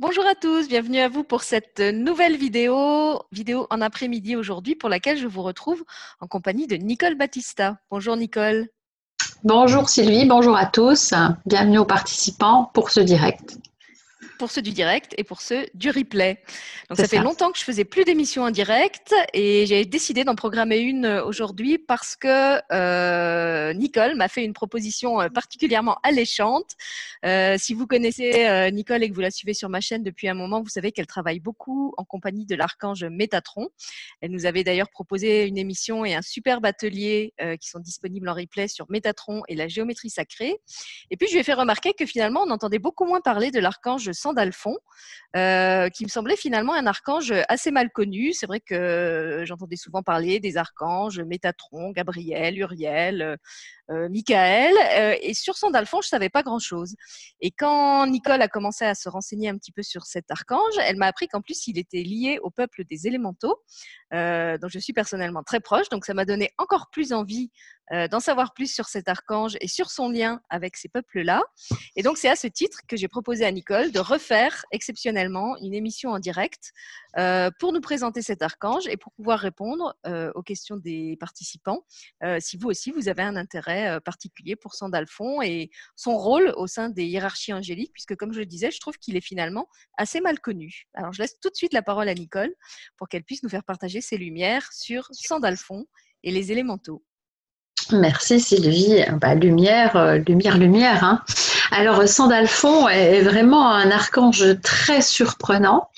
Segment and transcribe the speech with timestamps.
[0.00, 4.88] Bonjour à tous, bienvenue à vous pour cette nouvelle vidéo, vidéo en après-midi aujourd'hui pour
[4.88, 5.82] laquelle je vous retrouve
[6.20, 7.78] en compagnie de Nicole Battista.
[7.90, 8.68] Bonjour Nicole.
[9.42, 11.14] Bonjour Sylvie, bonjour à tous,
[11.46, 13.58] bienvenue aux participants pour ce direct
[14.38, 16.42] pour ceux du direct et pour ceux du replay.
[16.88, 20.34] Donc ça, fait longtemps que je faisais plus d'émissions en direct et j'ai décidé d'en
[20.34, 26.72] programmer une euh, aujourd'hui parce que euh, Nicole m'a fait une proposition euh, particulièrement alléchante.
[27.24, 30.28] Euh, si vous connaissez euh, Nicole et que vous la suivez sur ma chaîne depuis
[30.28, 33.68] un moment, vous savez qu'elle travaille beaucoup en compagnie de l'archange Métatron.
[34.20, 38.34] Elle nous avait d'ailleurs proposé une émission et un superbe atelier qui sont disponibles en
[38.34, 40.56] replay sur Métatron et la géométrie sacrée.
[41.10, 43.60] Et puis je lui ai fait remarquer que finalement on entendait beaucoup moins parler de
[43.60, 44.76] l'archange d'Alphon,
[45.36, 48.32] euh, qui me semblait finalement un archange assez mal connu.
[48.32, 53.38] C'est vrai que j'entendais souvent parler des archanges Métatron, Gabriel, Uriel,
[53.90, 54.74] euh, Michael.
[54.98, 56.94] Euh, et sur Sandalphon, je savais pas grand-chose.
[57.40, 60.96] Et quand Nicole a commencé à se renseigner un petit peu sur cet archange, elle
[60.96, 63.62] m'a appris qu'en plus, il était lié au peuple des élémentaux,
[64.12, 65.88] euh, dont je suis personnellement très proche.
[65.88, 69.68] Donc, ça m'a donné encore plus envie euh, d'en savoir plus sur cet archange et
[69.68, 71.42] sur son lien avec ces peuples-là.
[71.96, 75.74] Et donc, c'est à ce titre que j'ai proposé à Nicole de refaire exceptionnellement une
[75.74, 76.72] émission en direct
[77.16, 81.84] euh, pour nous présenter cet archange et pour pouvoir répondre euh, aux questions des participants,
[82.40, 86.88] si vous aussi vous avez un intérêt particulier pour Sandalphon et son rôle au sein
[86.90, 90.40] des hiérarchies angéliques, puisque comme je le disais, je trouve qu'il est finalement assez mal
[90.40, 90.84] connu.
[90.94, 92.54] Alors, je laisse tout de suite la parole à Nicole
[92.96, 95.86] pour qu'elle puisse nous faire partager ses lumières sur Sandalphon
[96.22, 97.04] et les élémentaux.
[97.92, 99.04] Merci Sylvie.
[99.20, 101.04] Bah, lumière, euh, lumière, lumière.
[101.04, 101.22] Hein.
[101.70, 105.88] Alors Sandalphon est vraiment un archange très surprenant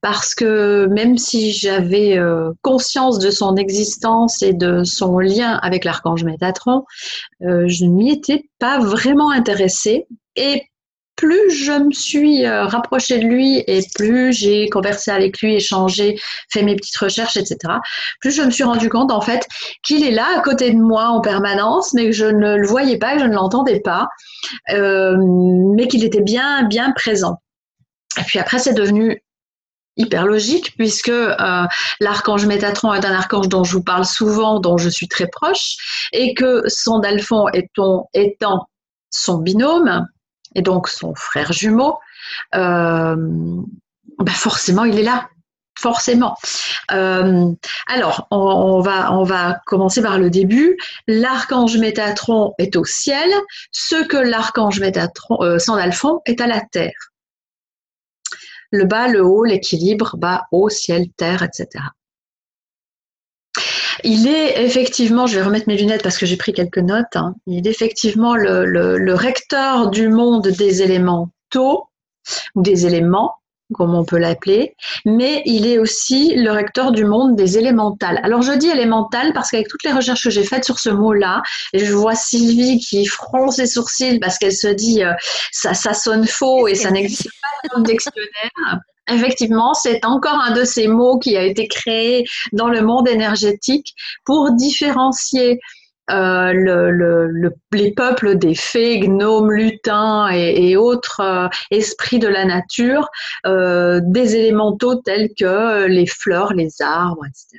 [0.00, 5.84] parce que même si j'avais euh, conscience de son existence et de son lien avec
[5.84, 6.84] l'archange Métatron,
[7.42, 10.06] euh, je ne m'y étais pas vraiment intéressée.
[10.36, 10.64] Et
[11.16, 16.20] plus je me suis euh, rapprochée de lui et plus j'ai conversé avec lui, échangé,
[16.50, 17.56] fait mes petites recherches, etc.,
[18.20, 19.46] plus je me suis rendu compte en fait
[19.82, 22.98] qu'il est là à côté de moi en permanence, mais que je ne le voyais
[22.98, 24.08] pas, que je ne l'entendais pas,
[24.70, 25.16] euh,
[25.74, 27.40] mais qu'il était bien, bien présent.
[28.18, 29.22] Et puis après, c'est devenu
[29.96, 31.64] hyper logique puisque euh,
[32.00, 36.08] l'archange Métatron est un archange dont je vous parle souvent, dont je suis très proche,
[36.12, 38.68] et que son Dalphon étant
[39.10, 40.06] son binôme,
[40.54, 41.98] et donc son frère jumeau,
[42.54, 43.16] euh,
[44.18, 45.28] bah forcément il est là.
[45.76, 46.36] Forcément.
[46.92, 47.50] Euh,
[47.88, 50.78] alors, on, va, on va commencer par le début.
[51.08, 53.28] L'archange Métatron est au ciel,
[53.72, 55.58] ce que l'archange Métatron, euh,
[56.26, 57.10] est à la terre.
[58.70, 61.84] Le bas, le haut, l'équilibre, bas, haut, ciel, terre, etc.
[64.04, 67.34] Il est effectivement, je vais remettre mes lunettes parce que j'ai pris quelques notes, hein.
[67.46, 71.88] il est effectivement le, recteur du monde des éléments taux
[72.54, 73.32] ou des éléments,
[73.72, 74.76] comme on peut l'appeler,
[75.06, 78.20] mais il est aussi le recteur du monde des élémentales.
[78.22, 81.42] Alors je dis élémental parce qu'avec toutes les recherches que j'ai faites sur ce mot-là,
[81.72, 85.14] et je vois Sylvie qui fronce ses sourcils parce qu'elle se dit euh,
[85.50, 88.80] ça, ça sonne faux et ça n'existe pas dans le dictionnaire.
[89.10, 93.94] Effectivement, c'est encore un de ces mots qui a été créé dans le monde énergétique
[94.24, 95.60] pour différencier
[96.10, 103.08] euh, le, les peuples des fées, gnomes, lutins et, autres euh, esprits de la nature,
[103.46, 107.58] euh, des élémentaux tels que les fleurs, les arbres, etc.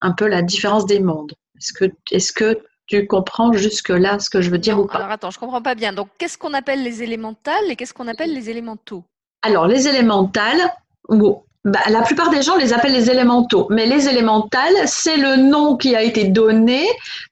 [0.00, 1.34] Un peu la différence des mondes.
[1.58, 4.98] Est-ce que, est que tu comprends jusque-là ce que je veux dire ou pas?
[4.98, 5.92] Alors attends, je comprends pas bien.
[5.92, 9.04] Donc, qu'est-ce qu'on appelle les élémentales et qu'est-ce qu'on appelle les élémentaux?
[9.42, 10.60] Alors, les élémentales,
[11.08, 15.76] bah, la plupart des gens les appellent les élémentaux, mais les élémentales, c'est le nom
[15.76, 16.84] qui a été donné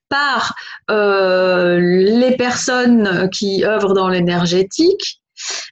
[0.08, 0.54] par
[0.90, 5.20] euh, les personnes qui œuvrent dans l'énergétique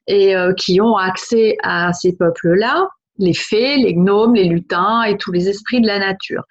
[0.06, 2.88] et euh, qui ont accès à ces peuples-là,
[3.18, 6.44] les fées, les gnomes, les lutins et tous les esprits de la nature.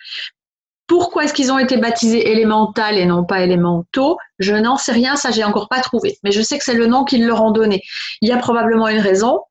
[0.85, 4.17] Pourquoi est-ce qu'ils ont été baptisés élémentales et non pas élémentaux?
[4.39, 6.17] Je n'en sais rien, ça j'ai encore pas trouvé.
[6.23, 7.81] Mais je sais que c'est le nom qu'ils leur ont donné.
[8.21, 9.41] Il y a probablement une raison.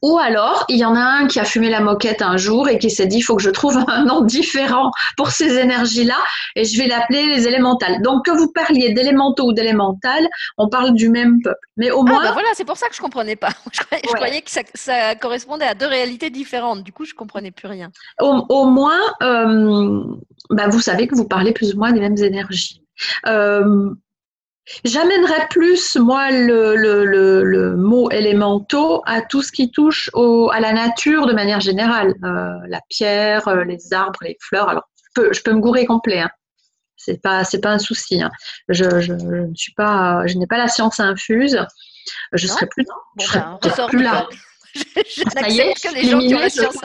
[0.00, 2.78] Ou alors, il y en a un qui a fumé la moquette un jour et
[2.78, 6.18] qui s'est dit, il faut que je trouve un nom différent pour ces énergies-là
[6.54, 8.00] et je vais l'appeler les élémentales.
[8.02, 11.66] Donc, que vous parliez d'élémentaux ou d'élémentales, on parle du même peuple.
[11.76, 12.22] Mais au ah, moins.
[12.22, 13.50] Bah voilà, c'est pour ça que je comprenais pas.
[13.72, 16.82] Je croyais, que ça, correspondait à deux réalités différentes.
[16.82, 17.90] Du coup, je comprenais plus rien.
[18.20, 20.02] Au, moins, euh,
[20.50, 22.82] bah, vous savez que vous parlez plus ou moins des mêmes énergies.
[23.26, 23.90] Euh,
[24.84, 27.04] J'amènerais plus, moi, le, le,
[27.42, 32.14] le, mot élémentaux à tout ce qui touche au, à la nature de manière générale.
[32.24, 34.68] Euh, la pierre, euh, les arbres, les fleurs.
[34.68, 36.20] Alors, je peux, je peux me gourer complet.
[36.20, 36.30] Hein.
[36.96, 38.22] C'est pas, c'est pas un souci.
[38.22, 38.30] Hein.
[38.68, 41.58] Je, je, je, ne suis pas, je n'ai pas la science infuse.
[42.32, 42.86] Je serais plus,
[43.18, 44.28] je serais ben, plus là.
[44.74, 46.76] je, n'accepte que les gens qui ont la science.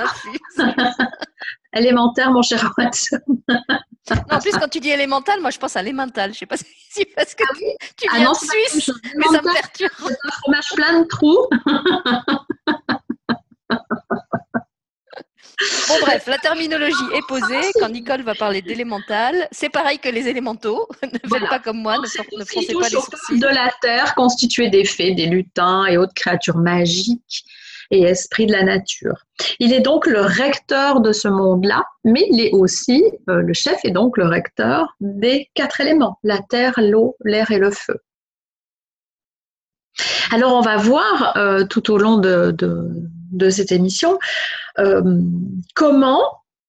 [1.73, 3.19] Élémentaire, mon cher Watson.
[4.31, 6.33] en plus, quand tu dis élémental, moi je pense à l'émental.
[6.33, 7.53] Je sais pas si parce que ah
[7.97, 9.91] tu ah viens de Suisse, mais ça me perturbe.
[9.99, 11.47] C'est un fromage plein de trous.
[15.87, 17.71] Bon, bref, la terminologie est posée.
[17.79, 20.87] Quand Nicole va parler d'élémental, c'est pareil que les élémentaux.
[21.01, 23.39] ne faites pas comme moi, ne, ne froncez pas les sourcils.
[23.39, 27.43] de la terre constituée des fées, des lutins et autres créatures magiques
[27.91, 29.25] et esprits de la nature.
[29.59, 33.83] Il est donc le recteur de ce monde-là, mais il est aussi, euh, le chef
[33.83, 37.99] est donc le recteur des quatre éléments, la terre, l'eau, l'air et le feu.
[40.31, 44.19] Alors on va voir euh, tout au long de, de cette émission
[44.79, 45.01] euh,
[45.73, 46.21] comment,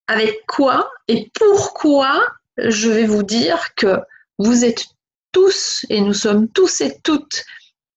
[0.06, 2.26] avec quoi et pourquoi
[2.56, 3.98] je vais vous dire que
[4.38, 4.86] vous êtes
[5.32, 7.44] tous et nous sommes tous et toutes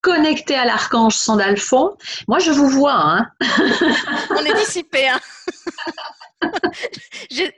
[0.01, 1.95] connectés à l'archange Sandalphon.
[2.27, 2.95] Moi, je vous vois.
[2.95, 3.27] Hein.
[4.31, 5.07] On est dissipés.
[5.07, 5.19] Hein.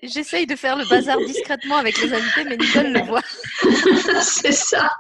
[0.04, 3.22] J'essaye de faire le bazar discrètement avec les invités, mais Nicole le voit.
[4.22, 4.92] c'est ça.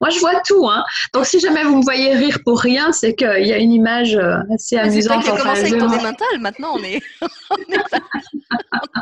[0.00, 0.68] Moi, je vois tout.
[0.68, 0.84] Hein.
[1.12, 4.16] Donc, si jamais vous me voyez rire pour rien, c'est qu'il y a une image
[4.16, 5.22] euh, assez amusante.
[5.24, 6.40] C'est commencé avec ton mental.
[6.40, 7.56] Maintenant, on est, on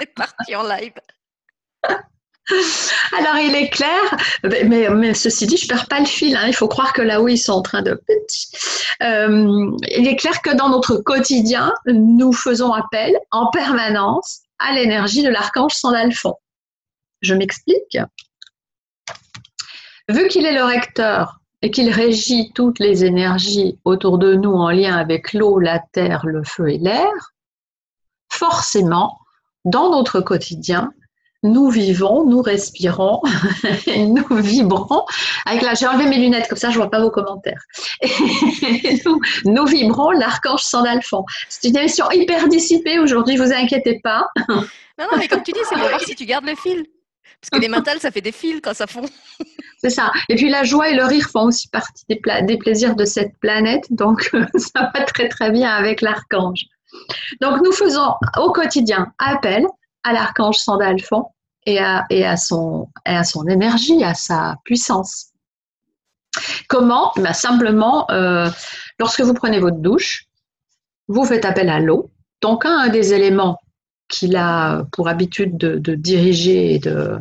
[0.00, 0.92] est parti en live.
[3.18, 6.36] Alors, il est clair, mais, ceci dit, je ne perds pas le fil.
[6.36, 6.44] Hein.
[6.46, 8.00] Il faut croire que là où ils sont en train de...
[9.02, 15.22] Euh, il est clair que dans notre quotidien, nous faisons appel en permanence à l'énergie
[15.22, 16.34] de l'archange Sandalphon.
[17.20, 17.98] Je m'explique.
[20.08, 24.70] Vu qu'il est le recteur et qu'il régit toutes les énergies autour de nous en
[24.70, 27.32] lien avec l'eau, la terre, le feu et l'air,
[28.30, 29.18] forcément,
[29.64, 30.92] dans notre quotidien,
[31.42, 33.20] nous vivons, nous respirons,
[33.86, 35.04] nous vibrons.
[35.46, 37.62] Avec là, j'ai enlevé mes lunettes, comme ça je vois pas vos commentaires.
[39.44, 41.24] nous, vibrons l'archange Sandalphon.
[41.48, 44.26] C'est une émission hyper dissipée aujourd'hui, vous inquiétez pas.
[44.48, 44.64] non,
[44.98, 46.84] non, mais comme tu dis, c'est pour voir si tu gardes le fil.
[47.40, 49.04] Parce que les mentales, ça fait des fils quand ça fond.
[49.80, 50.10] C'est ça.
[50.28, 53.38] Et puis la joie et le rire font aussi partie des, des plaisirs de cette
[53.38, 53.84] planète.
[53.90, 56.64] Donc ça va très très bien avec l'archange.
[57.40, 59.64] Donc nous faisons au quotidien appel
[60.08, 61.26] à l'archange Sandalphon
[61.66, 65.32] et à, et, à son, à son énergie, à sa puissance.
[66.68, 67.12] Comment?
[67.16, 68.48] Ben Simplement, euh,
[68.98, 70.24] lorsque vous prenez votre douche,
[71.08, 72.10] vous faites appel à l'eau.
[72.40, 73.58] Donc, un des éléments
[74.08, 77.18] qu'il a pour habitude de, diriger et de,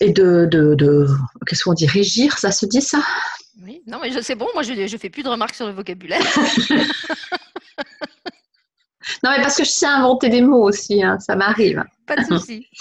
[0.00, 1.06] et de, de,
[1.46, 3.00] qu'est-ce qu'on dit, régir, ça se dit ça?
[3.62, 5.72] Oui, non, mais je sais bon, moi je ne fais plus de remarques sur le
[5.72, 6.22] vocabulaire.
[9.24, 11.84] Non, mais parce que je sais inventer des mots aussi, hein, ça m'arrive.
[12.06, 12.66] Pas de souci.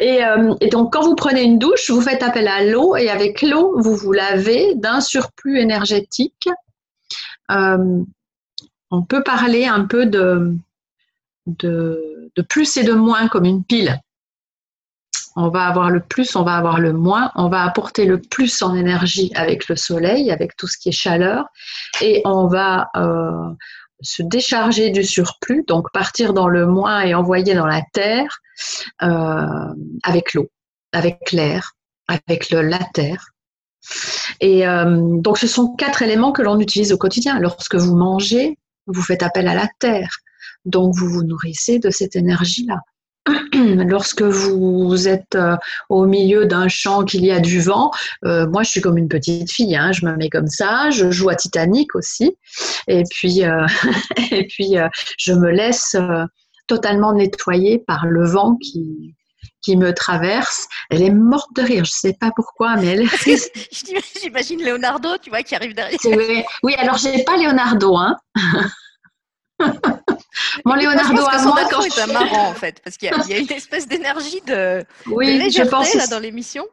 [0.00, 3.42] Euh, et, donc, quand vous prenez une douche, vous faites appel à l'eau et avec
[3.42, 6.48] l'eau, vous vous lavez d'un surplus énergétique.
[7.50, 8.00] Euh,
[8.92, 10.54] on peut parler un peu de,
[11.46, 14.00] de, de, plus et de moins comme une pile.
[15.34, 17.32] On va avoir le plus, on va avoir le moins.
[17.34, 20.92] On va apporter le plus en énergie avec le soleil, avec tout ce qui est
[20.92, 21.46] chaleur.
[22.00, 23.50] Et on va, euh,
[24.00, 28.38] se décharger du surplus, donc partir dans le moins et envoyer dans la terre
[29.02, 30.48] euh, avec l'eau,
[30.92, 31.72] avec l'air,
[32.06, 33.30] avec le, la terre.
[34.40, 37.38] Et euh, donc ce sont quatre éléments que l'on utilise au quotidien.
[37.40, 40.10] Lorsque vous mangez, vous faites appel à la terre,
[40.64, 42.80] donc vous vous nourrissez de cette énergie-là.
[43.86, 45.56] lorsque vous êtes euh,
[45.88, 47.90] au milieu d'un champ qu'il y a du vent,
[48.24, 51.10] euh, moi je suis comme une petite fille, hein, je me mets comme ça, je
[51.10, 52.36] joue à Titanic aussi,
[52.86, 53.66] et puis, euh,
[54.30, 54.76] et puis
[55.18, 55.96] je me laisse
[56.66, 59.14] totalement nettoyer par le vent qui,
[59.62, 60.68] qui me traverse.
[60.90, 63.08] Elle est morte de rire, je ne sais pas pourquoi, mais elle
[64.22, 65.98] J'imagine Leonardo, tu vois, qui arrive derrière.
[66.62, 68.16] Oui, alors j'ai pas Leonardo, hein.
[70.64, 74.40] Mon Leonardo à moi, est marrant en fait, parce qu'il y, a une espèce d'énergie
[74.46, 76.64] de, oui, je pense là, dans l'émission.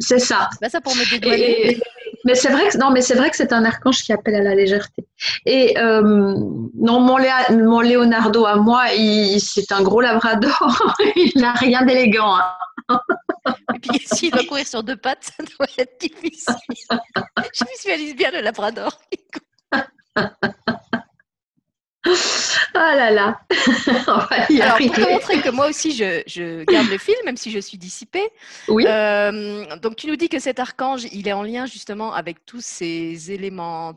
[0.00, 0.48] C'est ça.
[0.52, 1.78] C'est pas ça pour me dédouaner.
[2.24, 4.42] mais c'est vrai que non, mais c'est vrai que c'est un archange qui appelle à
[4.42, 5.06] la légèreté.
[5.46, 7.18] Et euh, non, mon,
[7.50, 8.86] mon, Leonardo à moi,
[9.38, 10.94] c'est un gros labrador.
[11.16, 12.36] il n'a rien d'élégant.
[12.36, 13.00] Hein.
[13.74, 16.54] Et puis s'il doit courir sur deux pattes, ça doit être difficile.
[17.54, 18.98] Je visualise bien le labrador.
[22.74, 23.40] Ah là là,
[24.06, 27.76] Alors, pour te montrer que moi aussi je, garde le fil, même si je suis
[27.76, 28.28] dissipée.
[28.68, 28.86] Oui.
[28.86, 32.62] Euh, donc tu nous dis que cet archange, il est en lien justement avec tous
[32.62, 33.92] ces éléments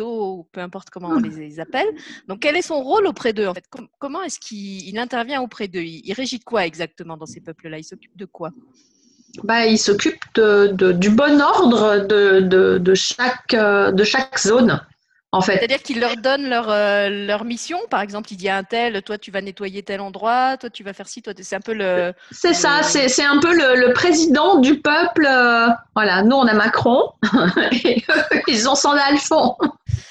[0.00, 1.86] ou peu importe comment on les, appelle.
[2.28, 3.64] Donc quel est son rôle auprès d'eux en fait?
[3.98, 5.82] Comment est-ce qu'il intervient auprès d'eux?
[5.82, 7.78] Il, régit quoi exactement dans ces peuples-là?
[7.78, 8.50] Il s'occupe de quoi?
[9.42, 14.80] Bah, il s'occupe de, du bon ordre de, de, chaque, de chaque zone
[15.34, 15.58] en fait.
[15.58, 19.02] C'est-à-dire qu'il leur donne leur, euh, leur mission, par exemple, il dit à un tel,
[19.02, 21.74] toi tu vas nettoyer tel endroit, toi tu vas faire ci, toi c'est un peu
[21.74, 22.14] le.
[22.30, 25.26] C'est ça, c'est un peu le, président du peuple.
[25.28, 27.10] Euh, voilà, nous on a Macron
[27.84, 29.56] et eux, ils ont Sandalphon.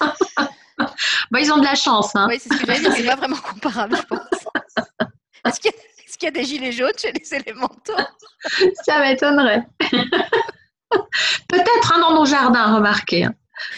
[0.00, 2.14] bah, ils ont de la chance.
[2.14, 2.26] Hein.
[2.28, 4.20] Oui, c'est ce que j'allais dire, c'est pas vraiment comparable, je pense.
[5.46, 5.70] Est-ce qu'il
[6.22, 7.96] y, a des gilets jaunes chez les élémentaux?
[8.84, 9.66] Ça m'étonnerait.
[11.48, 13.26] Peut-être hein, dans nos jardins, remarquez.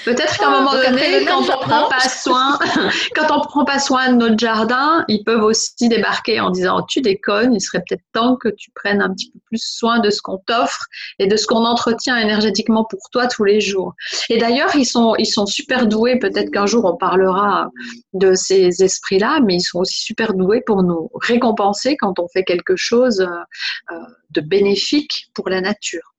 [0.05, 2.59] Peut-être qu'à un ah, moment donné, quand on prend pas soin,
[3.15, 7.01] quand on prend pas soin de notre jardin, ils peuvent aussi débarquer en disant tu
[7.01, 10.23] déconnes, il serait peut-être temps que tu prennes un petit peu plus soin de ce
[10.23, 10.87] qu'on t'offre
[11.19, 13.95] et de ce qu'on entretient énergétiquement pour toi tous les jours.
[14.31, 16.19] Et d'ailleurs, ils sont ils sont super doués.
[16.19, 17.71] Peut-être qu'un jour on parlera
[18.15, 22.45] de ces esprits-là, mais ils sont aussi super doués pour nous récompenser quand on fait
[22.45, 23.97] quelque chose euh,
[24.31, 26.16] de bénéfique pour la nature.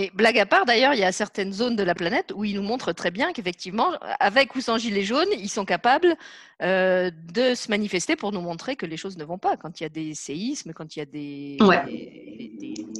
[0.00, 2.54] Et blague à part, d'ailleurs, il y a certaines zones de la planète où ils
[2.54, 3.90] nous montrent très bien qu'effectivement,
[4.20, 6.14] avec ou sans gilet jaune, ils sont capables
[6.62, 9.56] euh, de se manifester pour nous montrer que les choses ne vont pas.
[9.56, 11.56] Quand il y a des séismes, quand il y a des.
[11.60, 11.82] Ouais.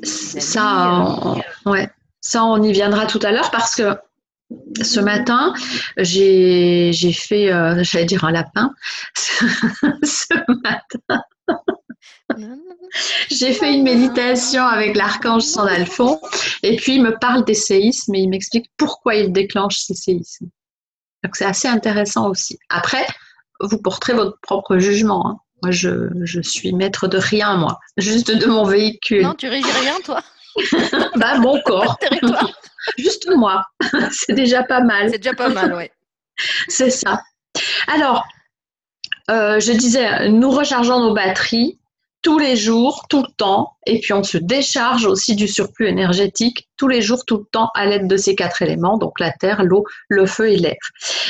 [0.02, 1.88] ça, on, ouais.
[2.20, 3.96] ça, on y viendra tout à l'heure parce que
[4.82, 5.54] ce matin,
[5.98, 8.74] j'ai fait, euh, j'allais dire un lapin,
[9.14, 11.22] ce matin.
[13.30, 16.20] J'ai fait une méditation avec l'archange Sandalphon
[16.62, 20.48] et puis il me parle des séismes et il m'explique pourquoi il déclenche ces séismes.
[21.24, 22.58] Donc c'est assez intéressant aussi.
[22.68, 23.06] Après,
[23.60, 25.26] vous porterez votre propre jugement.
[25.26, 25.38] Hein.
[25.62, 29.22] Moi, je, je, suis maître de rien, moi, juste de mon véhicule.
[29.22, 30.22] Non, tu régis rien, toi
[31.16, 31.98] Bah, mon corps.
[32.98, 33.64] juste moi.
[34.12, 35.10] c'est déjà pas mal.
[35.10, 35.90] C'est déjà pas mal, oui.
[36.68, 37.22] c'est ça.
[37.88, 38.24] Alors,
[39.30, 41.77] euh, je disais, nous rechargeons nos batteries
[42.22, 46.68] tous les jours, tout le temps, et puis on se décharge aussi du surplus énergétique
[46.76, 49.62] tous les jours, tout le temps, à l'aide de ces quatre éléments, donc la terre,
[49.62, 50.76] l'eau, le feu et l'air.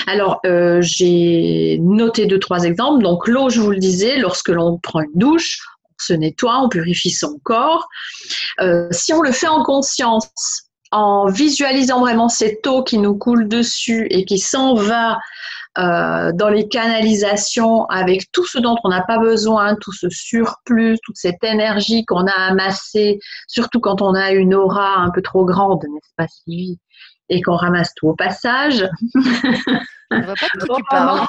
[0.07, 3.03] Alors, euh, j'ai noté deux, trois exemples.
[3.03, 6.69] Donc, l'eau, je vous le disais, lorsque l'on prend une douche, on se nettoie, on
[6.69, 7.87] purifie son corps.
[8.61, 10.29] Euh, si on le fait en conscience,
[10.91, 15.19] en visualisant vraiment cette eau qui nous coule dessus et qui s'en va
[15.79, 20.99] euh, dans les canalisations avec tout ce dont on n'a pas besoin, tout ce surplus,
[21.05, 25.45] toute cette énergie qu'on a amassée, surtout quand on a une aura un peu trop
[25.45, 26.81] grande, n'est-ce pas Sylvie
[27.29, 28.89] Et qu'on ramasse tout au passage.
[30.11, 31.27] On voit pas de qui tu parles.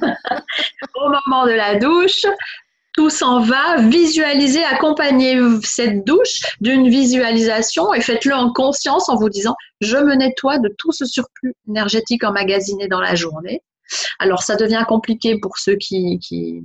[0.00, 2.26] au moment de la douche,
[2.94, 9.28] tout s'en va, visualisez, accompagnez cette douche d'une visualisation et faites-le en conscience en vous
[9.28, 13.62] disant je me nettoie de tout ce surplus énergétique emmagasiné dans la journée.
[14.18, 16.62] Alors ça devient compliqué pour ceux qui, qui,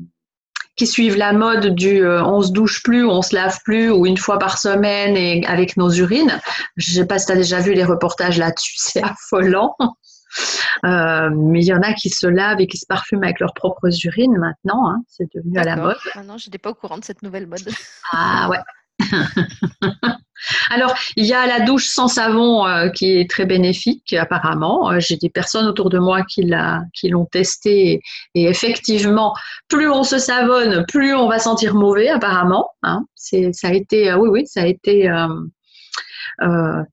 [0.86, 4.18] suivent la mode du euh, on se douche plus, on se lave plus, ou une
[4.18, 6.40] fois par semaine et avec nos urines.
[6.76, 9.76] Je ne sais pas si tu as déjà vu les reportages là-dessus, c'est affolant.
[10.86, 13.54] Euh, mais il y en a qui se lavent et qui se parfument avec leurs
[13.54, 14.90] propres urines maintenant.
[14.90, 15.02] Hein.
[15.08, 15.98] c'est devenu à la mode.
[16.14, 17.68] Ah non, je n'étais pas au courant de cette nouvelle mode.
[18.12, 18.60] Ah ouais.
[20.70, 24.92] Alors, il y a la douche sans savon euh, qui est très bénéfique apparemment.
[24.92, 28.02] Euh, j'ai des personnes autour de moi qui l'ont testé
[28.36, 29.34] et, effectivement,
[29.68, 32.70] plus on se savonne, plus on va sentir mauvais apparemment.
[32.84, 33.06] Hein.
[33.16, 35.12] ça a été, oui, oui, ça a été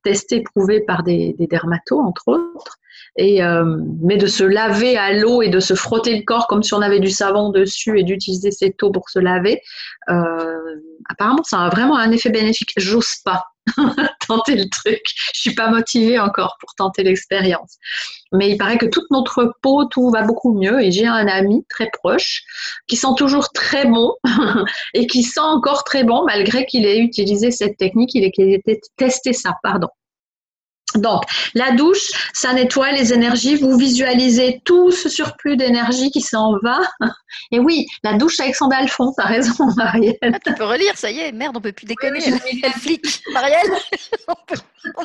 [0.03, 2.79] testé, prouvé par des dermatos entre autres.
[3.17, 3.65] Et, euh,
[4.03, 6.83] mais de se laver à l'eau et de se frotter le corps comme si on
[6.83, 9.61] avait du savon dessus et d'utiliser cette eau pour se laver,
[10.09, 12.73] euh, apparemment, ça a vraiment un effet bénéfique.
[12.77, 13.45] J'ose pas
[14.29, 15.01] tenter le truc.
[15.35, 17.79] Je suis pas motivée encore pour tenter l'expérience.
[18.33, 20.83] Mais il paraît que toute notre peau, tout va beaucoup mieux.
[20.83, 22.43] Et j'ai un ami très proche
[22.87, 24.13] qui sent toujours très bon
[24.95, 29.33] et qui sent encore très bon malgré qu'il ait utilisé cette technique, il ait testé
[29.33, 29.89] ça, pardon.
[30.97, 31.23] Donc,
[31.55, 33.57] la douche, ça nettoie les énergies.
[33.57, 36.81] Vous visualisez tout ce surplus d'énergie qui s'en va.
[37.51, 40.17] Et oui, la douche avec Sandalphon, t'as raison, Marielle.
[40.23, 42.21] Ah, tu peux relire, ça y est, merde, on peut plus déconner.
[42.25, 43.71] Oui, elle, flic, Marielle,
[44.29, 44.57] on peut,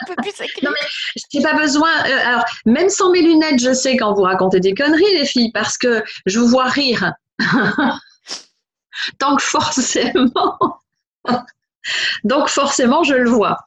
[0.08, 0.70] peut plus s'écrire.
[0.70, 1.90] Non, mais je n'ai pas besoin.
[1.90, 5.52] Euh, alors, même sans mes lunettes, je sais quand vous racontez des conneries, les filles,
[5.52, 7.14] parce que je vous vois rire.
[9.20, 10.58] Donc, forcément.
[12.24, 13.58] Donc, forcément, je le vois.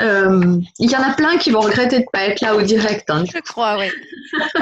[0.00, 2.62] Euh, il y en a plein qui vont regretter de ne pas être là au
[2.62, 3.10] direct.
[3.10, 3.24] Hein.
[3.32, 3.90] Je crois, oui.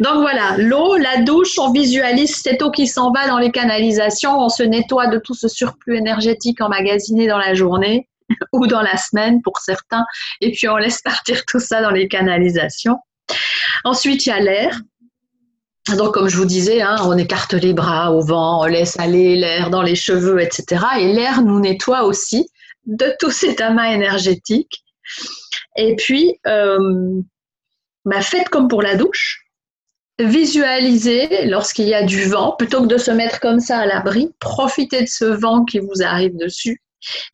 [0.00, 4.38] Donc voilà, l'eau, la douche, on visualise cette eau qui s'en va dans les canalisations,
[4.38, 8.08] on se nettoie de tout ce surplus énergétique emmagasiné dans la journée
[8.52, 10.04] ou dans la semaine pour certains,
[10.40, 12.98] et puis on laisse partir tout ça dans les canalisations.
[13.84, 14.80] Ensuite, il y a l'air.
[15.96, 19.36] Donc, comme je vous disais, hein, on écarte les bras au vent, on laisse aller
[19.36, 20.84] l'air dans les cheveux, etc.
[21.00, 22.46] Et l'air nous nettoie aussi
[22.86, 24.84] de tout cet amas énergétique.
[25.76, 27.20] Et puis, euh,
[28.04, 29.44] bah, faites comme pour la douche.
[30.18, 34.34] Visualisez lorsqu'il y a du vent, plutôt que de se mettre comme ça à l'abri,
[34.38, 36.81] profitez de ce vent qui vous arrive dessus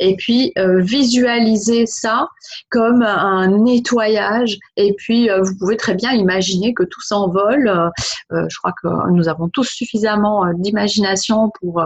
[0.00, 2.28] et puis euh, visualisez ça
[2.70, 7.68] comme un nettoyage et puis euh, vous pouvez très bien imaginer que tout s'envole.
[7.68, 11.82] Euh, je crois que nous avons tous suffisamment d'imagination pour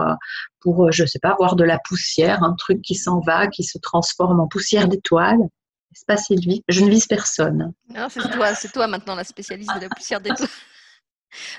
[0.61, 3.77] pour je sais pas voir de la poussière, un truc qui s'en va, qui se
[3.77, 5.39] transforme en poussière d'étoiles.
[5.95, 6.17] C'est pas
[6.69, 7.71] je ne vise personne.
[8.09, 10.49] C'est toi, c'est toi maintenant la spécialiste de la poussière d'étoiles.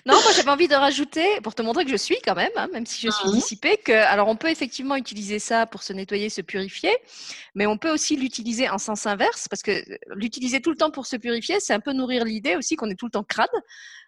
[0.06, 2.68] Non, moi j'avais envie de rajouter, pour te montrer que je suis quand même, hein,
[2.72, 3.34] même si je suis mhm.
[3.34, 6.96] dissipée, que alors on peut effectivement utiliser ça pour se nettoyer, se purifier,
[7.54, 9.82] mais on peut aussi l'utiliser en sens inverse, parce que
[10.14, 12.96] l'utiliser tout le temps pour se purifier, c'est un peu nourrir l'idée aussi qu'on est
[12.96, 13.48] tout le temps crade.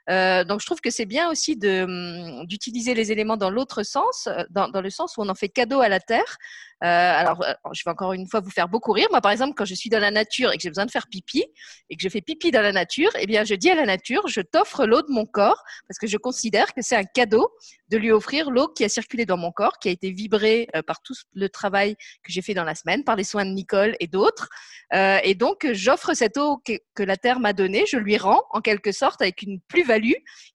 [0.09, 4.29] Euh, donc je trouve que c'est bien aussi hum, d'utiliser les éléments dans l'autre sens,
[4.29, 6.37] euh, dans, le sens où on en fait cadeau à la terre,
[6.85, 9.07] euh, alors, je vais encore une fois vous faire beaucoup rire.
[9.11, 11.07] Moi, par exemple, quand je suis dans la nature et que j'ai besoin de faire
[11.07, 11.43] pipi
[11.89, 14.29] et que je fais pipi dans la nature, eh bien, je dis à la nature,
[14.29, 17.51] je t'offre l'eau de mon corps parce que je considère que c'est un cadeau
[17.89, 21.01] de lui offrir l'eau qui a circulé dans mon corps, qui a été vibrée par
[21.01, 24.07] tout le travail que j'ai fait dans la semaine, par les soins de Nicole et
[24.07, 24.49] d'autres.
[24.93, 28.61] et donc, j'offre cette eau que, que la terre m'a donnée, je lui rends en
[28.61, 29.96] quelque sorte avec une plus-value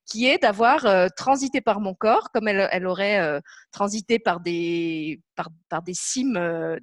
[0.05, 3.39] qui est d'avoir euh, transité par mon corps, comme elle, aurait euh,
[3.71, 6.77] transité par des, par, des cimes euh,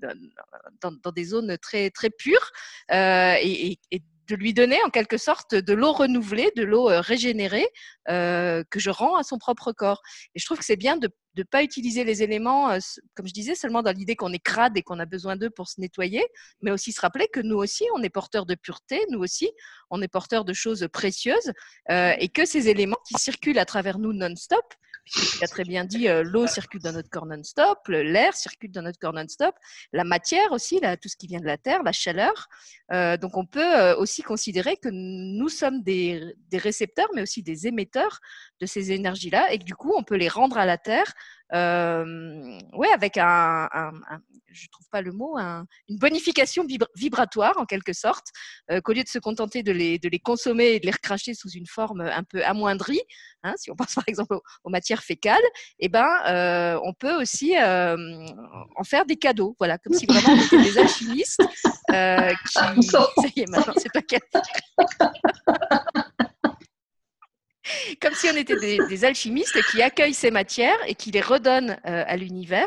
[0.80, 2.50] dans, dans, des zones très, très pures,
[2.90, 7.66] et, et, de lui donner en quelque sorte de l'eau renouvelée, de l'eau régénérée
[8.06, 10.02] que je rends à son propre corps.
[10.34, 11.08] Et je trouve que c'est bien de
[11.38, 12.76] ne pas utiliser les éléments,
[13.14, 15.68] comme je disais, seulement dans l'idée qu'on est crade et qu'on a besoin d'eux pour
[15.68, 16.25] se nettoyer,
[16.62, 19.50] mais aussi se rappeler que nous aussi, on est porteur de pureté, nous aussi,
[19.90, 21.52] on est porteur de choses précieuses,
[21.88, 24.75] et que ces éléments qui circulent à travers nous non-stop,
[25.11, 28.83] tu as très bien dit, euh, l'eau circule dans notre corps non-stop, l'air circule dans
[28.83, 29.54] notre corps non-stop,
[29.92, 32.49] la matière aussi, là, tout ce qui vient de la terre, la chaleur.
[32.92, 37.42] Euh, donc on peut euh, aussi considérer que nous sommes des, des, récepteurs, mais aussi
[37.42, 38.21] des émetteurs
[38.61, 41.12] de ces énergies-là, et que du coup, on peut les rendre à la terre
[41.54, 47.56] euh, ouais, avec un, un, un, je trouve pas le mot, un, une bonification vibratoire
[47.58, 48.26] en quelque sorte,
[48.71, 51.34] euh, qu'au lieu de se contenter de les, de les consommer et de les recracher
[51.34, 53.00] sous une forme un peu amoindrie,
[53.43, 55.43] hein, si on pense par exemple aux, matières fécales,
[55.78, 57.97] eh ben, euh, on peut aussi euh,
[58.76, 62.75] en faire des cadeaux, voilà, comme si vraiment on était des alchimistes qui, ça
[63.36, 64.02] y est, maintenant c'est pas
[68.02, 72.04] comme si on était des, alchimistes qui accueillent ces matières et qui les redonnent euh,
[72.07, 72.67] à l'univers,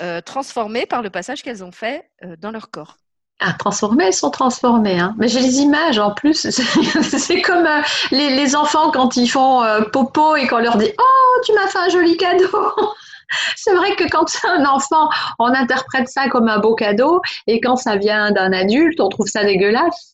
[0.00, 2.96] euh, transformées par le passage qu'elles ont fait euh, dans leur corps.
[3.40, 5.00] Ah, transformées, elles sont transformées.
[5.00, 5.16] Hein.
[5.18, 6.48] Mais j'ai les images en plus.
[7.18, 7.68] C'est comme
[8.12, 11.78] les, les, enfants quand ils font popo et qu'on leur dit Oh, tu m'as fait
[11.78, 12.46] un joli cadeau
[13.56, 17.60] c'est vrai que quand c'est un enfant, on interprète ça comme un beau cadeau, et
[17.60, 20.11] quand ça vient d'un adulte, on trouve ça dégueulasse.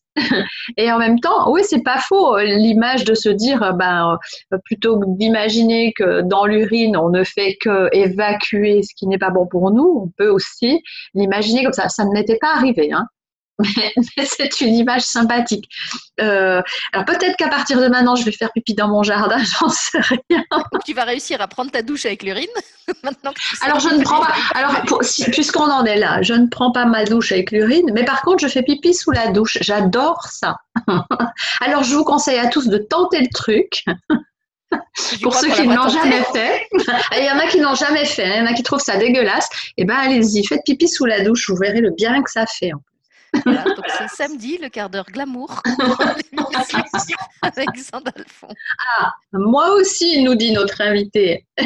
[0.77, 2.39] Et en même temps, oui, c'est pas faux.
[2.39, 4.19] L'image de se dire, ben,
[4.53, 9.19] euh, plutôt que d'imaginer que dans l'urine, on ne fait que évacuer ce qui n'est
[9.19, 10.83] pas bon pour nous, on peut aussi
[11.15, 11.89] l'imaginer comme ça.
[11.89, 13.07] Ça ne m'était pas arrivé, hein.
[13.59, 13.93] Mais,
[14.25, 15.69] c'est une image sympathique.
[16.21, 19.69] Euh, alors peut-être qu'à partir de maintenant, je vais faire pipi dans mon jardin, j'en
[19.69, 20.43] sais rien.
[20.85, 22.47] Tu vas réussir à prendre ta douche avec l'urine
[23.03, 24.35] maintenant Alors je ne prends pas.
[24.55, 24.83] Alors
[25.33, 28.43] puisqu'on en est là, je ne prends pas ma douche avec l'urine, mais par contre,
[28.43, 29.59] je fais pipi sous la douche.
[29.61, 30.57] J'adore ça.
[31.61, 33.85] Alors je vous conseille à tous de tenter le truc.
[35.23, 36.67] Pour ceux qui ne l'ont jamais fait,
[37.17, 38.35] il y en a qui n'ont jamais fait, hein.
[38.35, 41.07] il y en a qui trouvent ça dégueulasse, et eh ben allez-y, faites pipi sous
[41.07, 42.73] la douche, vous verrez le bien que ça fait.
[43.35, 45.63] Donc c'est samedi, le quart d'heure glamour
[47.43, 48.49] avec Sandalfon.
[48.99, 51.47] Ah, moi aussi, nous dit notre invité.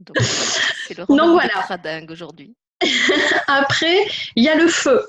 [0.00, 1.78] donc, c'est le voilà.
[1.82, 2.54] dingue aujourd'hui.
[3.48, 5.06] Après, il y a le feu.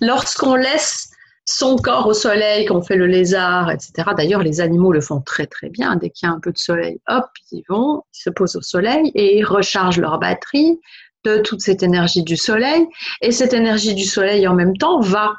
[0.00, 1.10] Lorsqu'on laisse
[1.46, 4.10] son corps au soleil, qu'on fait le lézard, etc.
[4.16, 5.96] D'ailleurs, les animaux le font très très bien.
[5.96, 8.62] Dès qu'il y a un peu de soleil, hop, ils vont, ils se posent au
[8.62, 10.80] soleil et ils rechargent leur batterie
[11.24, 12.86] de toute cette énergie du soleil.
[13.20, 15.34] Et cette énergie du soleil, en même temps, va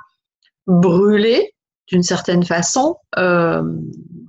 [0.67, 1.53] brûler
[1.87, 3.61] d'une certaine façon euh,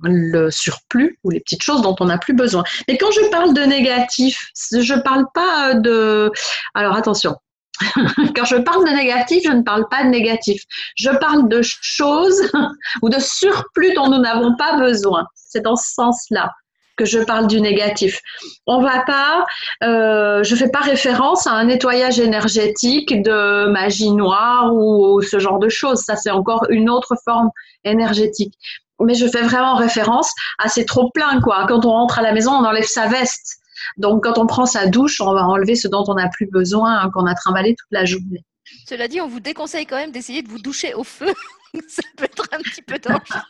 [0.03, 2.63] le surplus ou les petites choses dont on n'a plus besoin.
[2.87, 6.31] Mais quand je parle de négatif, je ne parle pas de...
[6.75, 7.35] Alors attention,
[8.35, 10.61] quand je parle de négatif, je ne parle pas de négatif.
[10.95, 12.51] Je parle de choses
[13.01, 15.25] ou de surplus dont nous n'avons pas besoin.
[15.33, 16.51] C'est dans ce sens-là
[16.97, 18.21] que je parle du négatif.
[18.65, 19.45] On va pas,
[19.83, 25.59] euh, je fais pas référence à un nettoyage énergétique de magie noire ou ce genre
[25.59, 26.01] de choses.
[26.01, 27.49] Ça, c'est encore une autre forme
[27.83, 28.53] énergétique.
[28.99, 31.65] Mais je fais vraiment référence à ces trop plein quoi.
[31.67, 33.57] Quand on rentre à la maison, on enlève sa veste.
[33.97, 37.09] Donc, quand on prend sa douche, on va enlever ce dont on n'a plus besoin,
[37.13, 38.43] qu'on a trimballé toute la journée.
[38.87, 41.33] Cela dit, on vous déconseille quand même d'essayer de vous doucher au feu.
[41.87, 43.41] Ça peut être un petit peu dangereux.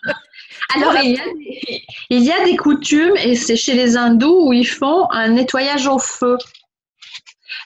[0.75, 5.30] Alors, il y, a des, coutumes, et c'est chez les hindous où ils font un
[5.30, 6.38] nettoyage au feu.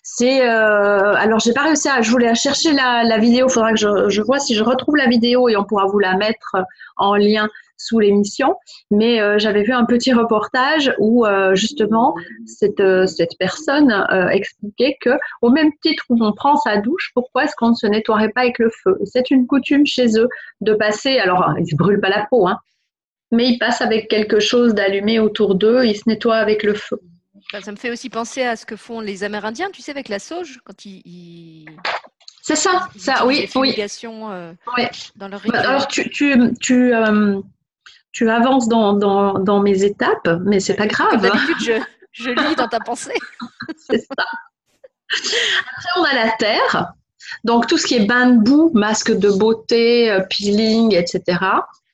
[0.04, 3.80] C'est euh, alors j'ai pas réussi à je voulais chercher la, vidéo, il faudra que
[3.80, 6.58] je, je, vois si je retrouve la vidéo et on pourra vous la mettre
[6.98, 7.50] en lien
[7.82, 8.56] sous l'émission,
[8.90, 12.16] mais euh, j'avais vu un petit reportage où euh, justement
[12.46, 13.92] cette, euh, cette personne
[14.32, 17.88] expliquait que au même titre où on prend sa douche, pourquoi est-ce qu'on ne se
[17.88, 18.98] nettoierait pas avec le feu?
[19.06, 20.30] C'est une coutume chez eux
[20.62, 22.58] de passer, alors ils ne brûlent pas la peau, hein,
[23.32, 27.00] mais ils passent avec quelque chose d'allumé autour d'eux, ils se nettoient avec le feu.
[27.52, 30.10] Bah, ça me fait aussi penser à ce que font les Amérindiens, tu sais, avec
[30.10, 31.66] la sauge, quand ils...
[32.42, 33.76] C'est ça, ça, oui, oui.
[35.16, 36.92] Dans leur bah, Alors, tu, tu, tu,
[38.12, 41.22] tu avances dans, dans, mes étapes, mais c'est pas grave.
[41.22, 41.74] D'habitude, je,
[42.12, 43.18] je, lis dans ta pensée.
[43.78, 44.26] c'est ça.
[45.10, 46.94] Après, on a la terre.
[47.44, 51.40] Donc, tout ce qui est bain de boue, masque de beauté, euh, peeling, etc.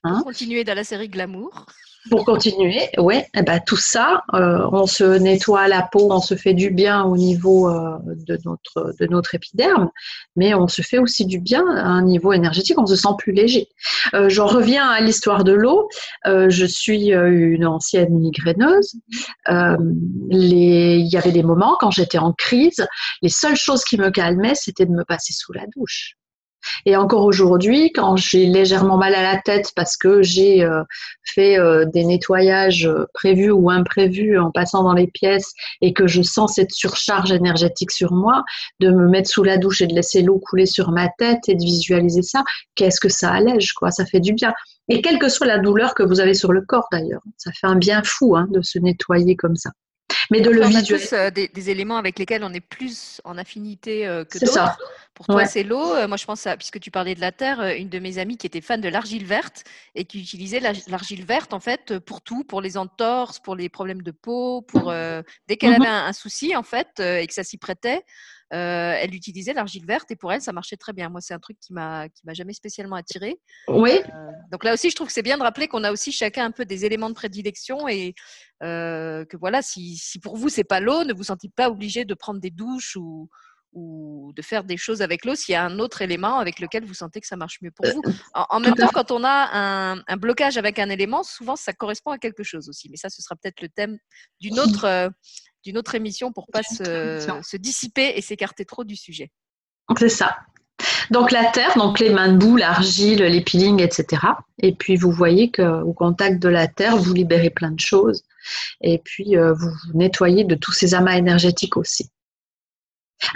[0.04, 0.22] Hein.
[0.24, 1.66] Continuer dans la série Glamour.
[2.10, 6.34] Pour continuer, oui, eh ben, tout ça, euh, on se nettoie la peau, on se
[6.34, 9.90] fait du bien au niveau euh, de, notre, de notre épiderme,
[10.36, 13.32] mais on se fait aussi du bien à un niveau énergétique, on se sent plus
[13.32, 13.68] léger.
[14.14, 15.88] Euh, J'en reviens à l'histoire de l'eau.
[16.24, 18.94] Je suis une ancienne migraineuse.
[19.48, 22.86] Il y avait des moments quand j'étais en crise,
[23.22, 26.17] les seules choses qui me calmaient, c'était de me passer sous la douche.
[26.86, 30.82] Et encore aujourd'hui, quand j'ai légèrement mal à la tête parce que j'ai euh,
[31.24, 36.06] fait euh, des nettoyages euh, prévus ou imprévus en passant dans les pièces et que
[36.06, 38.44] je sens cette surcharge énergétique sur moi,
[38.80, 41.54] de me mettre sous la douche et de laisser l'eau couler sur ma tête et
[41.54, 42.42] de visualiser ça,
[42.74, 44.52] qu'est-ce que ça allège, quoi, ça fait du bien.
[44.88, 47.66] Et quelle que soit la douleur que vous avez sur le corps d'ailleurs, ça fait
[47.66, 49.70] un bien fou hein, de se nettoyer comme ça
[50.30, 51.14] mais de le visualiser.
[51.14, 54.78] Euh, des, éléments avec lesquels on est plus en affinité euh, que d'autres.
[55.14, 55.94] Pour toi, c'est l'eau.
[55.94, 58.36] Euh, moi, je pense à, puisque tu parlais de la terre, une de mes amies
[58.36, 59.64] qui était fan de l'argile verte
[59.96, 64.02] et qui utilisait l'argile verte en fait pour tout, pour les entorses, pour les problèmes
[64.02, 64.92] de peau, pour
[65.48, 65.82] dès qu'elle mhm.
[65.82, 68.04] avait un, souci en fait et que ça s'y prêtait.
[68.50, 71.08] Elle utilisait l'argile verte et pour elle, ça marchait très bien.
[71.08, 73.38] Moi, c'est un truc qui m'a qui m'a jamais spécialement attiré.
[73.68, 74.00] Oui.
[74.50, 76.50] donc là aussi, je trouve que c'est bien de rappeler qu'on a aussi chacun un
[76.50, 78.14] peu des éléments de prédilection et
[78.62, 82.04] euh, que voilà, si, si, pour vous c'est pas l'eau, ne vous sentez pas obligé
[82.04, 83.28] de prendre des douches ou,
[83.72, 86.84] ou de faire des choses avec l'eau s'il y a un autre élément avec lequel
[86.84, 88.02] vous sentez que ça marche mieux pour vous.
[88.34, 92.10] En, même temps, quand on a un, un, blocage avec un élément, souvent ça correspond
[92.10, 92.88] à quelque chose aussi.
[92.90, 93.98] Mais ça, ce sera peut-être le thème
[94.40, 95.08] d'une autre, euh,
[95.68, 99.30] d'une autre émission pour pas se, se dissiper et s'écarter trop du sujet.
[99.98, 100.38] C'est ça.
[101.10, 104.22] Donc la terre, donc les mains de boue, l'argile, les peelings, etc.
[104.62, 108.24] Et puis vous voyez qu'au contact de la terre, vous libérez plein de choses.
[108.80, 112.08] Et puis euh, vous vous nettoyez de tous ces amas énergétiques aussi.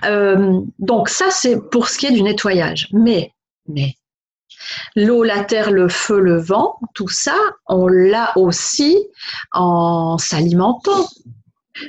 [0.07, 2.89] Euh, donc ça, c'est pour ce qui est du nettoyage.
[2.93, 3.35] Mais,
[3.69, 3.95] mais,
[4.97, 8.97] l'eau, la terre, le feu, le vent, tout ça, on l'a aussi
[9.51, 11.09] en s'alimentant.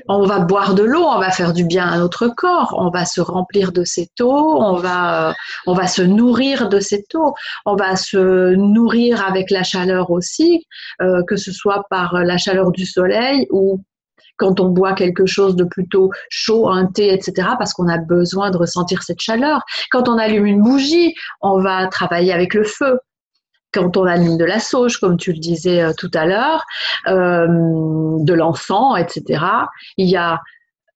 [0.07, 3.05] On va boire de l'eau, on va faire du bien à notre corps, on va
[3.05, 5.35] se remplir de cette eau, on va,
[5.67, 7.33] euh, se nourrir de cette eau,
[7.65, 10.65] on va se nourrir avec la chaleur aussi,
[11.01, 13.81] euh, que ce soit par la chaleur du soleil ou
[14.37, 18.49] quand on boit quelque chose de plutôt chaud, un thé, etc., parce qu'on a besoin
[18.49, 19.61] de ressentir cette chaleur.
[19.91, 22.99] Quand on allume une bougie, on va travailler avec le feu
[23.73, 26.63] quand on allume de la sauge, comme tu le disais euh, tout à l'heure,
[27.07, 29.43] euh, de l'encens, etc.,
[29.97, 30.39] il y a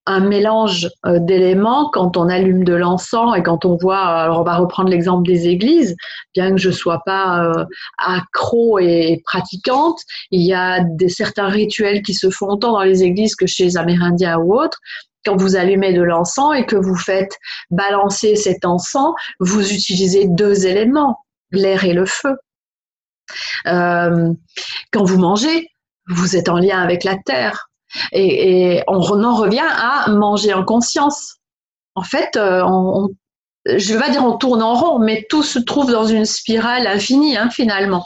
[0.06, 4.44] un mélange euh, d'éléments quand on allume de l'encens et quand on voit, alors on
[4.44, 5.94] va reprendre l'exemple des églises,
[6.34, 7.52] bien que je sois pas
[7.98, 13.02] accro et pratiquante, il y a des, certains rituels qui se font autant dans les
[13.02, 14.78] églises que chez les Amérindiens ou autres.
[15.26, 17.36] Quand vous allumez de l'encens et que vous faites
[17.70, 21.18] balancer cet encens, vous utilisez deux éléments,
[21.50, 22.34] l'air et le feu.
[23.66, 24.32] Euh,
[24.92, 25.68] quand vous mangez,
[26.08, 27.68] vous êtes en lien avec la terre.
[28.12, 31.36] Et, on en revient à manger en conscience.
[31.94, 32.62] En fait, euh,
[33.66, 36.24] je ne vais pas dire on tourne en rond, mais tout se trouve dans une
[36.24, 38.04] spirale infinie, hein, finalement.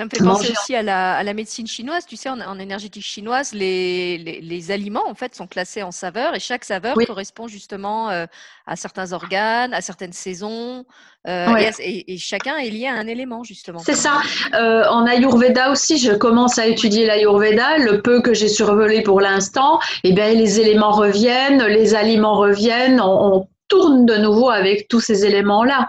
[0.00, 2.06] Ça me fait penser aussi à la, médecine chinoise.
[2.06, 6.64] Tu sais, en, énergétique chinoise, les, aliments en fait sont classés en saveurs et chaque
[6.64, 8.24] saveur correspond justement euh,
[8.66, 10.86] à certains organes, à certaines saisons.
[11.28, 13.80] Euh, et, chacun est lié à un élément justement.
[13.80, 14.22] C'est ça.
[14.54, 17.76] Euh, en Ayurveda aussi, je commence à étudier l'Ayurveda.
[17.76, 23.02] Le peu que j'ai survolé pour l'instant, eh bien les éléments reviennent, les aliments reviennent.
[23.02, 25.88] On, tourne de nouveau avec tous ces éléments-là.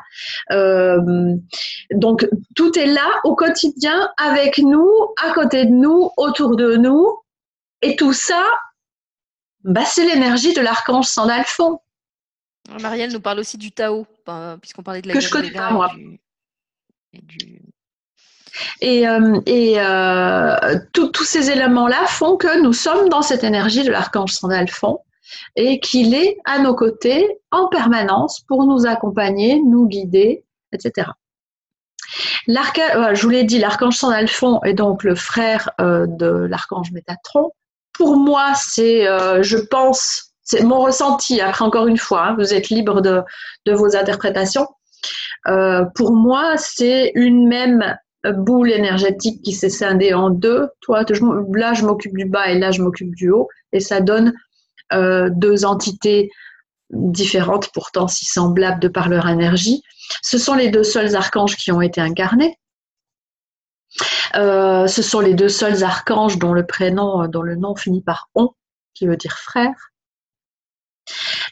[0.52, 1.36] Euh,
[1.94, 4.90] donc, tout est là au quotidien, avec nous,
[5.22, 7.20] à côté de nous, autour de nous.
[7.82, 8.46] Et tout ça,
[9.64, 11.80] bah, c'est l'énergie de l'archange Sandalphon.
[12.80, 14.06] Marielle nous parle aussi du Tao,
[14.62, 15.92] puisqu'on parlait de la que je connais pas moi.
[18.82, 24.32] Et, euh, euh, tous ces éléments-là font que nous sommes dans cette énergie de l'archange
[24.32, 25.00] Sandalphon
[25.56, 31.08] et qu'il est à nos côtés en permanence pour nous accompagner, nous guider, etc.
[32.48, 37.52] je vous l'ai dit, l'archange Sandalphon est donc le frère euh, de l'archange Métatron.
[37.94, 39.06] Pour moi, c'est,
[39.42, 41.40] je pense, c'est mon ressenti.
[41.40, 43.22] Après, encore une fois, hein, vous êtes libre de,
[43.68, 44.68] vos interprétations.
[45.96, 47.96] pour moi, c'est une même
[48.30, 50.70] boule énergétique qui s'est scindée en deux.
[50.82, 51.04] Toi,
[51.54, 53.48] là, je m'occupe du bas et là, je m'occupe du haut.
[53.74, 54.34] Et ça donne
[54.94, 56.30] euh, deux entités
[56.92, 59.82] différentes, pourtant si semblables de par leur énergie.
[60.22, 62.58] Ce sont les deux seuls archanges qui ont été incarnés.
[64.36, 68.30] Euh, ce sont les deux seuls archanges dont le prénom, dont le nom finit par
[68.36, 68.50] on,
[68.94, 69.92] qui veut dire frère.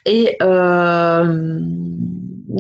[0.05, 1.59] Et euh,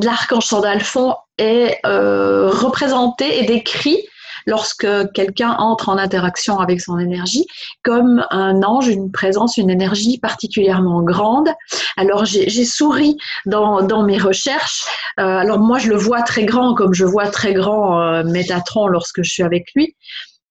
[0.01, 4.05] l'archange Sandalphon est euh, représenté et décrit
[4.49, 7.45] lorsque quelqu'un entre en interaction avec son énergie
[7.83, 11.49] comme un ange, une présence, une énergie particulièrement grande.
[11.97, 14.83] Alors j'ai souri dans, mes recherches.
[15.19, 18.87] Euh, alors moi je le vois très grand comme je vois très grand euh, Métatron
[18.87, 19.95] lorsque je suis avec lui.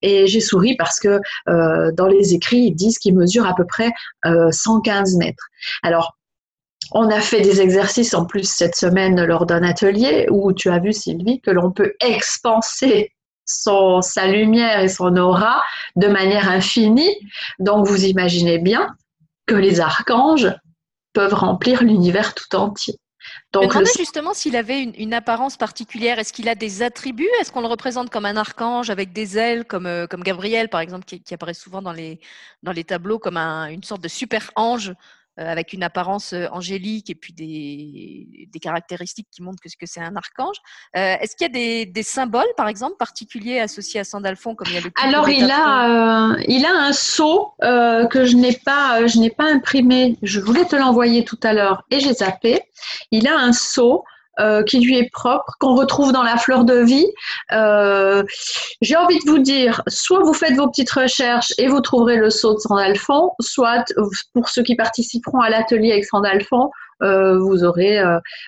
[0.01, 3.65] Et j'ai souri parce que euh, dans les écrits, ils disent qu'il mesure à peu
[3.67, 3.91] près
[4.25, 5.49] 115 mètres.
[5.83, 6.17] Alors,
[6.93, 10.79] on a fait des exercices en plus cette semaine lors d'un atelier où tu as
[10.79, 13.11] vu, Sylvie, que l'on peut expanser
[13.49, 15.63] son, sa lumière et son aura
[15.97, 17.17] de manière infinie.
[17.59, 18.95] Donc, vous imaginez bien
[19.47, 20.55] que les archanges
[21.15, 22.95] peuvent remplir l'univers tout entier.
[23.53, 26.19] Donc, Je me justement s'il avait une, apparence particulière.
[26.19, 27.29] Est-ce qu'il a des attributs?
[27.41, 30.81] Est-ce qu'on le représente comme un archange avec des ailes, comme, euh, comme Gabriel, par
[30.81, 32.21] exemple, qui, apparaît souvent dans les,
[32.63, 34.95] dans les tableaux comme une sorte de super ange
[35.47, 40.01] avec une apparence euh, angélique et puis des, des caractéristiques qui montrent que, que c'est
[40.01, 40.57] un archange.
[40.97, 44.75] Euh, est-ce qu'il y a des, symboles, par exemple, particuliers associés à Sandalphon comme il
[44.75, 49.19] y a le Alors, il a, il a un sceau que je n'ai pas, je
[49.19, 50.17] n'ai pas imprimé.
[50.23, 52.63] Je voulais te l'envoyer tout à l'heure et j'ai zappé.
[53.11, 54.05] Il a un sceau
[54.41, 57.07] euh, qui lui est propre, qu'on retrouve dans la fleur de vie.
[57.51, 58.23] Euh,
[58.81, 62.31] j'ai envie de vous dire, soit vous faites vos petites recherches et vous trouverez le
[62.31, 63.85] saut de Sandalphon, soit
[64.35, 66.71] pour ceux qui participeront à l'atelier avec Sandalphon,
[67.03, 68.01] euh, vous aurez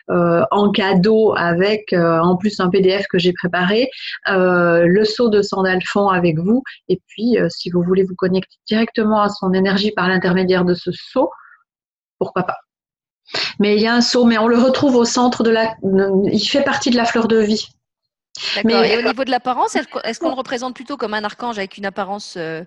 [0.08, 3.90] en cadeau avec en plus un PDF que j'ai préparé
[4.26, 9.28] le saut de Sandalphon avec vous et puis si vous voulez vous connecter directement à
[9.28, 11.30] son énergie par l'intermédiaire de ce saut
[12.18, 12.56] pourquoi pas
[13.58, 15.74] mais il y a un saut, mais on le retrouve au centre de la.
[16.32, 17.68] Il fait partie de la fleur de vie.
[18.64, 21.76] Mais et au niveau de l'apparence, est-ce qu'on le représente plutôt comme un archange avec
[21.76, 22.62] une apparence, euh,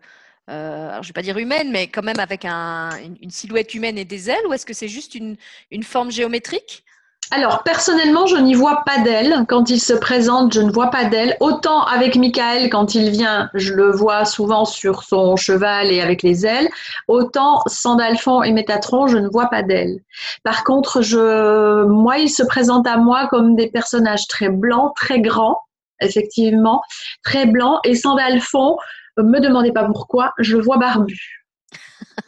[0.50, 4.06] euh, alors je vais pas dire humaine, mais quand même avec une, silhouette humaine et
[4.06, 6.84] des ailes, ou est-ce que c'est juste une forme géométrique?
[7.32, 9.46] Alors, personnellement, je n'y vois pas d'elle.
[9.48, 11.36] Quand il se présente, je ne vois pas d'elle.
[11.40, 16.22] Autant avec Michael, quand il vient, je le vois souvent sur son cheval et avec
[16.22, 16.70] les ailes.
[17.08, 20.00] Autant Sandalphon et Métatron, je ne vois pas d'elle.
[20.44, 25.20] Par contre, je, moi, il se présente à moi comme des personnages très blancs, très
[25.20, 25.60] grands,
[26.02, 26.82] effectivement,
[27.24, 27.80] très blancs.
[27.84, 28.78] Et Sandalphon,
[29.18, 31.46] me demandez pas pourquoi, je le vois barbu.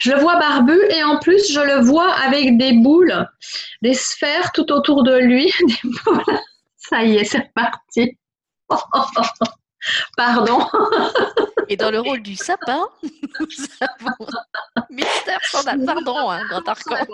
[0.00, 3.28] Je le vois barbu et en plus, je le vois avec des boules,
[3.82, 5.52] des sphères tout autour de lui.
[6.76, 8.18] Ça y est, c'est parti.
[10.16, 10.66] Pardon.
[11.68, 13.46] Et dans le rôle du sapin, nous
[13.80, 14.26] avons
[14.90, 17.06] Mystère Pardon, hein, grand archange.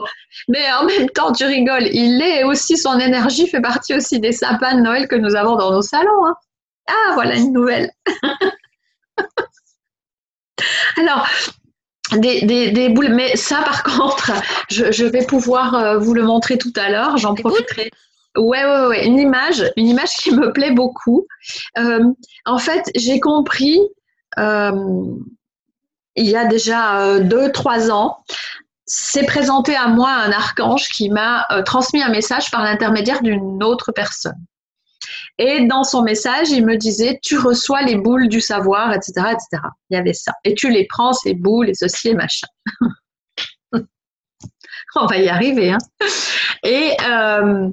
[0.48, 4.32] Mais en même temps, tu rigoles, il est aussi, son énergie fait partie aussi des
[4.32, 6.26] sapins de Noël que nous avons dans nos salons.
[6.26, 6.34] Hein.
[6.88, 7.90] Ah, voilà une nouvelle.
[10.96, 11.26] Alors,
[12.18, 14.32] des, boules, mais ça par contre,
[14.70, 17.90] je, vais pouvoir euh, vous le montrer tout à l'heure, j'en profiterai.
[18.36, 21.26] Ouais, ouais, ouais, une image, une image qui me plaît beaucoup.
[21.78, 22.04] Euh,
[22.46, 23.80] en fait, j'ai compris
[24.38, 24.70] euh,
[26.14, 28.18] il y a déjà deux, trois ans,
[28.86, 33.92] c'est présenté à moi un archange qui m'a transmis un message par l'intermédiaire d'une autre
[33.92, 34.36] personne.
[35.38, 39.62] Et dans son message, il me disait, tu reçois les boules du savoir, etc., etc.
[39.90, 40.32] Il y avait ça.
[40.44, 42.46] Et tu les prends, ces boules, et ceci et machin.
[44.96, 45.70] On va y arriver.
[45.70, 45.78] Hein.
[46.62, 47.70] Et euh,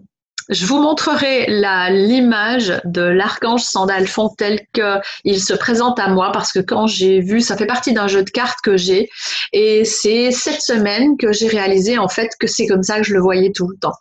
[0.50, 1.46] je vous montrerai
[1.90, 7.42] l'image de l'archange Sandalphon tel qu'il se présente à moi parce que quand j'ai vu,
[7.42, 9.10] ça fait partie d'un jeu de cartes que j'ai
[9.52, 13.14] et c'est cette semaine que j'ai réalisé en fait que c'est comme ça que je
[13.14, 13.96] le voyais tout le temps.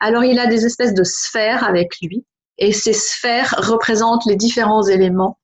[0.00, 2.24] Alors il a des espèces de sphères avec lui
[2.60, 5.38] et ces sphères représentent les différents éléments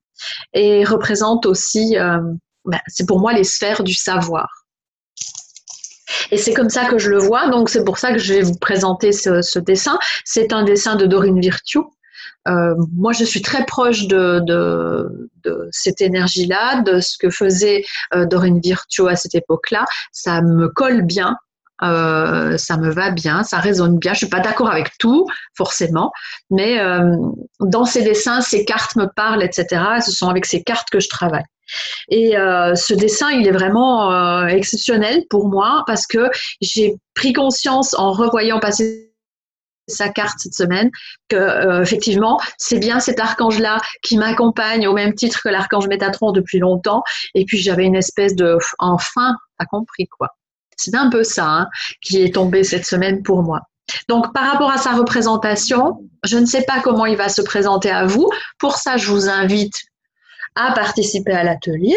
[0.53, 2.21] et représentent aussi, euh,
[2.65, 4.67] ben, c'est pour moi les sphères du savoir.
[6.31, 8.43] Et c'est comme ça que je le vois, donc c'est pour ça que je vais
[8.43, 9.99] vous présenter ce, dessin.
[10.25, 11.81] C'est un dessin de Dorine Virtue.
[12.49, 15.09] Euh, moi, je suis très proche de,
[15.73, 19.85] cette énergie-là, de ce que faisait euh, Dorine Virtue à cette époque-là.
[20.13, 21.37] Ça me colle bien.
[21.83, 24.13] Euh, ça me va bien, ça résonne bien.
[24.13, 26.11] Je suis pas d'accord avec tout, forcément,
[26.51, 27.15] mais euh,
[27.61, 29.83] dans ces dessins, ces cartes me parlent, etc.
[30.05, 31.45] Ce sont avec ces cartes que je travaille.
[32.09, 37.33] Et euh, ce dessin, il est vraiment euh, exceptionnel pour moi parce que j'ai pris
[37.33, 39.13] conscience en revoyant passer
[39.89, 40.91] sa carte cette semaine
[41.29, 45.87] que euh, effectivement c'est bien cet archange là qui m'accompagne au même titre que l'archange
[45.87, 47.05] Métatron depuis longtemps
[47.37, 50.31] et puis j'avais une espèce de enfin t'as compris quoi
[50.77, 51.69] c'est un peu ça hein,
[52.01, 53.63] qui est tombé cette semaine pour moi
[54.09, 57.91] donc, par rapport à sa représentation, je ne sais pas comment il va se présenter
[57.91, 58.29] à vous.
[58.59, 59.75] Pour ça, je vous invite
[60.55, 61.97] à participer à l'atelier.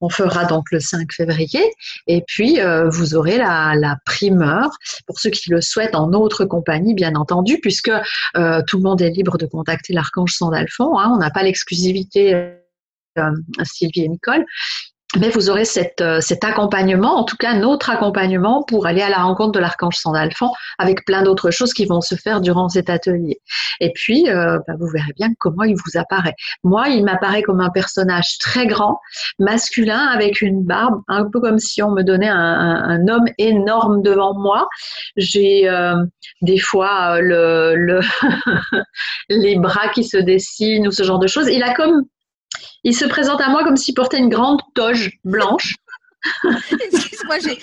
[0.00, 1.62] On fera donc le 5 février
[2.06, 4.70] et puis euh, vous aurez la, primeur
[5.06, 7.92] pour ceux qui le souhaitent en autre compagnie, bien entendu, puisque
[8.36, 10.98] euh, tout le monde est libre de contacter l'archange Sandalphon.
[10.98, 12.34] Hein, on n'a pas l'exclusivité
[13.18, 13.30] euh,
[13.62, 14.44] Sylvie et Nicole
[15.18, 19.08] mais vous aurez cette, euh, cet accompagnement, en tout cas notre accompagnement pour aller à
[19.08, 22.90] la rencontre de l'archange Sandalphon avec plein d'autres choses qui vont se faire durant cet
[22.90, 23.40] atelier.
[23.80, 26.34] Et puis, euh, bah, vous verrez bien comment il vous apparaît.
[26.62, 29.00] Moi, il m'apparaît comme un personnage très grand,
[29.38, 34.02] masculin, avec une barbe, un peu comme si on me donnait un, un, homme énorme
[34.02, 34.68] devant moi.
[35.16, 35.96] J'ai euh,
[36.42, 38.00] des fois le, le
[39.28, 41.48] les bras qui se dessinent ou ce genre de choses.
[41.48, 42.02] Il a comme
[42.84, 45.74] il se présente à moi comme s'il portait une grande toge blanche.
[46.70, 47.58] Excuse-moi, j'ai.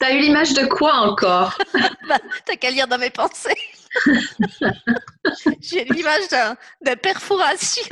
[0.00, 1.56] T'as eu l'image de quoi encore?
[2.08, 3.56] Bah, T'as qu'à lire dans mes pensées.
[5.60, 7.82] j'ai l'image d'un perforation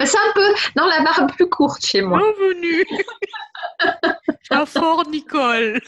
[0.00, 2.18] C'est un peu dans la barbe plus courte chez moi.
[2.18, 2.84] Bienvenue.
[4.50, 5.80] Un fort Nicole.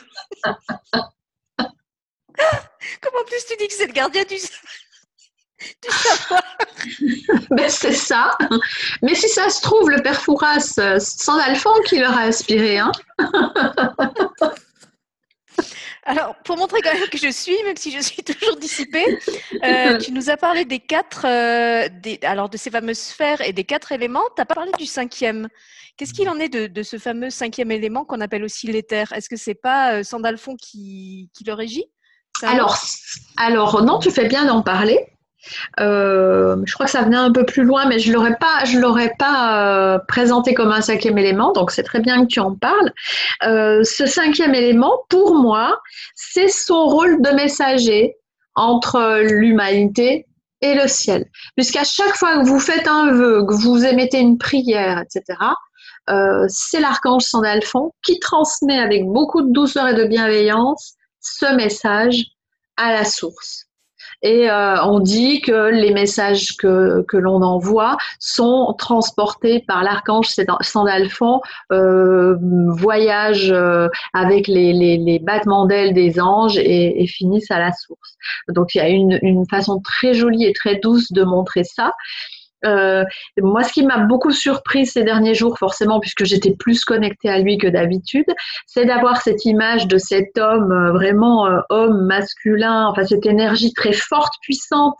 [3.00, 4.36] Comment plus tu dis que c'est le gardien du
[7.50, 8.36] ben, c'est ça.
[9.02, 12.78] Mais si ça se trouve, le père Fouras, euh, sans Alphon qui leur a inspiré.
[12.78, 12.92] Hein
[16.04, 19.18] Alors, pour montrer quand même que je suis, même si je suis toujours dissipée,
[19.62, 23.52] euh, tu nous as parlé des quatre, euh, des, alors de ces fameuses sphères et
[23.52, 24.24] des quatre éléments.
[24.34, 25.48] Tu n'as pas parlé du cinquième.
[25.96, 29.12] Qu'est-ce qu'il en est de, ce fameux cinquième élément qu'on appelle aussi l'éther?
[29.12, 31.84] Est-ce que c'est pas Sandalphon qui, qui le régit?
[32.42, 32.78] Alors,
[33.36, 34.98] alors, non, tu fais bien d'en parler.
[35.78, 38.78] Euh, je crois que ça venait un peu plus loin, mais je l'aurais pas, je
[38.78, 41.52] l'aurais pas euh, présenté comme un cinquième élément.
[41.52, 42.92] Donc c'est très bien que tu en parles.
[43.44, 45.80] Euh, ce cinquième élément, pour moi,
[46.14, 48.16] c'est son rôle de messager
[48.54, 50.26] entre l'humanité
[50.60, 51.24] et le ciel.
[51.56, 55.38] Puisqu'à chaque fois que vous faites un vœu, que vous émettez une prière, etc.,
[56.48, 62.24] c'est l'archange Sandalphon qui transmet avec beaucoup de douceur et de bienveillance ce message
[62.76, 63.69] à la source.
[64.22, 70.28] Et euh, on dit que les messages que, que l'on envoie sont transportés par l'archange
[70.60, 71.40] Sandalphon,
[71.72, 72.36] euh,
[72.68, 77.72] voyagent euh, avec les, les, les battements d'ailes des anges et, et, finissent à la
[77.72, 78.16] source.
[78.48, 81.92] Donc il y a une, une façon très jolie et très douce de montrer ça.
[82.64, 83.04] Euh,
[83.38, 87.38] moi, ce qui m'a beaucoup surpris ces derniers jours, forcément, puisque j'étais plus connectée à
[87.38, 88.26] lui que d'habitude,
[88.66, 93.72] c'est d'avoir cette image de cet homme, euh, vraiment euh, homme masculin, enfin cette énergie
[93.72, 94.98] très forte, puissante,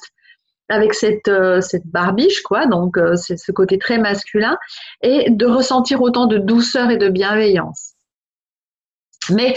[0.68, 1.28] avec cette,
[1.62, 4.56] cette barbiche, quoi, donc c'est ce côté très masculin,
[5.02, 7.94] et de ressentir autant de douceur et de bienveillance.
[9.30, 9.56] Mais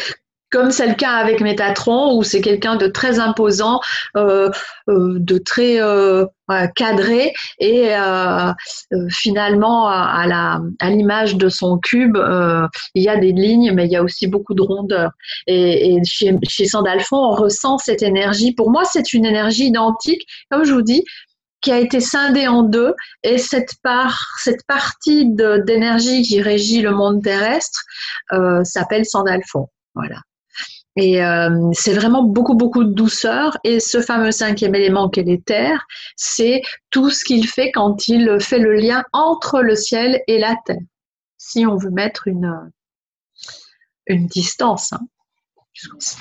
[0.53, 3.81] comme c'est le cas avec Métatron, où c'est quelqu'un de très imposant,
[4.15, 4.51] euh,
[4.87, 6.25] euh, de très euh,
[6.75, 7.89] cadré, et
[9.09, 12.17] finalement, à, la, à l'image de son cube,
[12.93, 15.09] il y a des lignes, mais il y a aussi beaucoup de rondeur.
[15.47, 18.53] Et, chez, chez Sandalphon, on ressent cette énergie.
[18.53, 21.03] Pour moi, c'est une énergie identique, comme je vous dis,
[21.61, 26.91] qui a été scindée en deux, et cette part, cette partie d'énergie qui régit le
[26.91, 27.81] monde terrestre
[28.63, 29.69] s'appelle Sandalphon.
[29.95, 30.17] Voilà.
[30.95, 33.57] Et euh, c'est vraiment beaucoup, beaucoup de douceur.
[33.63, 35.85] Et ce fameux cinquième élément qu'est l'éther,
[36.15, 40.55] c'est tout ce qu'il fait quand il fait le lien entre le ciel et la
[40.65, 40.77] terre.
[41.37, 42.71] Si on veut mettre une,
[44.07, 44.93] une distance.
[44.93, 45.01] Hein.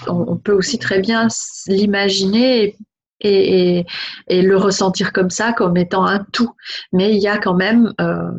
[0.06, 1.28] On, peut aussi très bien
[1.66, 2.76] l'imaginer
[3.20, 3.84] et,
[4.30, 6.54] le ressentir comme ça, comme étant un tout.
[6.92, 7.92] Mais il y a quand même...
[8.00, 8.30] Euh,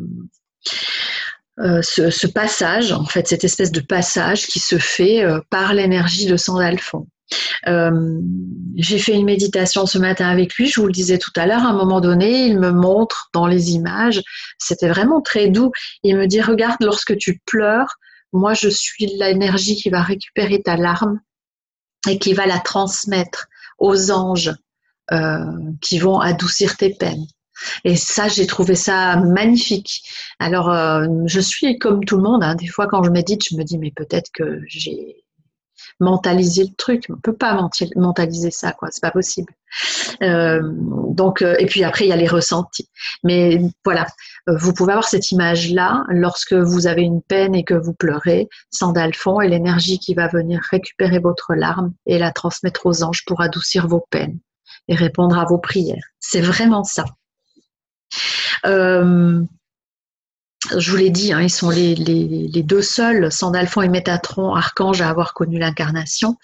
[1.59, 6.25] euh, ce, passage, en fait, cette espèce de passage qui se fait euh, par l'énergie
[6.25, 7.07] de Sandalphon.
[7.67, 8.19] Euh,
[8.75, 11.63] j'ai fait une méditation ce matin avec lui, je vous le disais tout à l'heure,
[11.63, 14.21] à un moment donné, il me montre dans les images,
[14.57, 15.71] c'était vraiment très doux,
[16.03, 17.97] il me dit, regarde, lorsque tu pleures,
[18.33, 21.19] moi je suis l'énergie qui va récupérer ta larme
[22.07, 23.47] et qui va la transmettre
[23.77, 24.53] aux anges
[25.11, 25.45] euh,
[25.81, 27.25] qui vont adoucir tes peines.
[27.83, 30.03] Et ça, j'ai trouvé ça magnifique.
[30.39, 32.43] Alors, euh, je suis comme tout le monde.
[32.43, 32.55] Hein.
[32.55, 35.23] Des fois, quand je médite, je me dis, mais peut-être que j'ai
[35.99, 37.05] mentalisé le truc.
[37.09, 37.57] On peut pas
[37.95, 38.89] mentaliser ça, quoi.
[38.91, 39.53] C'est pas possible.
[40.21, 42.89] Euh, donc, euh, et puis après, il y a les ressentis.
[43.23, 44.07] Mais voilà,
[44.47, 48.49] vous pouvez avoir cette image-là lorsque vous avez une peine et que vous pleurez.
[48.71, 53.41] Sandalphon et l'énergie qui va venir récupérer votre larme et la transmettre aux anges pour
[53.41, 54.39] adoucir vos peines
[54.87, 56.03] et répondre à vos prières.
[56.19, 57.05] C'est vraiment ça.
[58.65, 59.41] Euh,
[60.77, 61.95] je vous l'ai dit, hein, ils sont les,
[62.63, 66.37] deux seuls, Sandalphon et Métatron, archanges, à avoir connu l'incarnation.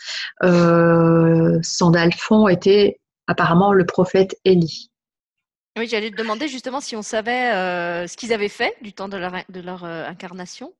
[0.43, 4.91] Euh, Sandalphon était apparemment le prophète Élie.
[5.77, 9.07] Oui, j'allais te demander justement si on savait euh, ce qu'ils avaient fait du temps
[9.07, 10.73] de leur, de leur incarnation.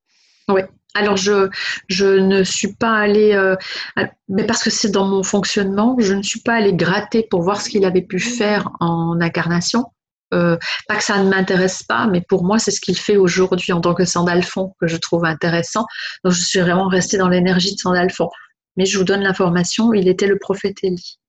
[0.49, 0.61] Oui,
[0.95, 1.47] alors je,
[1.87, 3.39] je ne suis pas allée,
[4.27, 7.61] mais parce que c'est dans mon fonctionnement, je ne suis pas allée gratter pour voir
[7.61, 9.85] ce qu'il avait pu faire en incarnation.
[10.33, 10.57] Euh,
[10.87, 13.81] pas que ça ne m'intéresse pas, mais pour moi, c'est ce qu'il fait aujourd'hui en
[13.81, 15.85] tant que Sandalphon que je trouve intéressant.
[16.23, 18.29] Donc, je suis vraiment restée dans l'énergie de Sandalphon.
[18.77, 21.19] Mais je vous donne l'information, il était le prophète Élie.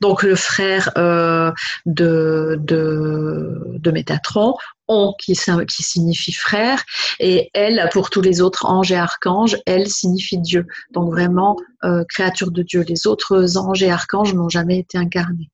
[0.00, 1.52] Donc, le frère euh,
[1.86, 4.56] de, de, Métatron,
[4.88, 5.34] on qui,
[5.68, 6.82] qui signifie frère,
[7.20, 10.66] et elle, pour tous les autres anges et archanges, elle signifie Dieu.
[10.90, 12.84] Donc, vraiment, euh, créature de Dieu.
[12.88, 15.50] Les autres anges et archanges n'ont jamais été incarnés.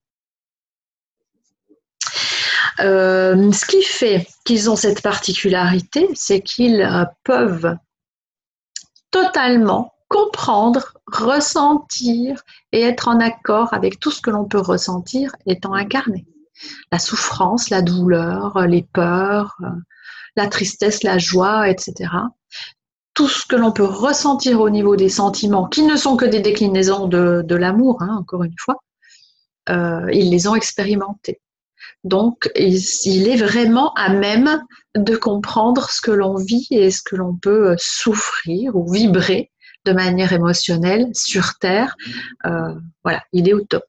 [2.81, 7.76] Euh, ce qui fait qu'ils ont cette particularité, c'est qu'ils euh, peuvent
[9.11, 15.74] totalement comprendre, ressentir et être en accord avec tout ce que l'on peut ressentir étant
[15.74, 16.26] incarné.
[16.91, 19.57] La souffrance, la douleur, les peurs,
[20.37, 22.11] la tristesse, la joie, etc.
[23.12, 26.41] Tout ce que l'on peut ressentir au niveau des sentiments, qui ne sont que des
[26.41, 28.76] déclinaisons de, l'amour, hein, encore une fois,
[29.68, 31.41] euh, ils les ont expérimentés.
[32.05, 34.62] Donc, il est vraiment à même
[34.97, 39.51] de comprendre ce que l'on vit et ce que l'on peut euh, souffrir ou vibrer
[39.84, 41.97] de manière émotionnelle sur Terre.
[42.47, 42.74] Euh,
[43.05, 43.86] voilà, il est au top.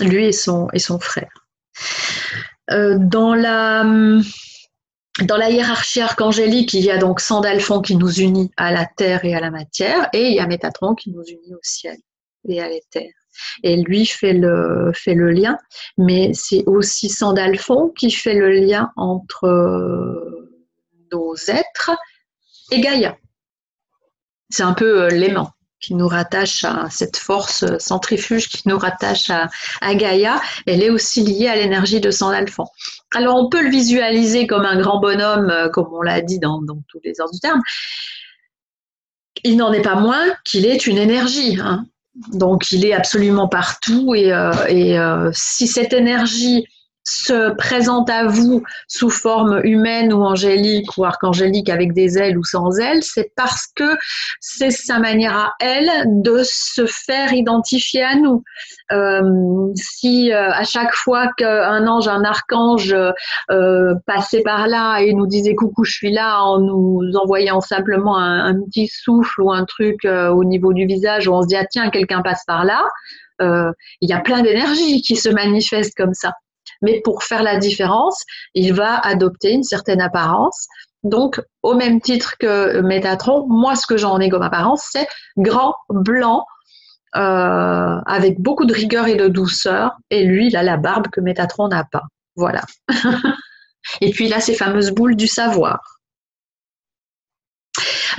[0.00, 1.30] Lui et son, frère.
[2.70, 3.84] Euh, dans la
[5.22, 9.24] dans la hiérarchie archangélique, il y a donc Sandalphon qui nous unit à la terre
[9.24, 11.98] et à la matière, et il y a Métatron qui nous unit au ciel
[12.48, 13.12] et à l'éther
[13.62, 14.92] et lui fait le,
[15.30, 15.58] lien,
[15.98, 20.60] mais c'est aussi Sandalphon qui fait le lien entre euh,
[21.12, 21.92] nos êtres
[22.70, 23.16] et Gaïa.
[24.50, 29.30] C'est un peu euh, l'aimant qui nous rattache à cette force centrifuge qui nous rattache
[29.30, 32.66] à, Gaïa, elle est aussi liée à l'énergie de Sandalphon.
[33.14, 36.60] Alors on peut le visualiser comme un grand bonhomme, euh, comme on l'a dit dans,
[36.88, 37.62] tous les ordres du terme.
[39.42, 41.58] Il n'en est pas moins qu'il est une énergie.
[41.60, 41.86] Hein.
[42.32, 46.66] Donc il est absolument partout et, euh, euh, si cette énergie
[47.04, 52.44] se présente à vous sous forme humaine ou angélique ou archangélique avec des ailes ou
[52.44, 53.96] sans ailes, c'est parce que
[54.40, 58.42] c'est sa manière à elle de se faire identifier à nous.
[58.92, 59.22] Euh,
[59.74, 62.94] si euh, à chaque fois qu'un ange, un archange
[63.50, 68.18] euh, passait par là et nous disait coucou, je suis là, en nous envoyant simplement
[68.18, 71.64] un, petit souffle ou un truc au niveau du visage où on se dit ah
[71.70, 72.82] tiens quelqu'un passe par là,
[73.40, 76.32] il y a plein d'énergie qui se manifeste comme ça.
[76.82, 78.24] Mais pour faire la différence,
[78.54, 80.66] il va adopter une certaine apparence.
[81.02, 85.06] Donc, au même titre que Métatron, moi, ce que j'en ai comme apparence, c'est
[85.36, 86.44] grand, blanc,
[87.16, 89.96] euh, avec beaucoup de rigueur et de douceur.
[90.10, 92.02] Et lui, il a la barbe que Métatron n'a pas.
[92.36, 92.62] Voilà.
[94.00, 95.99] et puis, il a ces fameuses boules du savoir.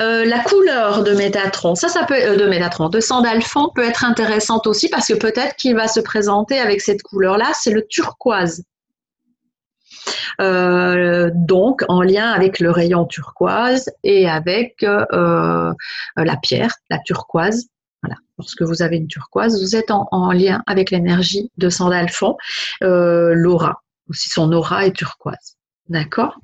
[0.01, 4.03] Euh, la couleur de Métatron, ça, ça peut euh, de Métatron, de Sandalphon peut être
[4.03, 8.63] intéressante aussi parce que peut-être qu'il va se présenter avec cette couleur-là, c'est le turquoise.
[10.39, 15.75] Euh, donc en lien avec le rayon turquoise et avec la
[16.41, 17.67] pierre, la turquoise.
[18.01, 18.15] Voilà.
[18.39, 22.37] Lorsque vous avez une turquoise, vous êtes en, en lien avec l'énergie de Sandalphon.
[22.81, 25.57] L'aura, aussi son aura est turquoise.
[25.89, 26.39] D'accord?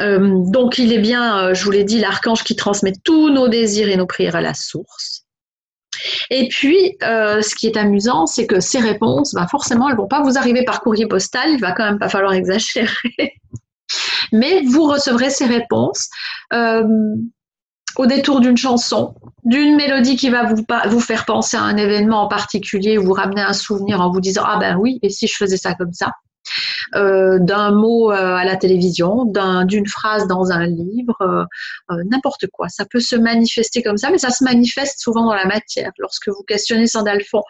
[0.00, 3.48] Euh, donc il est bien, euh, je vous l'ai dit, l'archange qui transmet tous nos
[3.48, 5.24] désirs et nos prières à la source.
[6.30, 10.08] Et puis, euh, ce qui est amusant, c'est que ces réponses, bah forcément, elles vont
[10.08, 12.88] pas vous arriver par courrier postal, il va quand même pas falloir exagérer.
[14.32, 16.08] Mais vous recevrez ces réponses
[17.96, 19.14] au détour d'une chanson,
[19.44, 20.52] d'une mélodie qui va
[20.88, 24.42] vous faire penser à un événement en particulier, vous ramener un souvenir en vous disant
[24.44, 26.10] Ah ben oui, et si je faisais ça comme ça?
[26.92, 29.24] D'un mot à la télévision,
[29.64, 31.46] d'une phrase dans un livre,
[32.10, 32.68] n'importe quoi.
[32.68, 35.90] Ça peut se manifester comme ça, mais ça se manifeste souvent dans la matière.
[35.98, 37.42] Lorsque vous questionnez Sandalphon,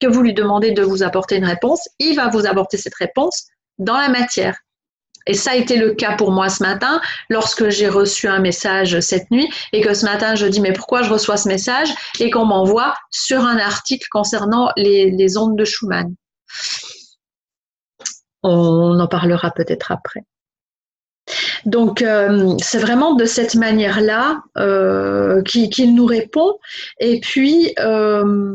[0.00, 3.46] que vous lui demandez de vous apporter une réponse, il va vous apporter cette réponse
[3.78, 4.56] dans la matière.
[5.26, 8.98] Et ça a été le cas pour moi ce matin, lorsque j'ai reçu un message
[9.00, 11.88] cette nuit et que ce matin je dis mais pourquoi je reçois ce message?
[12.18, 16.12] Et qu'on m'envoie sur un article concernant les, ondes de Schumann.
[18.42, 20.24] On en parlera peut-être après.
[21.64, 26.58] Donc euh, c'est vraiment de cette manière-là euh, qu'il nous répond.
[26.98, 28.54] Et puis euh,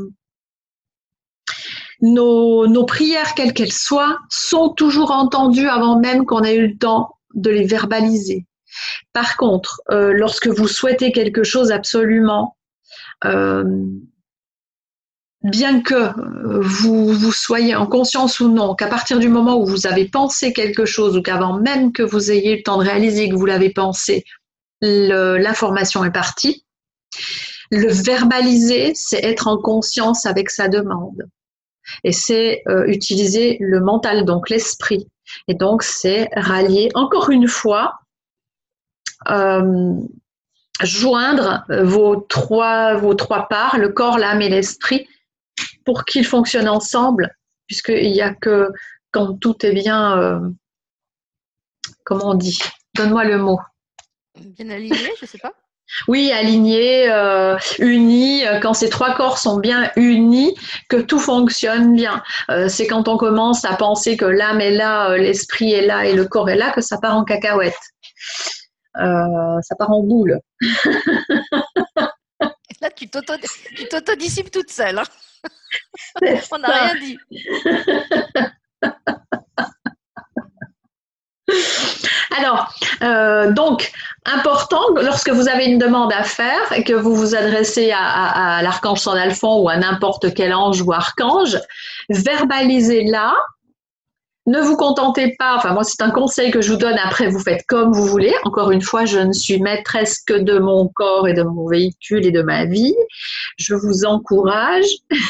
[2.01, 7.15] nos, prières, quelles qu'elles soient, sont toujours entendues avant même qu'on ait eu le temps
[7.33, 8.45] de les verbaliser.
[9.13, 12.55] Par contre, euh, lorsque vous souhaitez quelque chose absolument,
[15.49, 16.11] bien que
[16.61, 20.53] vous, vous soyez en conscience ou non, qu'à partir du moment où vous avez pensé
[20.53, 23.45] quelque chose ou qu'avant même que vous ayez eu le temps de réaliser que vous
[23.45, 24.23] l'avez pensé,
[24.81, 26.65] l'information est partie.
[27.71, 31.27] Le verbaliser, c'est être en conscience avec sa demande.
[32.03, 35.07] Et c'est euh, utiliser le mental, donc l'esprit.
[35.47, 37.93] Et donc, c'est rallier, encore une fois,
[39.29, 39.93] euh,
[40.81, 45.07] joindre vos trois, vos trois parts, le corps, l'âme et l'esprit,
[45.85, 47.35] pour qu'ils fonctionnent ensemble,
[47.67, 48.71] puisqu'il n'y a que
[49.11, 50.39] quand tout est bien, euh,
[52.03, 52.59] comment on dit?
[52.95, 53.59] Donne-moi le mot.
[54.39, 55.53] Bien aligné, je ne sais pas.
[56.07, 60.55] Oui, alignés, euh, unis, euh, quand ces trois corps sont bien unis,
[60.89, 62.21] que tout fonctionne bien.
[62.49, 66.13] Euh, c'est quand on commence à penser que l'âme est là, l'esprit est là et
[66.13, 67.73] le corps est là que ça part en cacahuète.
[68.95, 70.39] ça part en boule.
[72.81, 74.99] là, tu t'autodissipes toute seule.
[74.99, 75.03] Hein.
[76.51, 77.17] On n'a rien dit.
[82.37, 82.73] Alors,
[83.03, 83.91] euh, donc,
[84.25, 88.99] important, lorsque vous avez une demande à faire et que vous vous adressez à, l'archange
[88.99, 91.57] Saint Alphon ou à n'importe quel ange ou archange,
[92.09, 93.33] verbalisez-la.
[94.47, 97.39] Ne vous contentez pas, enfin moi c'est un conseil que je vous donne, après vous
[97.39, 98.33] faites comme vous voulez.
[98.43, 102.25] Encore une fois, je ne suis maîtresse que de mon corps et de mon véhicule
[102.25, 102.95] et de ma vie.
[103.57, 104.87] Je vous encourage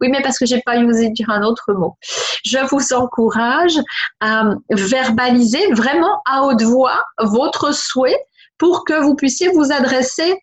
[0.00, 1.96] Oui, mais parce que j'ai pas osé dire un autre mot.
[2.44, 3.78] Je vous encourage
[4.20, 8.18] à verbaliser vraiment à haute voix votre souhait
[8.58, 10.36] pour que vous puissiez vous adresser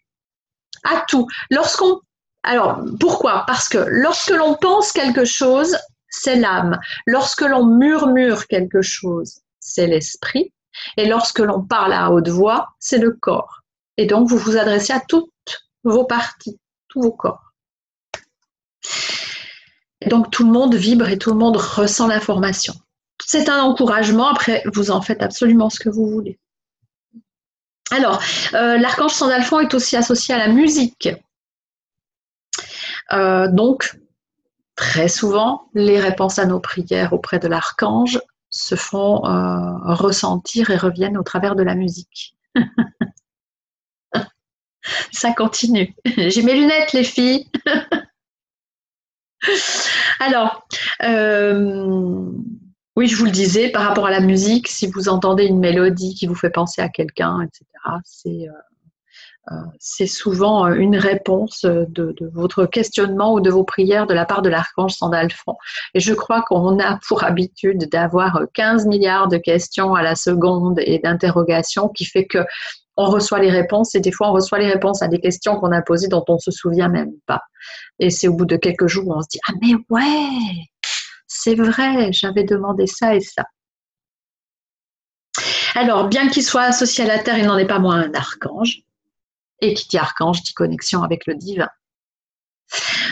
[0.83, 1.27] à tout.
[1.51, 1.99] Lorsqu'on
[2.43, 3.43] alors, pourquoi?
[3.47, 5.77] Parce que lorsque l'on pense quelque chose,
[6.09, 6.79] c'est l'âme.
[7.05, 10.53] Lorsque l'on murmure quelque chose, c'est l'esprit.
[10.97, 13.61] Et lorsque l'on parle à haute voix, c'est le corps.
[13.97, 15.29] Et donc, vous vous adressez à toutes
[15.83, 17.49] vos parties, tous vos corps.
[20.07, 22.73] Donc tout le monde vibre et tout le monde ressent l'information.
[23.25, 26.39] C'est un encouragement, après vous en faites absolument ce que vous voulez.
[27.91, 28.21] Alors,
[28.53, 31.09] euh, l'archange Sandalphon est aussi associé à la musique.
[33.11, 33.99] Euh, donc,
[34.79, 38.17] très souvent, les réponses à nos prières auprès de l'archange
[38.49, 42.37] se font euh, ressentir et reviennent au travers de la musique.
[45.11, 45.93] Ça continue.
[46.17, 47.51] J'ai mes lunettes, les filles.
[50.21, 50.65] Alors,
[51.03, 52.31] euh,
[52.95, 56.15] oui, je vous le disais, par rapport à la musique, si vous entendez une mélodie
[56.15, 57.65] qui vous fait penser à quelqu'un, etc.,
[58.05, 58.53] c'est euh,
[59.51, 64.49] euh, souvent une réponse de, votre questionnement ou de vos prières de la part de
[64.49, 65.55] l'archange Sandalphon.
[65.93, 70.79] Et je crois qu'on a pour habitude d'avoir 15 milliards de questions à la seconde
[70.79, 72.39] et d'interrogations qui fait que
[72.97, 75.71] on reçoit les réponses et des fois on reçoit les réponses à des questions qu'on
[75.71, 77.41] a posées dont on ne se souvient même pas.
[77.97, 80.67] Et c'est au bout de quelques jours où on se dit Ah, mais ouais,
[81.27, 83.45] c'est vrai, j'avais demandé ça et ça.
[85.75, 88.81] Alors, bien qu'il soit associé à la Terre, il n'en est pas moins un archange.
[89.61, 91.69] Et qui dit archange dit connexion avec le divin.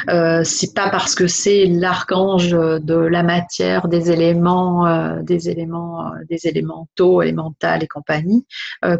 [0.09, 6.13] Euh, c'est pas parce que c'est l'archange de la matière, des éléments, euh, des éléments,
[6.13, 8.45] euh, des élémentaux, élémentales et compagnie,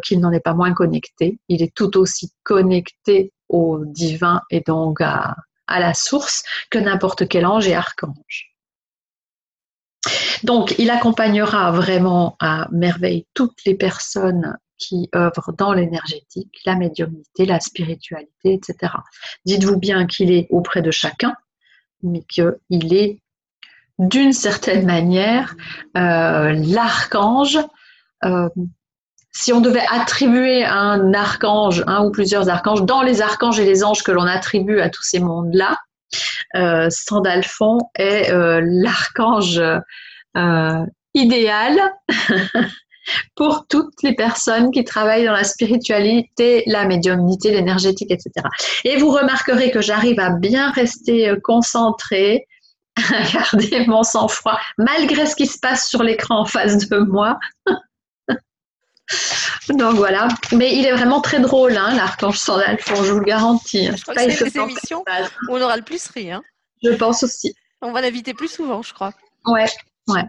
[0.02, 1.38] qu'il n'en est pas moins connecté.
[1.48, 5.36] Il est tout aussi connecté au divin et donc à
[5.68, 8.54] la source que n'importe quel ange et archange.
[10.42, 17.46] Donc, il accompagnera vraiment à merveille toutes les personnes qui œuvrent dans l'énergétique, la médiumnité,
[17.46, 18.92] la spiritualité, etc.
[19.44, 21.34] Dites-vous bien qu'il est auprès de chacun,
[22.02, 23.20] mais qu'il est
[23.98, 25.56] d'une certaine manière
[25.96, 27.58] euh, l'archange
[28.24, 28.48] euh,
[29.30, 33.84] si on devait attribuer un archange, un ou plusieurs archanges, dans les archanges et les
[33.84, 35.76] anges que l'on attribue à tous ces mondes-là,
[36.56, 39.62] euh, Sandalphon est euh, l'archange
[41.14, 41.78] idéal
[43.34, 48.30] pour toutes les personnes qui travaillent dans la spiritualité, la médiumnité, l'énergétique, etc.
[48.84, 52.46] Et vous remarquerez que j'arrive à bien rester euh, concentrée,
[52.96, 57.38] à garder mon sang-froid, malgré ce qui se passe sur l'écran en face de moi.
[59.68, 63.90] Donc voilà, mais il est vraiment très drôle, hein, l'archange Sandalphon, je vous le garantis.
[63.94, 65.04] Je crois que c'est des émissions
[65.48, 66.30] où on aura le plus ri.
[66.30, 66.42] Hein.
[66.82, 67.54] Je pense aussi.
[67.80, 69.12] On va l'inviter plus souvent, je crois.
[69.46, 69.66] Ouais,
[70.08, 70.24] ouais.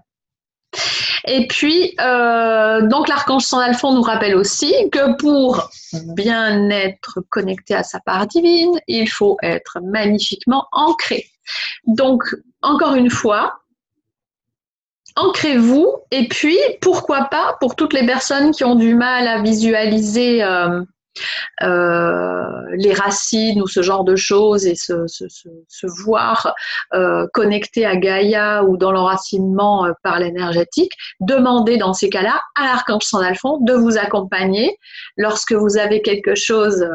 [1.25, 5.69] Et puis, euh, donc l'archange Sandalphon nous rappelle aussi que pour
[6.15, 11.25] bien être connecté à sa part divine, il faut être magnifiquement ancré.
[11.85, 12.23] Donc,
[12.61, 13.59] encore une fois,
[15.15, 20.43] ancrez-vous et puis, pourquoi pas, pour toutes les personnes qui ont du mal à visualiser
[20.43, 20.81] euh,
[21.61, 24.95] les racines ou ce genre de choses et se,
[26.03, 26.53] voir
[26.93, 32.65] euh, connecté à Gaïa ou dans l'enracinement euh, par l'énergétique, demandez dans ces cas-là à
[32.65, 34.77] l'archange Sandalphon de vous accompagner
[35.17, 36.87] lorsque vous avez quelque chose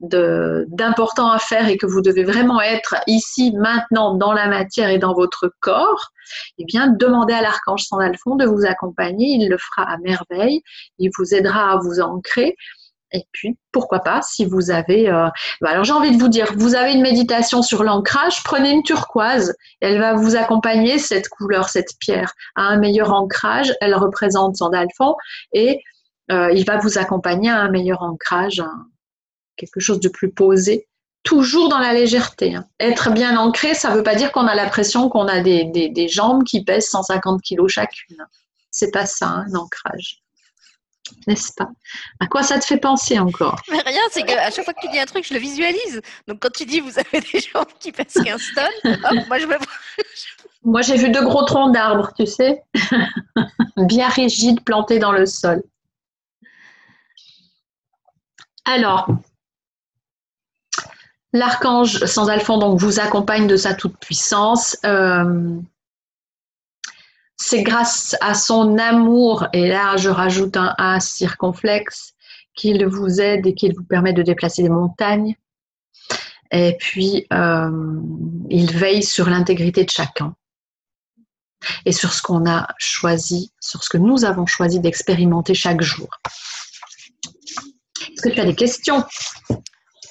[0.00, 4.98] d'important à faire et que vous devez vraiment être ici, maintenant, dans la matière et
[4.98, 6.10] dans votre corps,
[6.58, 9.36] eh bien, demandez à l'archange Sandalphon de vous accompagner.
[9.36, 10.62] Il le fera à merveille.
[10.98, 12.56] Il vous aidera à vous ancrer
[13.12, 15.08] et puis, pourquoi pas, si vous avez...
[15.08, 15.28] Euh,
[15.60, 18.82] bah, alors j'ai envie de vous dire, vous avez une méditation sur l'ancrage, prenez une
[18.82, 19.54] turquoise.
[19.80, 23.72] Elle va vous accompagner, cette couleur, cette pierre, à un meilleur ancrage.
[23.80, 25.14] Elle représente Sandalphon
[25.52, 25.80] et
[26.30, 28.62] euh, il va vous accompagner à un meilleur ancrage,
[29.56, 30.86] quelque chose de plus posé.
[31.22, 32.54] Toujours dans la légèreté.
[32.54, 32.66] Hein.
[32.78, 36.44] Être bien ancré, ça ne veut pas dire qu'on a l'impression qu'on a des, jambes
[36.44, 38.24] qui pèsent 150 kilos chacune.
[38.70, 40.22] C'est pas ça, un ancrage
[41.26, 41.68] n'est-ce pas?
[42.20, 43.60] À quoi ça te fait penser encore?
[43.70, 46.00] Mais rien, c'est qu'à chaque fois que tu dis un truc, je le visualise.
[46.26, 49.56] Donc quand tu dis vous avez des gens qui pèsent 15 tonnes, moi je me...
[50.64, 52.62] Moi j'ai vu de gros troncs d'arbres, tu sais,
[53.76, 55.62] bien rigides plantés dans le sol.
[58.64, 59.08] Alors,
[61.32, 64.76] l'archange sans alphon donc vous accompagne de sa toute puissance.
[64.84, 65.58] Euh,
[67.40, 72.14] c'est grâce à son amour, et là je rajoute un A circonflexe,
[72.54, 75.36] qu'il vous aide et qu'il vous permet de déplacer des montagnes.
[76.50, 78.00] Et puis, euh,
[78.50, 80.34] il veille sur l'intégrité de chacun
[81.84, 86.08] et sur ce qu'on a choisi, sur ce que nous avons choisi d'expérimenter chaque jour.
[88.00, 89.04] Est-ce que tu as des questions?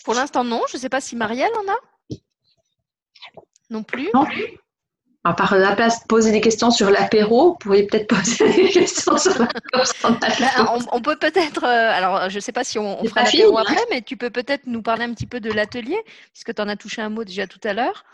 [0.05, 0.61] Pour l'instant, non.
[0.69, 2.17] Je ne sais pas si Marielle en a.
[3.69, 4.09] Non plus.
[4.13, 4.25] Non
[5.33, 9.17] par la place de poser des questions sur l'apéro, vous pourriez peut-être poser des questions
[9.17, 13.23] sur la bah, on, peut peut-être, euh, alors je ne sais pas si on, fera
[13.23, 15.97] l'apéro après, mais tu peux peut-être nous parler un petit peu de l'atelier,
[16.33, 18.05] puisque tu en as touché un mot déjà tout à l'heure.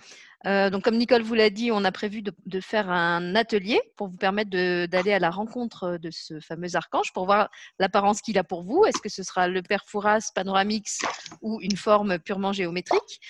[0.46, 4.08] Euh, donc, comme Nicole vous l'a dit, on a prévu de, faire un atelier pour
[4.10, 7.50] vous permettre d'aller à la rencontre de ce fameux archange pour voir
[7.80, 8.84] l'apparence qu'il a pour vous.
[8.86, 11.00] Est-ce que ce sera le Perfouras Panoramix
[11.42, 13.22] ou une forme purement géométrique?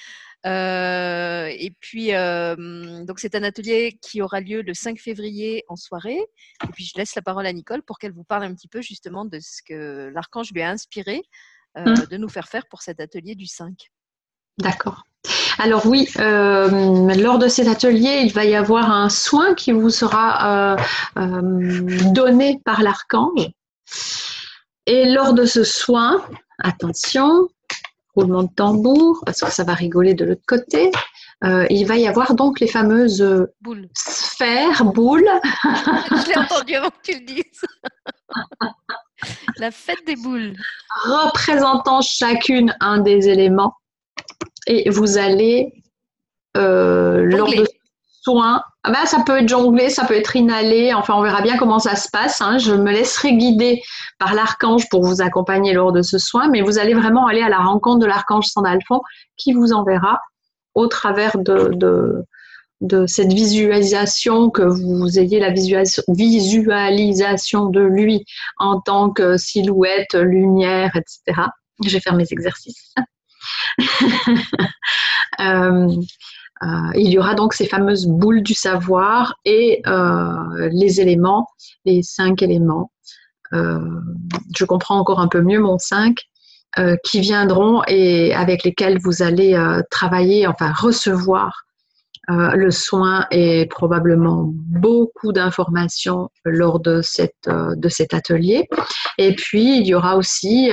[0.45, 5.75] Euh, et puis, euh, donc c'est un atelier qui aura lieu le 5 février en
[5.75, 6.19] soirée.
[6.63, 8.81] Et puis, je laisse la parole à Nicole pour qu'elle vous parle un petit peu
[8.81, 11.21] justement de ce que l'archange lui a inspiré
[11.77, 12.07] euh, mmh.
[12.11, 13.73] de nous faire faire pour cet atelier du 5.
[14.59, 15.03] D'accord.
[15.59, 20.75] Alors oui, lors de cet atelier, il va y avoir un soin qui vous sera
[21.15, 23.49] donné par l'archange.
[24.85, 26.25] Et lors de ce soin,
[26.59, 27.47] attention,
[28.16, 30.91] roulement de tambour, parce que ça va rigoler de l'autre côté.
[31.43, 33.26] Euh, il va y avoir donc les fameuses
[33.61, 33.89] boules.
[33.95, 35.30] sphères, boules.
[35.64, 37.66] Je l'ai entendu avant que tu le dises.
[39.57, 40.53] La fête des boules.
[41.05, 43.76] Représentant chacune un des éléments.
[44.68, 45.84] Et vous allez,
[46.57, 47.66] euh, lors de
[48.24, 51.57] soins, ah ben, ça peut être jonglé, ça peut être inhalé, enfin on verra bien
[51.57, 52.41] comment ça se passe.
[52.41, 52.57] Hein.
[52.57, 53.82] Je me laisserai guider
[54.19, 57.49] par l'archange pour vous accompagner lors de ce soin, mais vous allez vraiment aller à
[57.49, 59.01] la rencontre de l'archange Sandalphon
[59.38, 60.19] qui vous enverra
[60.76, 62.26] au travers de,
[63.07, 68.26] cette visualisation, que vous ayez la visualisation de lui
[68.57, 71.41] en tant que silhouette, lumière, etc.
[71.86, 72.93] Je vais faire mes exercices.
[75.39, 75.88] euh,
[76.95, 81.47] il y aura donc ces fameuses boules du savoir et euh, les éléments,
[81.86, 82.91] les cinq éléments.
[83.54, 83.80] Euh,
[84.56, 86.18] je comprends encore un peu mieux mon 5
[87.04, 89.56] qui viendront et avec lesquels vous allez
[89.91, 91.66] travailler, enfin recevoir
[92.28, 98.68] le soin et probablement beaucoup d'informations lors de cet atelier.
[99.20, 100.72] Et puis, il y aura aussi,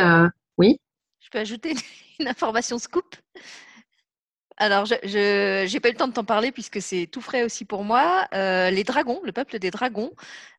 [0.57, 0.81] oui?
[1.21, 1.75] Je peux ajouter
[2.19, 3.15] une information scoop?
[4.63, 7.65] Alors, je n'ai pas eu le temps de t'en parler puisque c'est tout frais aussi
[7.65, 8.29] pour moi.
[8.35, 10.13] Euh, les dragons, le peuple des dragons,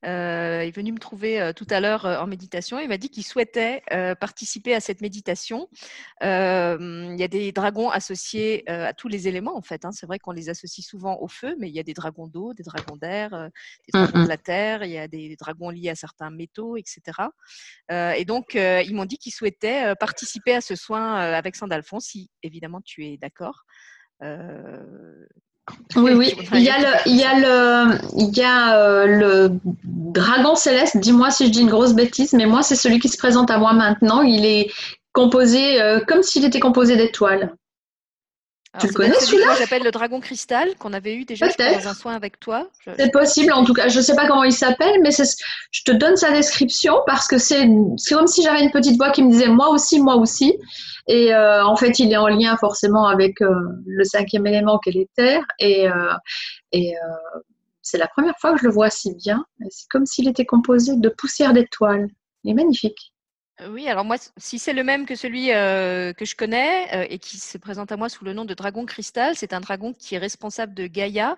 [0.08, 2.80] euh, est venu me trouver euh, tout à l'heure en méditation.
[2.80, 3.84] Il m'a dit qu'il souhaitait
[4.20, 5.70] participer à cette méditation.
[6.20, 9.86] il y a des dragons associés à tous les éléments, en fait.
[9.86, 9.92] Hein.
[9.92, 12.56] C'est vrai qu'on les associe souvent au feu, mais il y a des dragons d'eau,
[12.56, 15.96] des dragons d'air, des dragons de la terre, il y a des dragons liés à
[15.96, 17.30] certains métaux, etc.
[17.92, 22.82] et donc, ils m'ont dit qu'ils souhaitaient participer à ce soin avec Sandalphon, si évidemment
[22.82, 23.64] tu es d'accord.
[24.24, 24.82] Euh,
[25.96, 26.34] oui, oui.
[26.54, 29.52] Il y a le, il y a le, il y a euh, le
[29.84, 30.98] dragon céleste.
[30.98, 33.58] Dis-moi si je dis une grosse bêtise, mais moi c'est celui qui se présente à
[33.58, 34.22] moi maintenant.
[34.22, 34.72] Il est
[35.14, 37.54] composé euh, comme s'il était composé d'étoiles
[38.80, 42.14] tu le connais celui-là J'appelle le dragon cristal qu'on avait eu déjà dans un soin
[42.16, 42.68] avec toi.
[42.98, 43.90] C'est possible, en tout cas.
[43.90, 47.38] Je ne sais pas comment il s'appelle, mais je te donne sa description parce que
[47.38, 47.68] c'est
[48.10, 50.58] comme si j'avais une petite voix qui me disait moi aussi, moi aussi.
[51.08, 53.54] Et euh, en fait, il est en lien forcément avec euh,
[53.86, 55.42] le cinquième élément qui est l'éther.
[55.60, 56.14] Et, euh,
[56.72, 56.94] et
[57.82, 59.46] c'est la première fois que je le vois si bien.
[59.70, 62.08] C'est comme s'il était composé de poussière d'étoiles.
[62.44, 63.12] Il est magnifique.
[63.70, 67.20] Oui, alors moi, si c'est le même que celui euh, que je connais euh, et
[67.20, 70.16] qui se présente à moi sous le nom de dragon cristal, c'est un dragon qui
[70.16, 71.38] est responsable de Gaïa,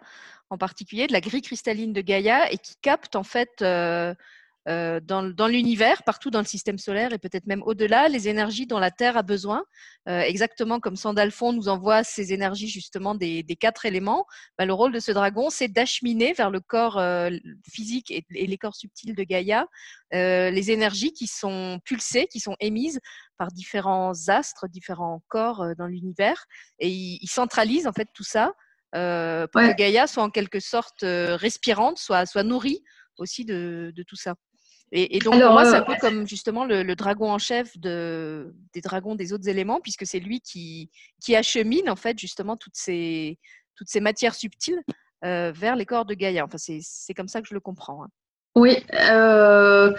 [0.49, 4.15] en particulier de la grille cristalline de Gaïa, et qui capte en fait euh,
[4.69, 8.79] euh, dans, l'univers, partout dans le système solaire et peut-être même au-delà, les énergies dont
[8.79, 9.65] la Terre a besoin.
[10.07, 14.25] Euh, exactement comme Sandalphon nous envoie ces énergies justement des, quatre éléments,
[14.57, 17.29] bah, le rôle de ce dragon, c'est d'acheminer vers le corps euh,
[17.69, 19.67] physique et, les corps subtils de Gaïa
[20.11, 22.99] les énergies qui sont pulsées, qui sont émises
[23.39, 26.45] par différents astres, différents corps dans l'univers.
[26.77, 28.53] Et il, centralise en fait tout ça
[28.91, 32.83] pour que Gaïa soit en quelque sorte respirante, soit, soit nourrie
[33.17, 34.35] aussi de tout ça.
[34.95, 38.53] Et, donc, pour moi, c'est un euh, peu comme justement le, dragon en chef de,
[38.75, 42.75] des dragons des autres éléments, puisque c'est lui qui, qui achemine, en fait, justement, toutes
[42.75, 43.39] ces,
[43.75, 44.83] toutes ces matières subtiles
[45.25, 46.45] euh, vers les corps de Gaïa.
[46.45, 48.03] Enfin, c'est comme ça que je le comprends.
[48.03, 48.07] Hein.
[48.55, 48.85] Oui.
[48.93, 49.91] Euh,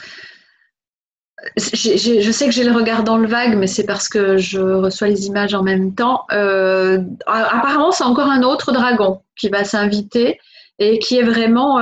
[1.56, 5.08] je sais que j'ai le regard dans le vague, mais c'est parce que je reçois
[5.08, 6.24] les images en même temps.
[6.28, 10.38] apparemment, c'est encore un autre dragon qui va s'inviter
[10.78, 11.80] et qui est vraiment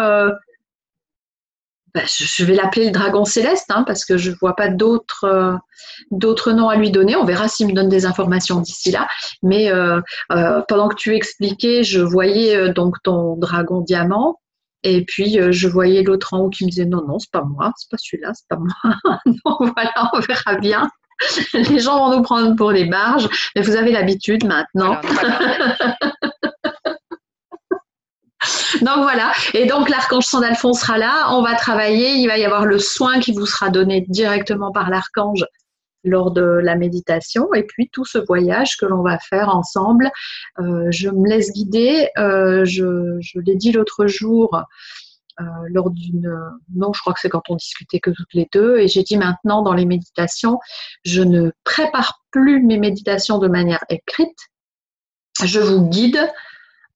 [1.95, 5.25] bah, je vais l'appeler le dragon céleste hein, parce que je ne vois pas d'autres
[5.25, 5.53] euh,
[6.11, 7.17] d'autres noms à lui donner.
[7.17, 9.07] On verra s'il me donne des informations d'ici là.
[9.43, 10.01] Mais euh,
[10.33, 14.39] euh, pendant que tu expliquais, je voyais donc ton dragon diamant.
[14.85, 17.73] Et puis je voyais l'autre en haut qui me disait non non c'est pas moi
[17.77, 20.91] c'est pas celui-là c'est pas moi donc voilà on verra bien
[21.55, 25.01] les gens vont nous prendre pour des barges mais vous avez l'habitude maintenant
[28.83, 29.33] donc voilà.
[29.55, 31.29] Et donc l'archange Sandalphon sera là.
[31.31, 32.15] On va travailler.
[32.15, 35.45] Il va y avoir le soin qui vous sera donné directement par l'archange
[36.05, 40.11] lors de la méditation et puis tout ce voyage que l'on va faire ensemble.
[40.59, 42.09] Euh, je me laisse guider.
[42.19, 44.63] Euh, je, l'ai dit l'autre jour.
[45.41, 46.31] Euh, lors d'une
[46.75, 49.17] non je crois que c'est quand on discutait que toutes les deux et j'ai dit
[49.17, 50.59] maintenant dans les méditations
[51.07, 54.37] je ne prépare plus mes méditations de manière écrite
[55.43, 56.21] je vous guide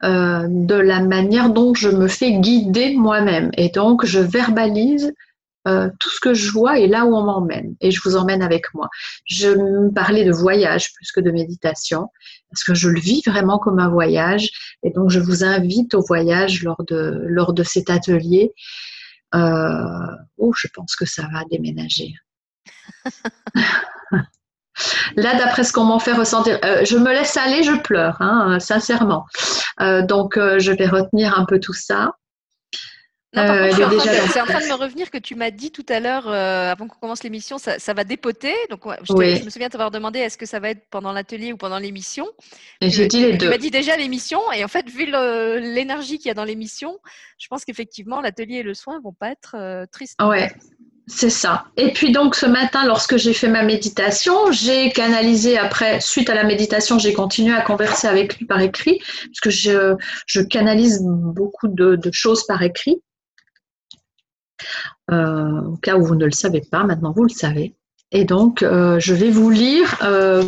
[0.05, 3.51] euh, de la manière dont je me fais guider moi-même.
[3.57, 5.15] Et donc, je verbalise
[5.67, 7.75] euh, tout ce que je vois et là où on m'emmène.
[7.81, 8.89] Et je vous emmène avec moi.
[9.25, 12.09] Je parlais de voyage plus que de méditation,
[12.51, 14.51] parce que je le vis vraiment comme un voyage.
[14.83, 18.53] Et donc, je vous invite au voyage lors de, lors de cet atelier.
[19.35, 19.81] Euh,
[20.37, 22.15] oh, je pense que ça va déménager.
[25.17, 28.59] Là, d'après ce qu'on m'en fait ressentir, euh, je me laisse aller, je pleure, hein,
[28.61, 29.27] sincèrement.
[29.81, 32.13] Euh, donc, euh, je vais retenir un peu tout ça.
[33.35, 36.99] c'est en train de me revenir que tu m'as dit tout à l'heure, avant qu'on
[36.99, 38.55] commence l'émission, ça, va dépoter.
[38.71, 41.79] Donc, je, me souviens t'avoir demandé est-ce que ça va être pendant l'atelier ou pendant
[41.79, 42.27] l'émission?
[42.81, 43.47] Et j'ai dit les deux.
[43.47, 44.41] Tu m'as dit déjà l'émission.
[44.53, 46.99] Et en fait, vu l'énergie qu'il y a dans l'émission,
[47.39, 50.23] je pense qu'effectivement, l'atelier et le soin vont pas être tristes.
[50.23, 50.55] Ouais.
[51.09, 51.67] C'est ça.
[51.77, 56.35] Et puis donc ce matin, lorsque j'ai fait ma méditation, j'ai canalisé après, suite à
[56.35, 61.69] la méditation, j'ai continué à converser avec lui par écrit, parce que je, canalise beaucoup
[61.69, 63.01] de, choses par écrit.
[65.13, 67.77] Euh, au cas où vous ne le savez pas, maintenant vous le savez.
[68.11, 70.43] Et donc, euh, je vais vous lire, euh,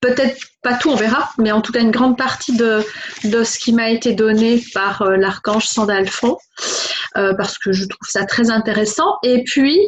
[0.00, 2.84] peut-être pas tout, on verra, mais en tout cas une grande partie de,
[3.24, 6.36] de ce qui m'a été donné par l'archange Sandalphon,
[7.14, 9.16] parce que je trouve ça très intéressant.
[9.22, 9.80] Et puis,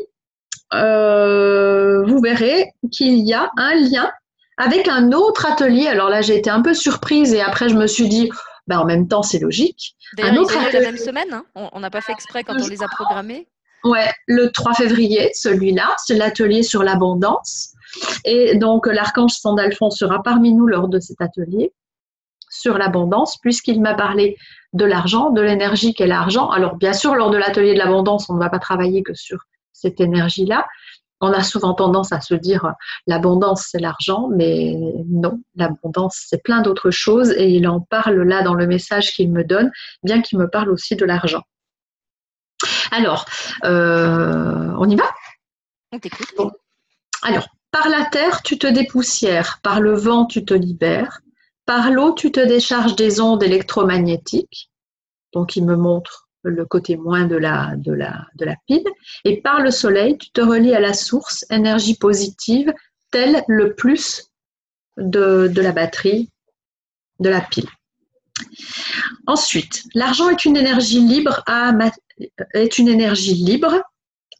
[0.72, 4.10] euh, vous verrez qu'il y a un lien
[4.56, 5.86] avec un autre atelier.
[5.86, 8.30] Alors là, j'ai été un peu surprise et après, je me suis dit,
[8.66, 9.96] ben, en même temps, c'est logique.
[10.20, 10.80] un autre atelier...
[10.80, 11.44] la même semaine, hein.
[11.54, 13.48] on n'a pas fait exprès quand on les a programmés.
[13.84, 17.72] Ouais, le 3 février, celui-là, c'est l'atelier sur l'abondance.
[18.24, 21.72] Et donc, l'archange Sandalphon sera parmi nous lors de cet atelier
[22.54, 24.36] sur l'abondance puisqu'il m'a parlé
[24.72, 26.50] de l'argent, de l'énergie qu'est l'argent.
[26.50, 29.44] Alors bien sûr, lors de l'atelier de l'abondance, on ne va pas travailler que sur
[29.84, 30.66] cette énergie-là.
[31.20, 32.72] On a souvent tendance à se dire
[33.06, 34.76] l'abondance c'est l'argent, mais
[35.08, 39.30] non, l'abondance c'est plein d'autres choses et il en parle là dans le message qu'il
[39.30, 39.70] me donne,
[40.02, 41.42] bien qu'il me parle aussi de l'argent.
[42.90, 43.26] Alors,
[43.64, 45.04] euh, on y va?
[45.92, 46.28] On t'écoute.
[47.22, 51.20] Alors, par la terre, tu te dépoussières, par le vent, tu te libères,
[51.66, 54.70] par l'eau, tu te décharges des ondes électromagnétiques.
[55.32, 57.74] Donc, il me montre le côté moins de la,
[58.66, 58.84] pile.
[59.24, 62.72] Et par le soleil, tu te relis à la source, énergie positive,
[63.10, 64.30] tel le plus
[64.96, 66.30] de, la batterie
[67.20, 67.68] de la pile.
[69.26, 71.42] Ensuite, l'argent est une énergie libre.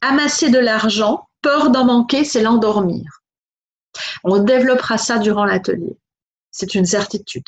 [0.01, 3.21] Amasser de l'argent, peur d'en manquer, c'est l'endormir.
[4.23, 5.97] On développera ça durant l'atelier.
[6.51, 7.45] C'est une certitude.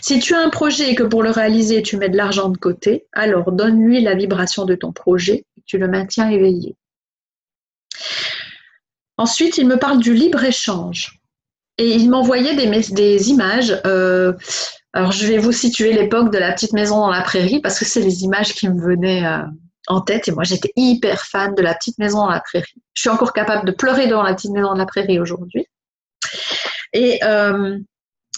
[0.00, 2.58] Si tu as un projet et que pour le réaliser, tu mets de l'argent de
[2.58, 6.76] côté, alors donne-lui la vibration de ton projet et tu le maintiens éveillé.
[9.16, 11.20] Ensuite, il me parle du libre-échange.
[11.78, 13.80] Et il m'envoyait des, images.
[13.84, 14.32] Euh,
[14.92, 17.84] alors, je vais vous situer l'époque de la petite maison dans la prairie parce que
[17.84, 19.42] c'est les images qui me venaient euh,
[19.88, 20.28] en tête.
[20.28, 22.74] Et moi, j'étais hyper fan de la petite maison dans la prairie.
[22.94, 25.66] Je suis encore capable de pleurer dans la petite maison dans la prairie aujourd'hui.
[26.92, 27.76] Et euh,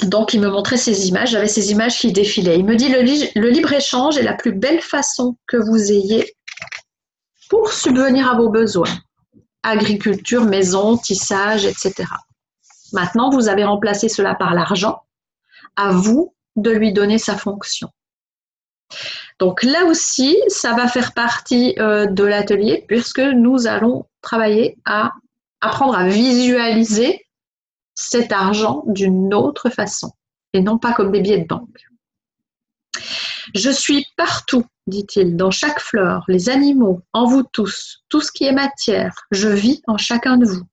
[0.03, 1.31] donc, il me montrait ces images.
[1.31, 2.59] J'avais ces images qui défilaient.
[2.59, 6.35] Il me dit le, libre-échange est la plus belle façon que vous ayez
[7.49, 8.93] pour subvenir à vos besoins.
[9.63, 12.05] Agriculture, maison, tissage, etc.
[12.93, 15.03] Maintenant, vous avez remplacé cela par l'argent.
[15.77, 17.89] À vous de lui donner sa fonction.
[19.39, 25.13] Donc là aussi, ça va faire partie euh, de l'atelier puisque nous allons travailler à
[25.61, 27.26] apprendre à visualiser
[27.97, 30.13] cet argent d'une autre façon
[30.53, 31.87] et non pas comme des billets de banque.
[33.55, 38.45] Je suis partout, dit-il, dans chaque fleur, les animaux, en vous tous, tout ce qui
[38.45, 39.15] est matière.
[39.31, 40.65] Je vis en chacun de vous.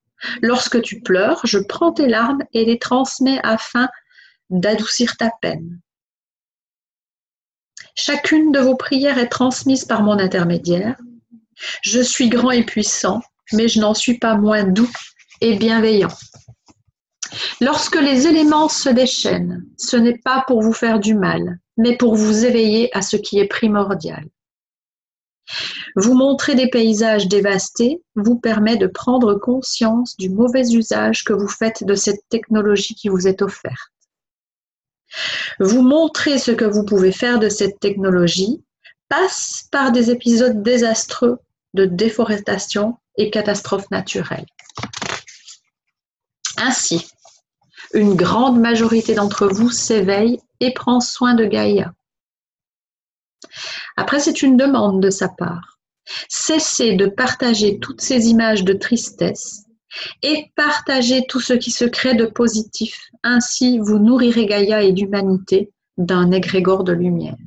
[0.41, 3.87] Lorsque tu pleures, je prends tes larmes et les transmets afin
[4.49, 5.79] d'adoucir ta peine.
[7.95, 10.95] Chacune de vos prières est transmise par mon intermédiaire.
[11.83, 13.21] Je suis grand et puissant,
[13.51, 14.91] mais je n'en suis pas moins doux
[15.41, 16.15] et bienveillant.
[17.61, 22.15] Lorsque les éléments se déchaînent, ce n'est pas pour vous faire du mal, mais pour
[22.15, 24.25] vous éveiller à ce qui est primordial.
[25.95, 31.47] Vous montrer des paysages dévastés vous permet de prendre conscience du mauvais usage que vous
[31.47, 33.91] faites de cette technologie qui vous est offerte.
[35.59, 38.63] Vous montrer ce que vous pouvez faire de cette technologie
[39.09, 41.37] passe par des épisodes désastreux
[41.73, 44.45] de déforestation et catastrophes naturelles.
[46.57, 47.12] Ainsi,
[47.93, 51.93] une grande majorité d'entre vous s'éveille et prend soin de Gaïa.
[53.97, 55.79] Après, c'est une demande de sa part.
[56.27, 59.65] Cessez de partager toutes ces images de tristesse
[60.21, 63.09] et partagez tout ce qui se crée de positif.
[63.21, 67.37] Ainsi, vous nourrirez Gaïa et l'humanité d'un égrégore de lumière.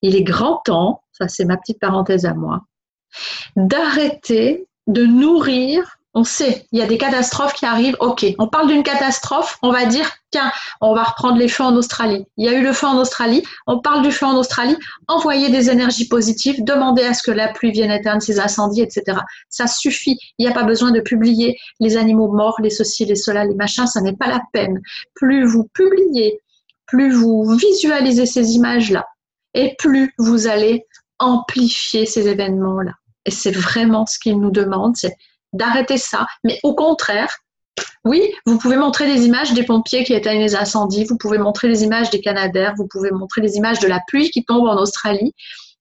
[0.00, 2.62] Il est grand temps, ça c'est ma petite parenthèse à moi,
[3.56, 7.96] d'arrêter de nourrir on sait, il y a des catastrophes qui arrivent.
[8.00, 10.50] Ok, on parle d'une catastrophe, on va dire, tiens,
[10.80, 12.26] on va reprendre les feux en Australie.
[12.36, 15.50] Il y a eu le feu en Australie, on parle du feu en Australie, envoyer
[15.50, 19.18] des énergies positives, demander à ce que la pluie vienne éteindre ces incendies, etc.
[19.48, 20.18] Ça suffit.
[20.38, 23.54] Il n'y a pas besoin de publier les animaux morts, les ceci, les cela, les
[23.54, 24.80] machins, ça n'est pas la peine.
[25.14, 26.40] Plus vous publiez,
[26.86, 29.06] plus vous visualisez ces images-là,
[29.54, 30.86] et plus vous allez
[31.20, 32.92] amplifier ces événements-là.
[33.26, 35.14] Et c'est vraiment ce qu'il nous demande, c'est
[35.52, 36.26] d'arrêter ça.
[36.44, 37.36] Mais au contraire,
[38.04, 41.68] oui, vous pouvez montrer des images des pompiers qui éteignent les incendies, vous pouvez montrer
[41.68, 44.76] des images des Canadaires, vous pouvez montrer des images de la pluie qui tombe en
[44.76, 45.34] Australie.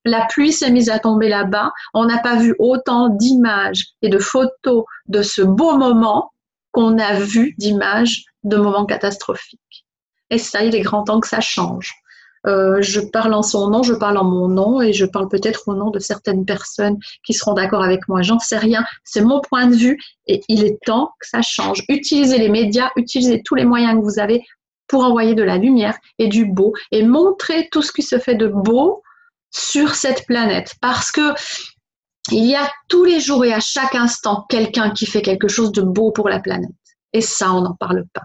[0.05, 1.71] La pluie s'est mise à tomber là-bas.
[1.93, 6.31] On n'a pas vu autant d'images et de photos de ce beau moment
[6.71, 9.85] qu'on a vu d'images de moments catastrophiques.
[10.29, 11.93] Et ça, il est grand temps que ça change.
[12.47, 15.67] Euh, je parle en son nom, je parle en mon nom et je parle peut-être
[15.67, 18.21] au nom de certaines personnes qui seront d'accord avec moi.
[18.21, 18.85] J'en sais rien.
[19.03, 21.83] C'est mon point de vue et il est temps que ça change.
[21.89, 24.43] Utilisez les médias, utilisez tous les moyens que vous avez
[24.87, 28.35] pour envoyer de la lumière et du beau et montrer tout ce qui se fait
[28.35, 29.03] de beau
[29.51, 31.33] sur cette planète parce que
[32.31, 35.71] il y a tous les jours et à chaque instant quelqu'un qui fait quelque chose
[35.71, 36.69] de beau pour la planète.
[37.13, 38.23] Et ça, on n'en parle pas.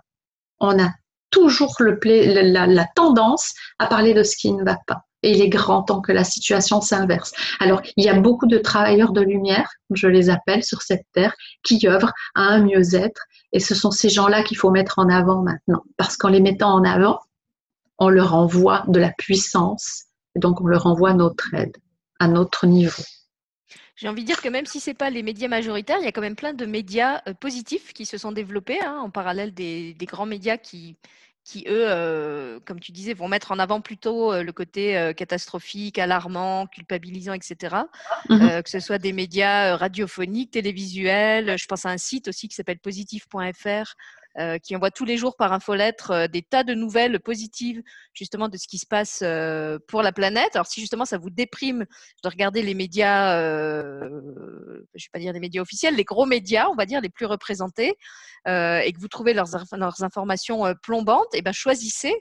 [0.61, 0.91] On a
[1.35, 5.03] toujours la tendance à parler de ce qui ne va pas.
[5.25, 7.33] Et il est grand temps que la situation s'inverse.
[7.59, 11.35] Alors, il y a beaucoup de travailleurs de lumière, je les appelle sur cette terre,
[11.65, 13.23] qui œuvrent à un mieux-être.
[13.53, 15.83] Et ce sont ces gens-là qu'il faut mettre en avant maintenant.
[15.97, 17.19] Parce qu'en les mettant en avant,
[17.99, 20.05] on leur envoie de la puissance,
[20.37, 21.77] et donc on leur envoie notre aide
[22.21, 23.03] à notre niveau.
[23.97, 26.09] J'ai envie de dire que même si ce n'est pas les médias majoritaires, il y
[26.09, 29.55] a quand même plein de médias euh, positifs qui se sont développés hein, en parallèle
[29.55, 30.97] des, grands médias qui,
[31.45, 35.99] qui eux, euh, comme tu disais, vont mettre en avant plutôt euh, le côté catastrophique,
[35.99, 37.77] alarmant, culpabilisant, etc.
[38.29, 41.57] Mmh que ce soit des médias radiophoniques, télévisuels.
[41.57, 43.95] Je pense à un site aussi qui s'appelle positif.fr
[44.39, 47.81] euh, qui envoie tous les jours par infolettre euh, des tas de nouvelles positives
[48.15, 50.57] justement de ce qui se passe euh, pour la planète.
[50.57, 51.87] Alors si justement ça vous déprime
[52.25, 56.67] de regarder les médias, je ne vais pas dire les médias officiels, les gros médias,
[56.69, 57.95] on va dire les plus représentés,
[58.47, 62.15] et que vous trouvez leurs, leurs informations plombantes, et eh ben choisissez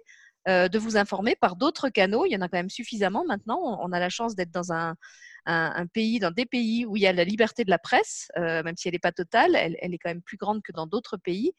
[0.48, 2.26] de vous informer par d'autres canaux.
[2.26, 3.80] Il y en a quand même suffisamment maintenant.
[3.82, 4.96] On a la chance d'être dans un,
[5.46, 8.64] un, pays, dans des pays où il y a la liberté de la presse, euh,
[8.64, 11.18] même si elle n'est pas totale, elle, est quand même plus grande que dans d'autres
[11.18, 11.54] pays.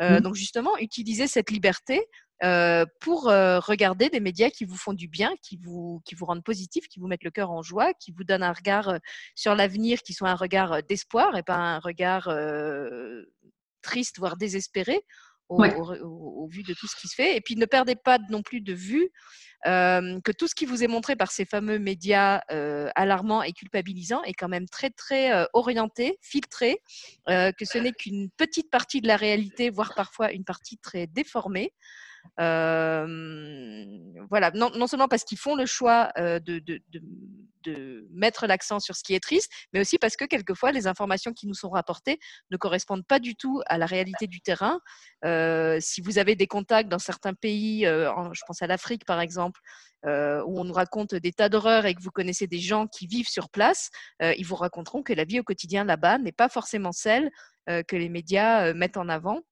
[0.00, 0.20] Euh, mmh.
[0.20, 2.00] Donc justement, utiliser cette liberté
[2.42, 6.44] euh, pour regarder des médias qui vous font du bien, qui vous, qui vous rendent
[6.44, 8.98] positif, qui vous mettent le cœur en joie, qui vous donnent un regard
[9.34, 12.32] sur l'avenir, qui soit un regard d'espoir et pas un regard
[13.82, 15.00] triste, voire désespéré.
[15.50, 17.36] Au, vu de tout ce qui se fait.
[17.36, 19.10] Et puis ne perdez pas non plus de vue
[19.64, 22.40] que tout ce qui vous est montré par ces fameux médias
[22.94, 26.80] alarmants et culpabilisants est quand même très très orienté, filtré,
[27.26, 31.72] que ce n'est qu'une petite partie de la réalité, voire parfois une partie très déformée
[34.28, 39.14] voilà, non, seulement parce qu'ils font le choix de, de, mettre l'accent sur ce qui
[39.14, 42.18] est triste, mais aussi parce que quelquefois les informations qui nous sont rapportées
[42.50, 44.80] ne correspondent pas du tout à la réalité du terrain.
[45.80, 49.60] si vous avez des contacts dans certains pays, je pense à l'Afrique par exemple,
[50.04, 53.28] où on nous raconte des tas d'horreurs et que vous connaissez des gens qui vivent
[53.28, 53.90] sur place,
[54.20, 57.30] ils vous raconteront que la vie au quotidien là-bas n'est pas forcément celle
[57.66, 59.42] que les médias mettent en avant.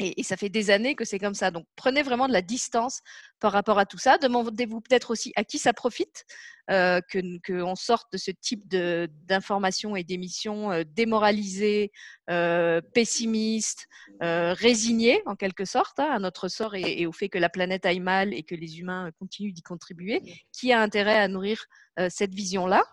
[0.00, 1.50] Et, ça fait des années que c'est comme ça.
[1.50, 3.00] Donc, prenez vraiment de la distance
[3.38, 4.18] par rapport à tout ça.
[4.18, 6.24] Demandez-vous peut-être aussi à qui ça profite
[6.70, 7.00] euh,
[7.46, 11.92] qu'on sorte de ce type d'informations et d'émissions euh, démoralisées,
[12.30, 13.86] euh, pessimistes,
[14.22, 17.48] euh, résignées en quelque sorte hein, à notre sort et, et, au fait que la
[17.48, 20.22] planète aille mal et que les humains continuent d'y contribuer.
[20.52, 21.66] Qui a intérêt à nourrir
[22.08, 22.84] cette vision-là?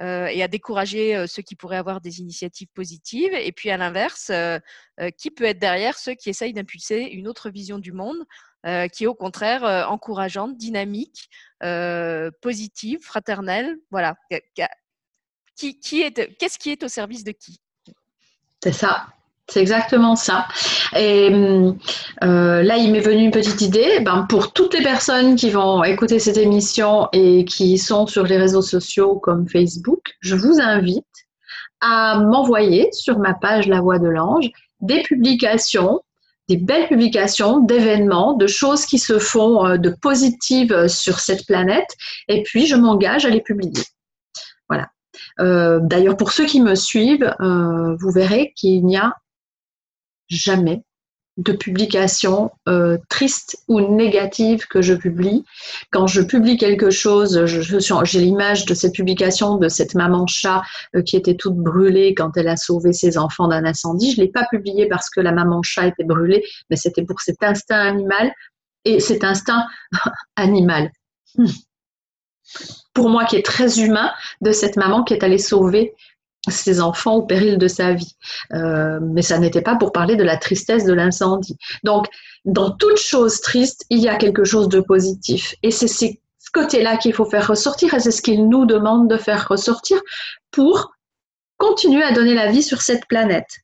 [0.00, 3.34] Et à décourager euh, ceux qui pourraient avoir des initiatives positives.
[3.34, 4.58] Et puis à l'inverse, euh,
[5.18, 8.18] qui peut être derrière ceux qui essayent d'impulser une autre vision du monde
[8.92, 11.30] qui est au contraire encourageante, dynamique,
[12.42, 13.74] positive, fraternelle.
[13.90, 14.16] Voilà.
[15.56, 17.58] Qui est, qu'est-ce qui est au service de qui?
[18.62, 19.06] C'est ça.
[19.50, 20.46] C'est exactement ça.
[20.96, 21.28] Et
[22.22, 23.98] euh, là, il m'est venu une petite idée.
[24.00, 28.36] Ben, pour toutes les personnes qui vont écouter cette émission et qui sont sur les
[28.36, 31.04] réseaux sociaux comme Facebook, je vous invite
[31.80, 36.00] à m'envoyer sur ma page La Voix de l'Ange des publications,
[36.48, 41.88] des belles publications d'événements, de choses qui se font euh, de positives sur cette planète.
[42.28, 43.82] Et puis, je m'engage à les publier.
[44.68, 44.90] Voilà.
[45.40, 49.12] Euh, d'ailleurs, pour ceux qui me suivent, vous verrez qu'il n'y a
[50.30, 50.82] jamais
[51.36, 55.44] de publication euh, triste ou négative que je publie.
[55.90, 60.62] Quand je publie quelque chose, j'ai l'image de cette publication de cette maman chat
[60.94, 64.12] euh, qui était toute brûlée quand elle a sauvé ses enfants d'un incendie.
[64.12, 67.20] Je ne l'ai pas publié parce que la maman chat était brûlée, mais c'était pour
[67.20, 68.32] cet instinct animal
[68.84, 69.64] et cet instinct
[70.36, 70.90] animal.
[72.92, 74.10] Pour moi qui est très humain,
[74.40, 75.94] de cette maman qui est allée sauver
[76.48, 78.16] ses enfants au péril de sa vie.
[78.54, 81.56] Euh, mais ça n'était pas pour parler de la tristesse de l'incendie.
[81.84, 82.06] Donc,
[82.44, 85.54] dans toute chose triste, il y a quelque chose de positif.
[85.62, 86.06] Et c'est ce
[86.52, 90.00] côté-là qu'il faut faire ressortir et c'est ce qu'il nous demande de faire ressortir
[90.50, 90.92] pour
[91.58, 93.60] continuer à donner la vie sur cette planète.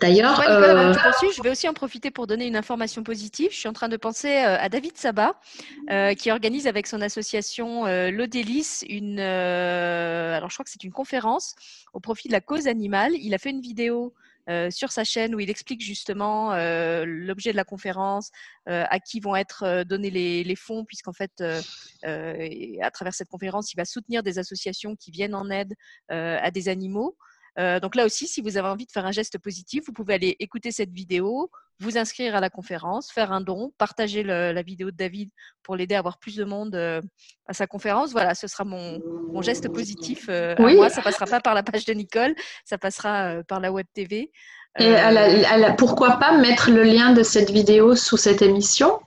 [0.00, 0.94] D'ailleurs, euh...
[1.36, 3.50] je vais aussi en profiter pour donner une information positive.
[3.50, 5.38] Je suis en train de penser euh, à David Sabat,
[5.90, 10.92] euh, qui organise avec son association euh, L'Odélis une, alors je crois que c'est une
[10.92, 11.54] conférence
[11.92, 13.12] au profit de la cause animale.
[13.16, 14.14] Il a fait une vidéo
[14.70, 16.54] sur sa chaîne où il explique justement
[17.04, 18.30] l'objet de la conférence,
[18.66, 21.42] à qui vont être donnés les, les fonds, puisqu'en fait,
[22.04, 25.74] à travers cette conférence, il va soutenir des associations qui viennent en aide
[26.08, 27.16] à des animaux.
[27.58, 30.14] Euh, donc là aussi, si vous avez envie de faire un geste positif, vous pouvez
[30.14, 31.50] aller écouter cette vidéo,
[31.80, 35.30] vous inscrire à la conférence, faire un don, partager la vidéo de David
[35.62, 37.00] pour l'aider à avoir plus de monde euh,
[37.46, 38.12] à sa conférence.
[38.12, 39.00] Voilà, ce sera mon,
[39.42, 40.88] geste positif euh, à moi.
[40.88, 42.34] Ça passera pas par la page de Nicole,
[42.64, 44.30] ça passera par la web TV.
[44.78, 44.94] Et
[45.78, 49.00] pourquoi pas mettre le lien de cette vidéo sous cette émission?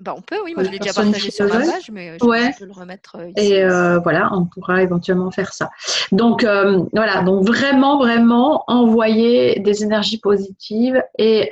[0.00, 0.54] Bah, on peut, oui.
[0.54, 3.52] Moi, je l'ai déjà partagé sur ma page, mais je peux le remettre euh, ici.
[3.52, 5.70] Et euh, voilà, on pourra éventuellement faire ça.
[6.12, 7.22] Donc, euh, voilà.
[7.22, 11.48] Donc, vraiment, vraiment, envoyer des énergies positives et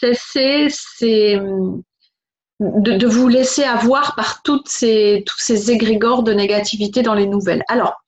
[0.00, 1.38] cesser ces,
[2.60, 7.64] de, vous laisser avoir par toutes ces, tous ces égrégores de négativité dans les nouvelles.
[7.68, 8.00] Alors,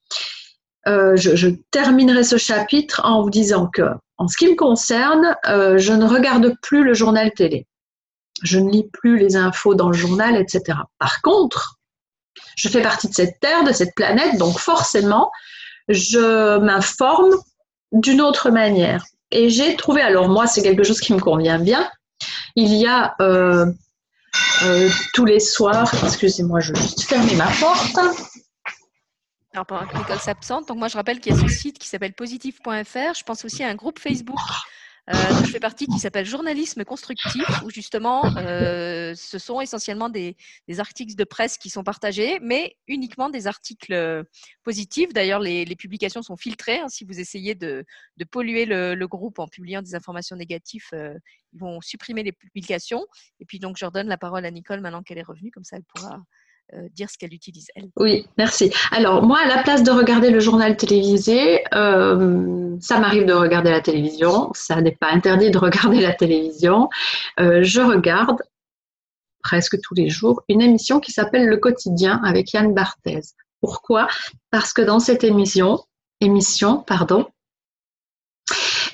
[0.88, 3.82] euh, je, terminerai ce chapitre en vous disant que,
[4.18, 7.66] en ce qui me concerne, euh, je ne regarde plus le journal télé.
[8.42, 10.78] Je ne lis plus les infos dans le journal, etc.
[10.98, 11.78] Par contre,
[12.56, 15.30] je fais partie de cette Terre, de cette planète, donc forcément,
[15.88, 17.34] je m'informe
[17.92, 19.04] d'une autre manière.
[19.30, 21.90] Et j'ai trouvé, alors moi, c'est quelque chose qui me convient bien.
[22.54, 23.66] Il y a euh,
[24.62, 27.98] euh, tous les soirs, excusez-moi, je vais fermer ma porte.
[29.52, 31.88] Alors, pendant que Nicole s'absente, donc moi je rappelle qu'il y a ce site qui
[31.88, 33.14] s'appelle positif.fr.
[33.14, 34.38] Je pense aussi à un groupe Facebook
[35.12, 40.36] dont je fais partie qui s'appelle Journalisme constructif, où justement euh, ce sont essentiellement des,
[40.78, 44.24] articles de presse qui sont partagés, mais uniquement des articles euh,
[44.64, 45.12] positifs.
[45.12, 46.80] D'ailleurs, les, publications sont filtrées.
[46.80, 46.88] Hein.
[46.88, 47.84] Si vous essayez de,
[48.30, 53.06] polluer le, groupe en publiant des informations négatives, ils vont supprimer les publications.
[53.40, 55.76] Et puis donc, je redonne la parole à Nicole maintenant qu'elle est revenue, comme ça
[55.76, 56.18] elle pourra euh,
[56.92, 57.88] dire ce qu'elle utilise elle.
[57.96, 58.72] Oui, merci.
[58.90, 63.70] Alors moi, à la place de regarder le journal télévisé, euh, ça m'arrive de regarder
[63.70, 64.50] la télévision.
[64.54, 66.88] Ça n'est pas interdit de regarder la télévision.
[67.40, 68.42] Euh, je regarde
[69.42, 73.20] presque tous les jours une émission qui s'appelle Le quotidien avec Yann Barthez.
[73.60, 74.08] Pourquoi?
[74.50, 75.80] Parce que dans cette émission,
[76.20, 77.26] émission, pardon,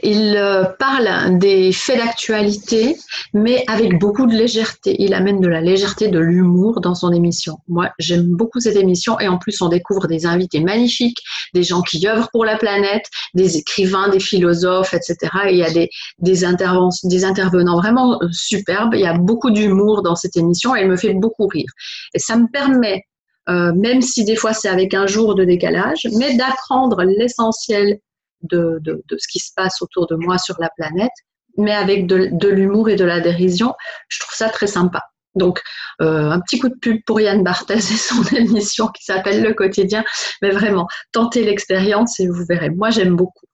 [0.03, 2.96] il euh, parle des faits d'actualité,
[3.32, 4.96] mais avec beaucoup de légèreté.
[4.98, 7.59] Il amène de la légèreté, de l'humour dans son émission.
[7.68, 11.18] Moi, j'aime beaucoup cette émission et en plus, on découvre des invités magnifiques,
[11.55, 15.16] des gens qui œuvrent pour la planète, des écrivains, des philosophes, etc.
[15.50, 15.88] il y a des,
[16.18, 16.44] des,
[17.05, 18.94] des intervenants vraiment euh, superbes.
[18.94, 21.70] Il y a beaucoup d'humour dans cette émission et elle me fait beaucoup rire.
[22.14, 23.05] Et ça me permet
[23.48, 27.98] euh, même si des fois c'est avec un jour de décalage, mais d'apprendre l'essentiel
[28.43, 31.12] de, de, de, ce qui se passe autour de moi sur la planète,
[31.57, 33.74] mais avec de, de l'humour et de la dérision.
[34.09, 35.03] Je trouve ça très sympa.
[35.34, 35.62] Donc,
[36.03, 39.55] euh, un petit coup de pub pour Yann Barthez et son émission qui s'appelle Le
[39.55, 40.05] quotidien.
[40.43, 42.70] Mais vraiment, tentez l'expérience et vous verrez.
[42.70, 43.47] Moi, j'aime beaucoup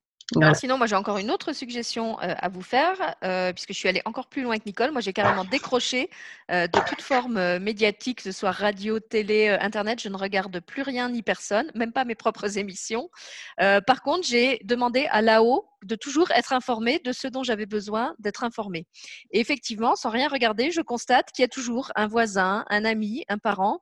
[0.54, 3.88] sinon, moi j'ai encore une autre suggestion euh, à vous faire, euh, puisque je suis
[3.88, 4.90] allée encore plus loin que Nicole.
[4.90, 6.10] Moi j'ai carrément décroché
[6.50, 10.00] euh, de toute forme médiatique, que ce soit radio, télé, internet.
[10.00, 13.10] Je ne regarde plus rien ni personne, même pas mes propres émissions.
[13.58, 18.16] par contre, j'ai demandé à l'AO de toujours être informé de ce dont j'avais besoin
[18.18, 18.86] d'être informé.
[19.30, 23.24] Et effectivement, sans rien regarder, je constate qu'il y a toujours un voisin, un ami,
[23.28, 23.80] un parent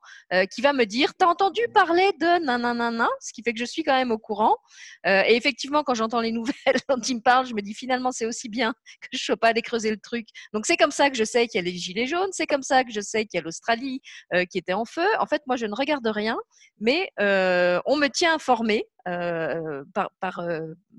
[0.51, 3.83] qui va me dire T'as entendu parler de nanana Ce qui fait que je suis
[3.83, 4.57] quand même au courant.
[5.05, 6.55] et effectivement, quand j'entends les nouvelles
[6.87, 9.37] quand il me parle, je me dis finalement c'est aussi bien que je ne sois
[9.37, 10.27] pas allé creuser le truc.
[10.53, 12.63] Donc c'est comme ça que je sais qu'il y a les gilets jaunes, c'est comme
[12.63, 14.01] ça que je sais qu'il y a l'Australie
[14.33, 15.07] euh, qui était en feu.
[15.19, 16.37] En fait, moi je ne regarde rien,
[16.79, 20.41] mais euh, on me tient informé euh, par, par,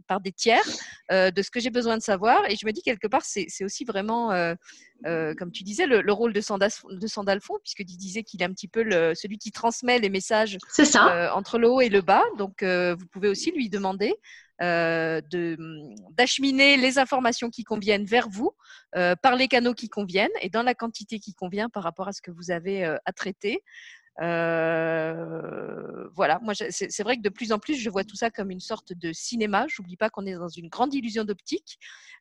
[0.06, 0.64] par, des tiers
[1.10, 2.48] de ce que j'ai besoin de savoir.
[2.48, 4.30] Et je me dis quelque part, c'est aussi vraiment,
[5.04, 8.68] comme tu disais, le, rôle de, de Sandalfon, puisque tu disais qu'il est un petit
[8.68, 10.56] peu le, celui qui transmet les messages
[11.34, 12.24] entre le haut et le bas.
[12.38, 14.14] Donc, vous pouvez aussi lui demander
[14.60, 15.20] euh,
[16.10, 18.52] d'acheminer les informations qui conviennent vers vous
[18.96, 22.12] euh, par les canaux qui conviennent et dans la quantité qui convient par rapport à
[22.12, 23.62] ce que vous avez euh, à traiter.
[24.20, 28.50] Euh, voilà, moi c'est vrai que de plus en plus je vois tout ça comme
[28.50, 29.66] une sorte de cinéma.
[29.68, 31.78] J'oublie pas qu'on est dans une grande illusion d'optique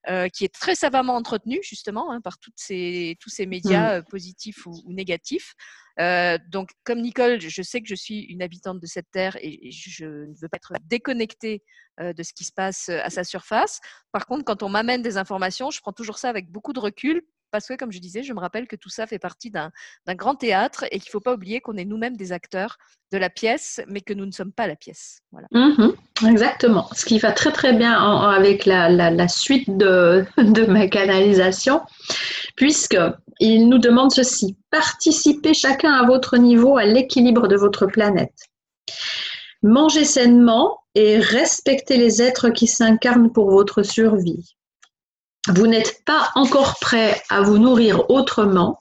[0.07, 4.03] euh, qui est très savamment entretenue justement hein, par toutes ces, tous ces médias mmh.
[4.05, 5.55] positifs ou, ou négatifs.
[5.99, 9.71] Euh, donc, comme Nicole, je sais que je suis une habitante de cette terre et,
[9.71, 11.63] je ne veux pas être déconnectée
[11.99, 13.79] euh, de ce qui se passe à sa surface.
[14.11, 17.23] Par contre, quand on m'amène des informations, je prends toujours ça avec beaucoup de recul
[17.51, 19.71] parce que, comme je disais, je me rappelle que tout ça fait partie d'un
[20.09, 22.77] grand théâtre et qu'il ne faut pas oublier qu'on est nous-mêmes des acteurs
[23.11, 25.21] de la pièce, mais que nous ne sommes pas la pièce.
[25.31, 25.47] Voilà.
[25.51, 25.95] Mhm,
[26.27, 26.89] exactement.
[26.93, 30.25] Ce qui va très très bien avec la, suite de,
[30.67, 31.81] ma canalisation,
[32.55, 34.57] puisqu'il nous demande ceci.
[34.71, 38.35] Participez chacun à votre niveau à l'équilibre de votre planète.
[39.63, 44.56] Mangez sainement et respectez les êtres qui s'incarnent pour votre survie
[45.47, 48.79] vous n'êtes pas encore prêt à vous nourrir autrement,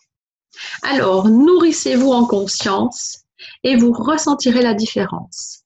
[0.82, 3.24] alors nourrissez-vous en conscience
[3.62, 5.64] et vous ressentirez la différence.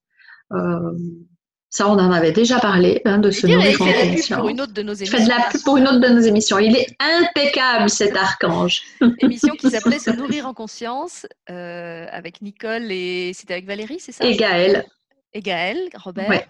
[0.52, 0.92] Euh,
[1.72, 4.40] ça, on en avait déjà parlé, hein, de se nourrir en conscience.
[4.40, 5.18] Pour une autre de nos émissions.
[5.18, 6.58] Faites de la pub pour une autre de nos émissions.
[6.58, 8.82] Il est impeccable, cet archange.
[9.20, 14.10] Émission qui s'appelait Se nourrir en conscience, euh, avec Nicole et c'était avec Valérie, c'est
[14.10, 14.24] ça?
[14.24, 14.84] Et Gaëlle.
[15.32, 16.44] Et Gaëlle, Robert.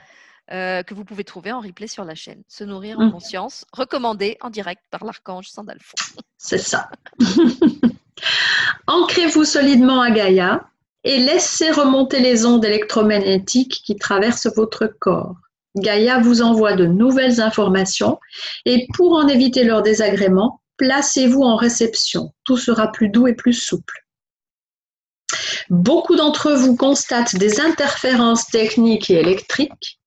[0.53, 2.43] Euh, que vous pouvez trouver en replay sur la chaîne.
[2.49, 3.13] Se nourrir en mmh.
[3.13, 5.95] conscience, recommandé en direct par l'archange Sandalfo.
[6.39, 6.91] C'est ça.
[8.89, 10.65] Ancrez-vous solidement à Gaïa
[11.05, 15.37] et laissez remonter les ondes électromagnétiques qui traversent votre corps.
[15.77, 18.19] Gaïa vous envoie de nouvelles informations
[18.65, 22.35] et pour en éviter leur désagrément, placez-vous en réception.
[22.43, 24.05] Tout sera plus doux et plus souple.
[25.69, 30.00] Beaucoup d'entre vous constatent des interférences techniques et électriques.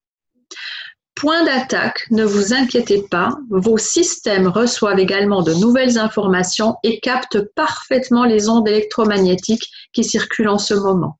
[1.15, 7.41] Point d'attaque, ne vous inquiétez pas, vos systèmes reçoivent également de nouvelles informations et captent
[7.55, 11.19] parfaitement les ondes électromagnétiques qui circulent en ce moment.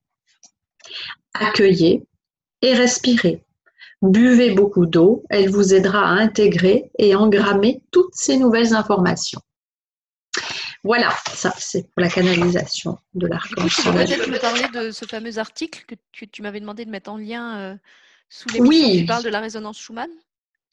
[1.34, 2.03] Accueillez
[2.61, 3.44] et respirez.
[4.02, 9.40] Buvez beaucoup d'eau, elle vous aidera à intégrer et engrammer toutes ces nouvelles informations.
[10.84, 15.86] Voilà, ça c'est pour la canalisation de peux peut-être me parler de ce fameux article
[15.88, 17.76] que tu, m'avais demandé de mettre en lien euh,
[18.34, 19.01] sous oui.
[19.01, 20.10] qui parle de la résonance Schumann?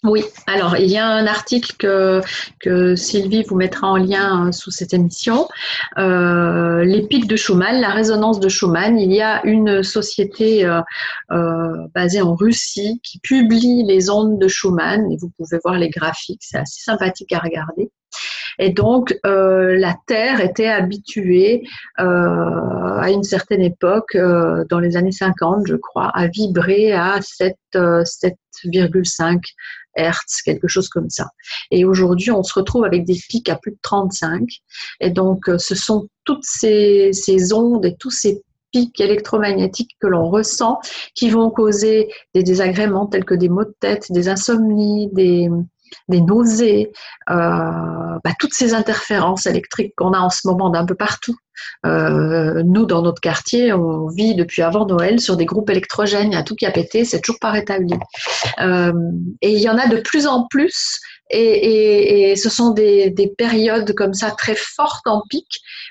[0.03, 2.23] Oui, alors il y a un article que,
[2.59, 5.47] que Sylvie vous mettra en lien euh, sous cette émission.
[5.99, 8.99] Euh, les pics de Schumann, la résonance de Schumann.
[8.99, 10.81] Il y a une société euh,
[11.32, 15.91] euh, basée en Russie qui publie les ondes de Schumann et vous pouvez voir les
[15.91, 17.91] graphiques, c'est assez sympathique à regarder.
[18.59, 21.62] Et donc, euh, la Terre était habituée
[21.99, 27.20] euh, à une certaine époque, euh, dans les années 50, je crois, à vibrer à
[27.20, 29.41] 7,5
[29.97, 31.28] Hertz, quelque chose comme ça.
[31.70, 34.43] Et aujourd'hui, on se retrouve avec des pics à plus de 35.
[35.01, 38.43] Et donc, ce sont toutes ces, ces ondes et tous ces
[38.73, 40.78] pics électromagnétiques que l'on ressent
[41.15, 45.51] qui vont causer des désagréments tels que des maux de tête, des insomnies, des,
[46.09, 46.93] des nausées,
[47.31, 51.37] euh, bah, toutes ces interférences électriques qu'on a en ce moment d'un peu partout.
[51.85, 56.33] Euh, nous, dans notre quartier, on vit depuis avant Noël sur des groupes électrogènes.
[56.33, 57.95] Il y a tout qui a pété, c'est toujours pas rétabli.
[58.61, 58.93] Euh,
[59.43, 60.99] et il y en a de plus en plus.
[61.33, 65.47] Et, ce sont des, des, périodes comme ça très fortes en pic.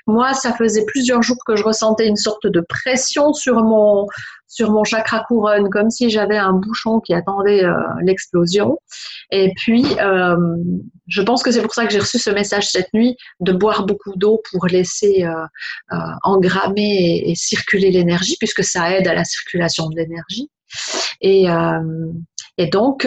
[0.06, 4.06] Moi, ça faisait plusieurs jours que je ressentais une sorte de pression sur mon,
[4.50, 7.72] sur mon chakra couronne, comme si j'avais un bouchon qui attendait euh,
[8.02, 8.78] l'explosion.
[9.30, 10.56] Et puis, euh,
[11.06, 13.86] je pense que c'est pour ça que j'ai reçu ce message cette nuit, de boire
[13.86, 19.88] beaucoup d'eau pour laisser euh, engrammer et, circuler l'énergie, puisque ça aide à la circulation
[19.88, 20.50] de l'énergie.
[21.20, 21.46] Et
[22.72, 23.06] donc,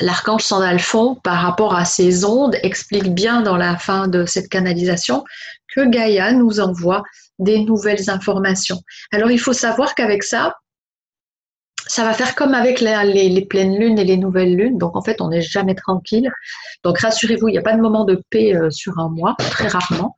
[0.00, 5.24] l'archange Sandalphon, par rapport à ces ondes, explique bien dans la fin de cette canalisation
[5.74, 7.02] que Gaïa nous envoie
[7.38, 8.80] des nouvelles informations.
[9.12, 10.56] Alors il faut savoir qu'avec ça,
[11.88, 14.78] ça va faire comme avec les, pleines lunes et les nouvelles lunes.
[14.78, 16.30] Donc en fait, on n'est jamais tranquille.
[16.84, 19.68] Donc rassurez-vous, il n'y a pas de moment de paix euh, sur un mois, très
[19.68, 20.16] rarement.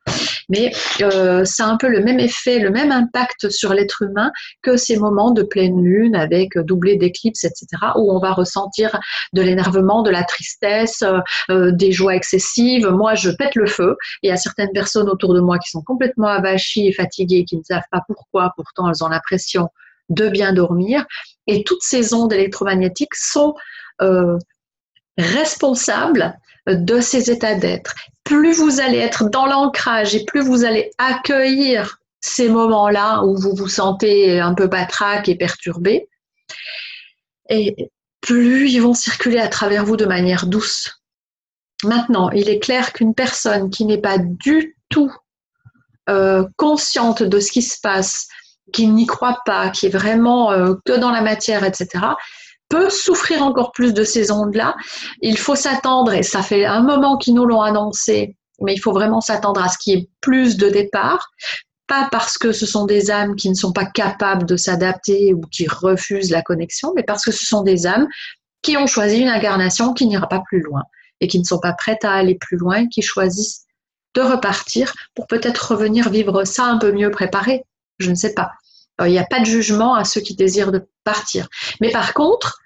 [0.49, 0.71] Mais
[1.01, 4.31] euh, ça a un peu le même effet, le même impact sur l'être humain
[4.61, 8.99] que ces moments de pleine lune avec doublé d'éclipse, etc., où on va ressentir
[9.33, 11.03] de l'énervement, de la tristesse,
[11.49, 12.87] euh, des joies excessives.
[12.87, 13.95] Moi, je pète le feu.
[14.23, 17.55] Il y a certaines personnes autour de moi qui sont complètement abachies et fatiguées, qui
[17.57, 18.51] ne savent pas pourquoi.
[18.57, 19.69] Pourtant, elles ont l'impression
[20.09, 21.05] de bien dormir.
[21.47, 23.55] Et toutes ces ondes électromagnétiques sont
[24.01, 24.37] euh,
[25.17, 26.37] responsables
[26.67, 27.95] de ces états d'être.
[28.23, 33.55] Plus vous allez être dans l'ancrage et plus vous allez accueillir ces moments-là où vous
[33.55, 36.07] vous sentez un peu patraque et perturbé,
[37.49, 37.75] et
[38.21, 41.01] plus ils vont circuler à travers vous de manière douce.
[41.83, 45.11] Maintenant, il est clair qu'une personne qui n'est pas du tout
[46.09, 48.27] euh, consciente de ce qui se passe,
[48.71, 51.87] qui n'y croit pas, qui est vraiment euh, que dans la matière, etc.,
[52.69, 54.75] peut souffrir encore plus de ces ondes-là.
[55.21, 58.93] Il faut s'attendre, et ça fait un moment qu'ils nous l'ont annoncé, mais il faut
[58.93, 61.29] vraiment s'attendre à ce qu'il y ait plus de départs,
[61.87, 65.41] pas parce que ce sont des âmes qui ne sont pas capables de s'adapter ou
[65.41, 68.07] qui refusent la connexion, mais parce que ce sont des âmes
[68.61, 70.83] qui ont choisi une incarnation qui n'ira pas plus loin
[71.19, 73.65] et qui ne sont pas prêtes à aller plus loin, qui choisissent
[74.13, 77.65] de repartir pour peut-être revenir vivre ça un peu mieux préparé.
[77.99, 78.51] Je ne sais pas.
[79.01, 80.71] Euh, il n'y a pas de jugement à ceux qui désirent
[81.03, 81.47] partir.
[81.81, 82.59] Mais par contre,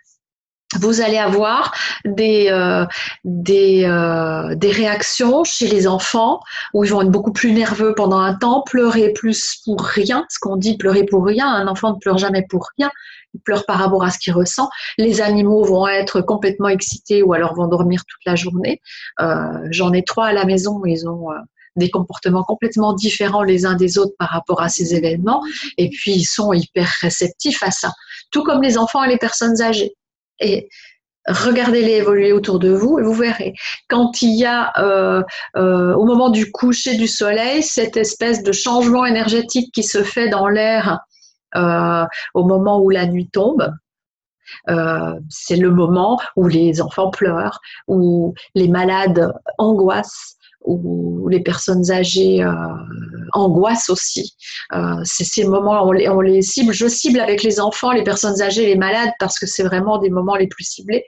[0.79, 2.85] vous allez avoir des, euh,
[3.25, 6.41] euh, des réactions chez les enfants
[6.73, 10.37] où ils vont être beaucoup plus nerveux pendant un temps, pleurer plus pour rien, ce
[10.39, 12.91] qu'on dit pleurer pour rien, un enfant ne pleure jamais pour rien,
[13.33, 14.69] il pleure par rapport à ce qu'il ressent.
[14.97, 18.81] Les animaux vont être complètement excités ou alors vont dormir toute la journée.
[19.69, 21.29] J'en ai trois à la maison, ils ont
[21.75, 25.41] des comportements complètement différents les uns des autres par rapport à ces événements,
[25.77, 27.91] et puis ils sont hyper réceptifs à ça,
[28.31, 29.95] tout comme les enfants et les personnes âgées.
[30.39, 30.69] Et
[31.27, 33.53] regardez-les évoluer autour de vous et vous verrez.
[33.89, 35.23] Quand il y a euh,
[35.57, 40.29] euh, au moment du coucher du soleil cette espèce de changement énergétique qui se fait
[40.29, 40.99] dans l'air
[41.55, 43.71] euh, au moment où la nuit tombe,
[45.29, 50.34] c'est le moment où les enfants pleurent, où les malades angoissent,
[50.65, 52.51] où les personnes âgées euh,
[53.33, 54.35] angoissent aussi.
[54.73, 56.73] Euh, c'est ces moments, on les, on les, cible.
[56.73, 60.09] Je cible avec les enfants, les personnes âgées, les malades, parce que c'est vraiment des
[60.09, 61.05] moments les plus ciblés.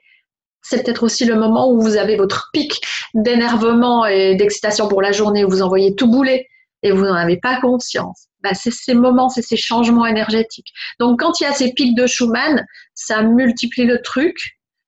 [0.62, 2.82] c'est peut-être aussi le moment où vous avez votre pic
[3.14, 6.48] d'énervement et d'excitation pour la journée, où vous envoyez tout bouler
[6.84, 8.28] et vous n'en avez pas conscience.
[8.44, 10.72] Bah, c'est ces moments, c'est ces changements énergétiques.
[11.00, 14.38] Donc quand il y a ces pics de Schumann, ça multiplie le truc.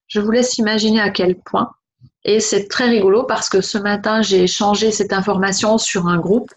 [0.08, 1.70] Je vous laisse imaginer à quel point.
[2.26, 6.52] Et c'est très rigolo parce que ce matin, j'ai échangé cette information sur un groupe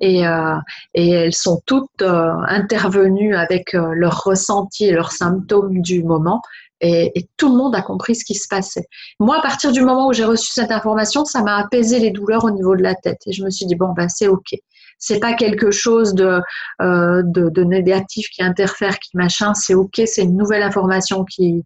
[0.00, 0.56] et, euh,
[0.92, 6.40] elles sont toutes euh, intervenues avec euh, leurs ressentis et leurs symptômes du moment.
[6.80, 8.86] Et, tout le monde a compris ce qui se passait.
[9.18, 12.44] Moi, à partir du moment où j'ai reçu cette information, ça m'a apaisé les douleurs
[12.44, 13.20] au niveau de la tête.
[13.26, 14.54] Et je me suis dit, bon, ben, c'est OK.
[14.98, 16.40] C'est pas quelque chose de,
[16.80, 19.54] de, de, négatif qui interfère, qui machin.
[19.54, 21.64] C'est OK, c'est une nouvelle information qui,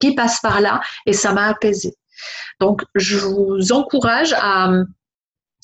[0.00, 0.80] qui passe par là.
[1.06, 1.94] Et ça m'a apaisé.
[2.60, 4.70] Donc, je vous encourage à,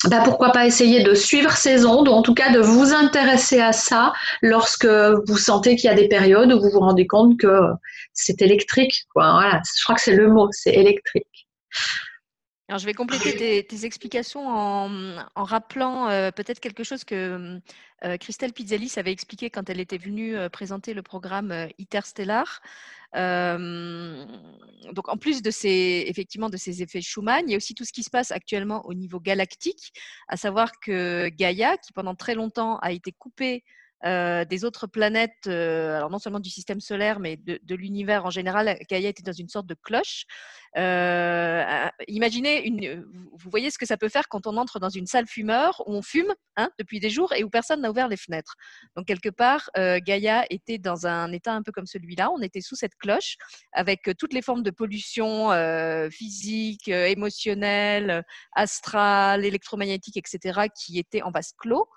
[0.09, 3.61] bah, pourquoi pas essayer de suivre ces ondes ou en tout cas de vous intéresser
[3.61, 7.39] à ça lorsque vous sentez qu'il y a des périodes où vous vous rendez compte
[7.39, 7.59] que
[8.13, 9.05] c'est électrique.
[9.15, 11.47] Voilà, je crois que c'est le mot, c'est électrique.
[12.69, 17.59] Alors, je vais compléter tes, explications en, rappelant euh, peut-être quelque chose que
[18.05, 22.61] euh, Christelle Pizzalis avait expliqué quand elle était venue euh, présenter le programme Interstellar
[23.15, 27.85] donc en plus de ces effectivement de ces effets Schumann, il y a aussi tout
[27.85, 29.93] ce qui se passe actuellement au niveau galactique,
[30.27, 33.63] à savoir que Gaïa, qui pendant très longtemps a été coupée
[34.03, 38.79] des autres planètes, alors non seulement du système solaire, mais de, de l'univers en général,
[38.89, 40.25] Gaïa était dans une sorte de cloche.
[40.77, 45.05] Euh, imaginez, une, vous voyez ce que ça peut faire quand on entre dans une
[45.05, 48.17] salle fumeur où on fume hein, depuis des jours et où personne n'a ouvert les
[48.17, 48.55] fenêtres.
[48.95, 52.31] Donc quelque part, euh, Gaïa était dans un état un peu comme celui-là.
[52.31, 53.37] On était sous cette cloche
[53.71, 58.23] avec toutes les formes de pollution euh, physique, euh, émotionnelle,
[58.53, 61.87] astrale, électromagnétique, etc., qui étaient en vase clos.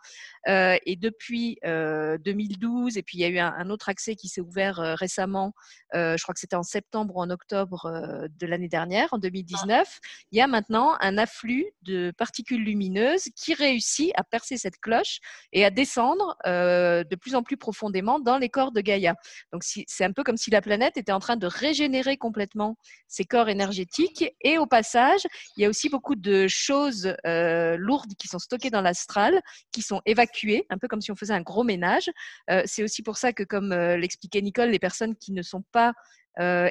[0.48, 4.28] Euh, et depuis 2012, et puis il y a eu un, un autre accès qui
[4.28, 5.52] s'est ouvert récemment,
[5.92, 10.00] je crois que c'était en septembre ou en octobre de l'année dernière, en 2019,
[10.32, 15.18] il y a maintenant un afflux de particules lumineuses qui réussit à percer cette cloche
[15.52, 19.14] et à descendre euh, de plus en plus profondément dans les corps de Gaïa.
[19.52, 22.76] Donc c'est un peu comme si la planète était en train de régénérer complètement
[23.08, 25.26] ses corps énergétiques et au passage,
[25.56, 29.40] il y a aussi beaucoup de choses euh, lourdes qui sont stockées dans l'astral,
[29.72, 32.10] qui sont évacuées, un peu comme si on faisait un gros ménage.
[32.50, 35.92] Euh, c'est aussi pour ça que, comme l'expliquait Nicole, les personnes qui ne sont pas
[36.38, 36.68] euh,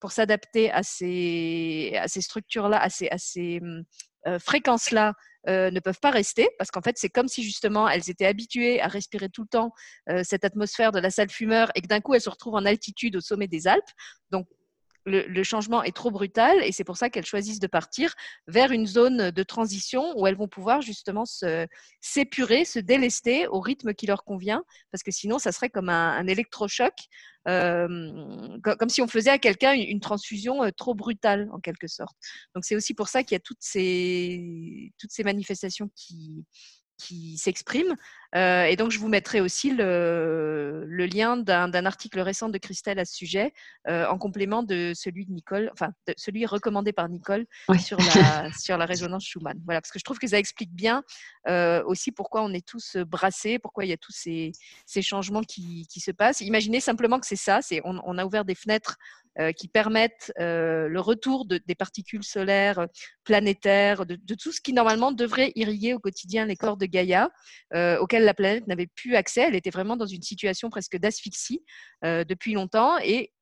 [0.00, 3.84] pour s'adapter à ces, à ces structures-là, à ces, à ces hum,
[4.26, 5.14] euh, fréquences-là,
[5.48, 8.80] euh, ne peuvent pas rester parce qu'en fait, c'est comme si justement elles étaient habituées
[8.80, 9.72] à respirer tout le temps
[10.08, 12.64] euh, cette atmosphère de la salle fumeur et que d'un coup elles se retrouvent en
[12.64, 13.82] altitude au sommet des Alpes.
[14.30, 14.46] Donc,
[15.06, 18.14] le, changement est trop brutal et c'est pour ça qu'elles choisissent de partir
[18.46, 21.24] vers une zone de transition où elles vont pouvoir justement
[22.00, 26.26] s'épurer, se, délester au rythme qui leur convient parce que sinon ça serait comme un,
[26.26, 26.94] électrochoc,
[27.48, 32.16] euh, comme si on faisait à quelqu'un une, transfusion euh, trop brutale en quelque sorte.
[32.54, 36.44] Donc c'est aussi pour ça qu'il y a toutes ces, toutes ces manifestations qui,
[37.02, 37.96] qui s'expriment.
[38.34, 42.98] Euh, et donc, je vous mettrai aussi le, le lien d'un article récent de Christelle
[42.98, 43.52] à ce sujet,
[43.88, 47.44] euh, en complément de celui de Nicole, enfin, de celui recommandé par Nicole
[47.78, 49.60] sur, la, sur la résonance Schumann.
[49.64, 51.02] Voilà, parce que je trouve que ça explique bien
[51.48, 54.52] euh, aussi pourquoi on est tous brassés, pourquoi il y a tous ces,
[54.86, 56.40] ces changements qui, qui, se passent.
[56.40, 58.96] Imaginez simplement que c'est ça, c'est on, on, a ouvert des fenêtres
[59.56, 62.86] qui permettent euh, le retour de, des particules solaires euh,
[63.24, 67.30] planétaires, de, de, tout ce qui normalement devrait irriguer au quotidien les corps de Gaïa,
[68.00, 69.42] auxquels la planète n'avait plus accès.
[69.42, 71.64] Elle était vraiment dans une situation presque d'asphyxie
[72.02, 73.32] depuis longtemps et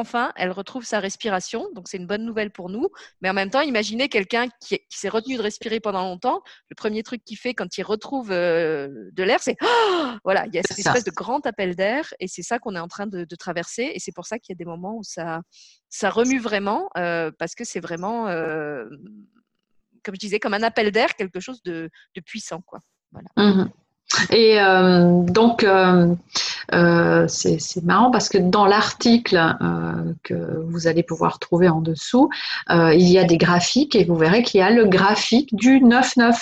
[0.00, 1.68] enfin, elle retrouve sa respiration.
[1.74, 2.88] Donc, c'est une bonne nouvelle pour nous.
[3.20, 6.42] Mais en même temps, imaginez quelqu'un qui, s'est retenu de respirer pendant longtemps.
[6.68, 9.56] Le premier truc qu'il fait quand il retrouve euh, de l'air, c'est
[10.24, 12.12] voilà, il y a cette espèce de grand appel d'air.
[12.20, 13.92] Et c'est ça qu'on est en train de, traverser.
[13.94, 15.40] Et c'est pour ça qu'il y a des moments où ça,
[15.88, 18.84] ça remue vraiment, euh, parce que c'est vraiment, euh,
[20.02, 21.90] comme je disais, comme un appel d'air, quelque chose de,
[22.26, 22.60] puissant.
[22.60, 22.80] Quoi.
[23.12, 23.28] Voilà.
[23.36, 23.70] Mmh
[24.30, 26.14] et euh, donc, euh,
[26.74, 29.56] euh, c'est marrant parce que dans l'article
[30.24, 30.34] que
[30.66, 32.28] vous allez pouvoir trouver en dessous,
[32.70, 36.34] il y a des graphiques et vous verrez qu'il y a le graphique du 9-9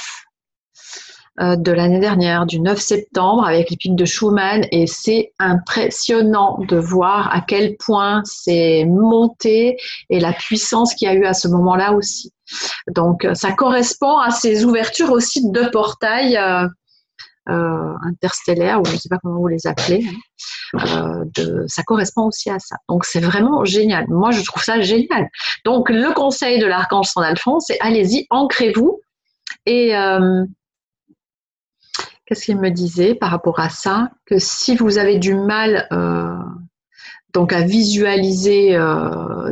[1.41, 4.67] euh, de l'année dernière, du 9 septembre, avec les pics de Schumann.
[4.73, 9.77] Et c'est impressionnant de voir à quel point c'est monté
[10.11, 12.33] et la puissance qu'il y a eu à ce moment-là aussi.
[12.89, 16.67] Donc, ça correspond à ces ouvertures aussi de portail euh,
[17.49, 20.07] interstellaires, ou je ne sais pas comment vous les appelez,
[20.75, 22.77] hein, euh, ça correspond aussi à ça.
[22.89, 24.05] Donc c'est vraiment génial.
[24.09, 25.29] Moi, je trouve ça génial.
[25.65, 29.01] Donc le conseil de l'archange Saint Alphonse, c'est allez-y, ancrez-vous.
[29.65, 30.45] Et euh,
[32.27, 34.11] qu'est-ce qu'il me disait par rapport à ça?
[34.27, 35.89] Que si vous avez du mal
[37.35, 38.79] donc à visualiser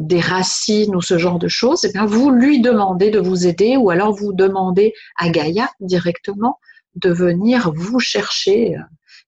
[0.00, 3.76] des racines ou ce genre de choses, eh bien vous lui demandez de vous aider
[3.76, 6.58] ou alors vous demandez à Gaïa directement
[6.96, 8.80] de venir vous chercher, euh,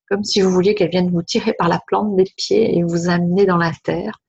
[0.09, 3.09] comme si vous vouliez qu'elle vienne vous tirer par la plante des pieds et vous
[3.09, 4.20] amener dans la terre.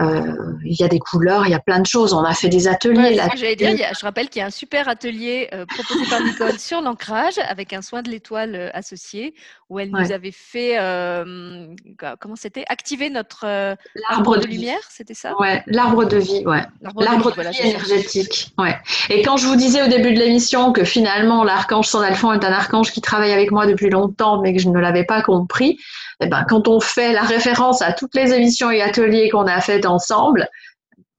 [0.00, 2.12] Euh, il y a des couleurs, il y a plein de choses.
[2.12, 3.14] On a fait des ateliers.
[3.14, 3.28] là.
[3.34, 7.72] je rappelle qu'il y a un super atelier euh, proposé par Nicole sur l'ancrage avec
[7.72, 9.34] un soin de l'étoile euh, associé
[9.68, 10.76] où elle nous avait fait,
[12.20, 13.44] comment c'était, activer notre
[14.08, 15.38] arbre de, lumière, c'était ça?
[15.38, 16.62] Ouais, l'arbre de vie, ouais.
[16.80, 18.78] L'arbre de, vie, énergétique, ouais.
[19.10, 22.52] Et quand je vous disais au début de l'émission que finalement l'archange Sandalphon est un
[22.52, 25.78] archange qui travaille avec moi depuis longtemps, mais que je ne l'avais pas compris,
[26.20, 29.60] eh ben, quand on fait la référence à toutes les émissions et ateliers qu'on a
[29.60, 30.48] faites ensemble,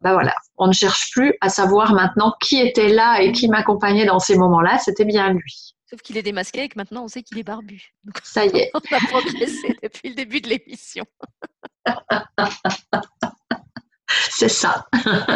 [0.01, 4.05] ben voilà, on ne cherche plus à savoir maintenant qui était là et qui m'accompagnait
[4.05, 5.75] dans ces moments-là, c'était bien lui.
[5.89, 7.93] Sauf qu'il est démasqué et que maintenant on sait qu'il est barbu.
[8.23, 8.71] Ça y est.
[8.73, 11.05] on a progressé depuis le début de l'émission.
[14.29, 14.87] C'est ça.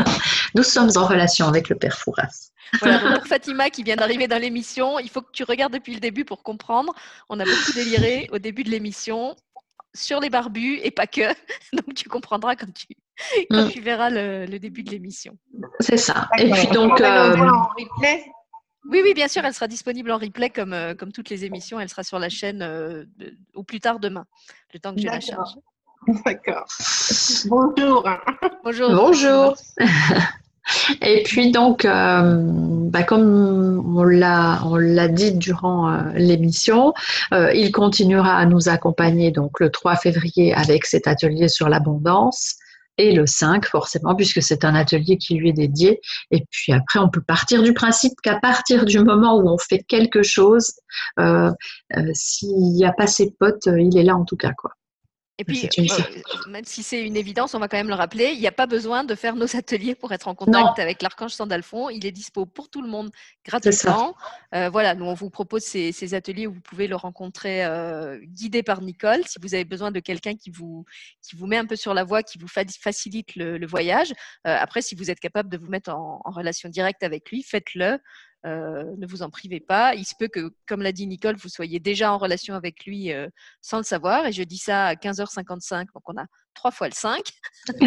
[0.55, 2.49] Nous sommes en relation avec le père Fouras.
[2.80, 5.99] Voilà, pour Fatima qui vient d'arriver dans l'émission, il faut que tu regardes depuis le
[5.99, 6.93] début pour comprendre.
[7.30, 9.35] On a beaucoup déliré au début de l'émission
[9.93, 11.27] sur les barbus et pas que.
[11.73, 12.88] Donc tu comprendras quand tu,
[13.49, 13.69] quand mm.
[13.69, 15.38] tu verras le, début de l'émission.
[15.80, 16.30] C'est ça.
[16.38, 16.99] Et puis donc.
[17.02, 17.35] Euh,
[18.90, 21.80] oui, oui, bien sûr, elle sera disponible en replay comme, euh, comme toutes les émissions.
[21.80, 23.06] Elle sera sur la chaîne euh,
[23.53, 24.26] au plus tard demain,
[24.73, 25.56] le temps que je la charge.
[26.26, 26.65] D'accord.
[27.45, 28.10] Bonjour.
[28.64, 28.90] Bonjour.
[28.91, 29.56] Bonjour.
[31.02, 32.40] Et puis donc, euh,
[32.90, 36.94] bah, comme on l'a, on l'a dit durant euh, l'émission,
[37.34, 42.56] euh, il continuera à nous accompagner donc le 3 février avec cet atelier sur l'abondance
[42.98, 45.99] et le 5 forcément puisque c'est un atelier qui lui est dédié.
[46.32, 49.84] Et puis après, on peut partir du principe qu'à partir du moment où on fait
[49.88, 50.74] quelque chose,
[52.14, 54.72] s'il n'y a pas ses potes, il est là en tout cas quoi.
[55.39, 55.84] Et puis, euh,
[56.47, 58.68] même si c'est une évidence, on va quand même le rappeler, il n'y a pas
[58.68, 61.89] besoin de faire nos ateliers pour être en contact avec l'archange Sandalphon.
[61.89, 63.10] Il est dispo pour tout le monde
[63.43, 64.15] gratuitement.
[64.53, 68.61] Euh, voilà, nous on vous propose ces, ateliers où vous pouvez le rencontrer euh, guidé
[68.61, 69.23] par Nicole.
[69.26, 70.85] Si vous avez besoin de quelqu'un qui vous,
[71.23, 74.14] qui vous met un peu sur la voie, qui vous facilite le, voyage.
[74.43, 77.97] après, si vous êtes capable de vous mettre en relation directe avec lui, faites-le.
[78.45, 79.95] Euh, ne vous en privez pas.
[79.95, 83.11] Il se peut que, comme l'a dit Nicole, vous soyez déjà en relation avec lui
[83.11, 83.30] euh,
[83.61, 84.26] sans le savoir.
[84.26, 87.22] Et je dis ça à 15h55, donc on a trois fois le 5.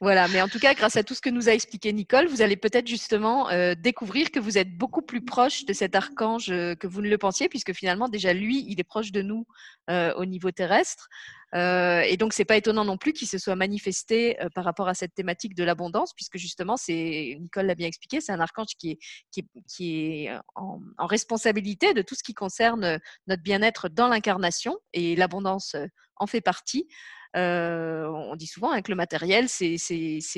[0.00, 2.42] voilà, mais en tout cas, grâce à tout ce que nous a expliqué Nicole, vous
[2.42, 6.86] allez peut-être justement euh, découvrir que vous êtes beaucoup plus proche de cet archange que
[6.86, 9.46] vous ne le pensiez, puisque finalement, déjà, lui, il est proche de nous
[9.88, 11.08] au niveau terrestre.
[11.54, 14.88] Euh, et donc, c'est pas étonnant non plus qu'il se soit manifesté euh, par rapport
[14.88, 18.74] à cette thématique de l'abondance, puisque justement, c'est Nicole l'a bien expliqué, c'est un archange
[18.78, 18.98] qui est,
[19.32, 24.08] qui est, qui est en, en, responsabilité de tout ce qui concerne notre bien-être dans
[24.08, 25.86] l'incarnation, et l'abondance euh,
[26.16, 26.86] en fait partie.
[27.36, 29.76] Euh, on dit souvent hein, que le matériel, c'est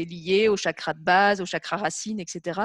[0.04, 2.60] lié au chakra de base, au chakra racine, etc.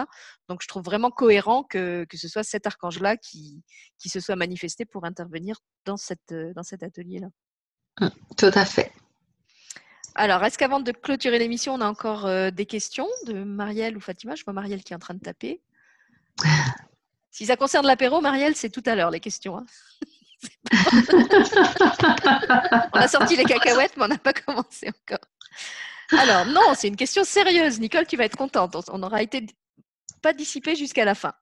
[0.50, 3.64] Donc, je trouve vraiment cohérent que, que ce soit cet archange-là qui,
[3.98, 7.28] qui se soit manifesté pour intervenir dans, cette, dans cet atelier-là.
[8.38, 8.92] Tout à fait.
[10.16, 14.00] Alors, est-ce qu'avant de clôturer l'émission, on a encore euh, des questions de Marielle ou
[14.00, 14.34] Fatima?
[14.36, 15.62] Je vois Marielle qui est en train de taper.
[17.30, 19.60] Si ça concerne l'apéro, Marielle, c'est tout à l'heure les questions.
[19.60, 19.66] Hein.
[22.94, 25.20] on a sorti les cacahuètes, mais on n'a pas commencé encore.
[26.18, 27.80] Alors, non, c'est une question sérieuse.
[27.80, 28.76] Nicole, tu vas être contente.
[28.92, 29.46] On aura été
[30.24, 31.34] pas dissipé jusqu'à la fin.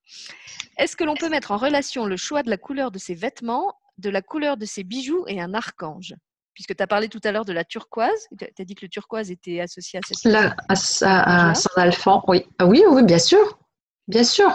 [0.78, 3.74] Est-ce que l'on peut mettre en relation le choix de la couleur de ses vêtements,
[3.98, 6.14] de la couleur de ses bijoux et un archange?
[6.56, 8.28] Puisque tu as parlé tout à l'heure de la turquoise.
[8.40, 10.34] Tu as dit que le turquoise était associé à cette.
[10.34, 12.48] À, à, Saint-Alphon, oui.
[12.58, 13.60] Ah oui, oui, bien sûr.
[14.08, 14.52] Bien sûr.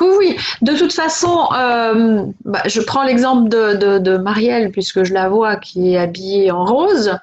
[0.00, 0.36] Oui, oui.
[0.62, 5.92] De toute façon, euh, bah, je prends l'exemple de, Marielle, puisque je la vois qui
[5.92, 7.14] est habillée en rose.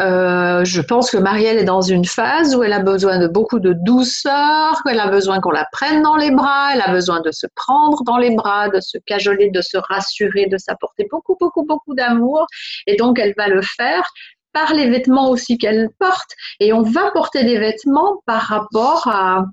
[0.00, 3.60] Euh, je pense que Marielle est dans une phase où elle a besoin de beaucoup
[3.60, 7.30] de douceur, qu'elle a besoin qu'on la prenne dans les bras, elle a besoin de
[7.30, 11.64] se prendre dans les bras, de se cajoler, de se rassurer, de s'apporter beaucoup, beaucoup,
[11.64, 12.44] beaucoup d'amour.
[12.88, 14.02] Et donc, elle va le faire
[14.52, 16.32] par les vêtements aussi qu'elle porte.
[16.58, 19.44] Et on va porter des vêtements par rapport à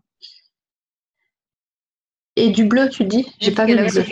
[2.38, 4.06] et du bleu, tu dis J'ai pas vu le bleu.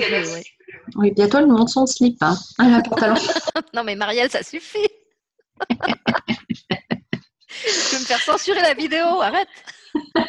[0.96, 1.12] Oui.
[1.12, 2.18] bientôt elle monte son slip.
[2.22, 2.36] Hein.
[2.60, 2.82] Ah,
[3.74, 4.88] non, mais Marielle, ça suffit.
[5.70, 5.78] tu
[7.92, 9.48] peux me faire censurer la vidéo, arrête.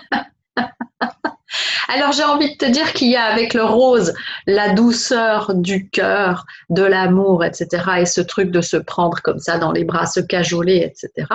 [1.89, 4.13] Alors j'ai envie de te dire qu'il y a avec le rose
[4.47, 7.85] la douceur du cœur, de l'amour, etc.
[8.01, 11.27] Et ce truc de se prendre comme ça dans les bras, se cajoler, etc.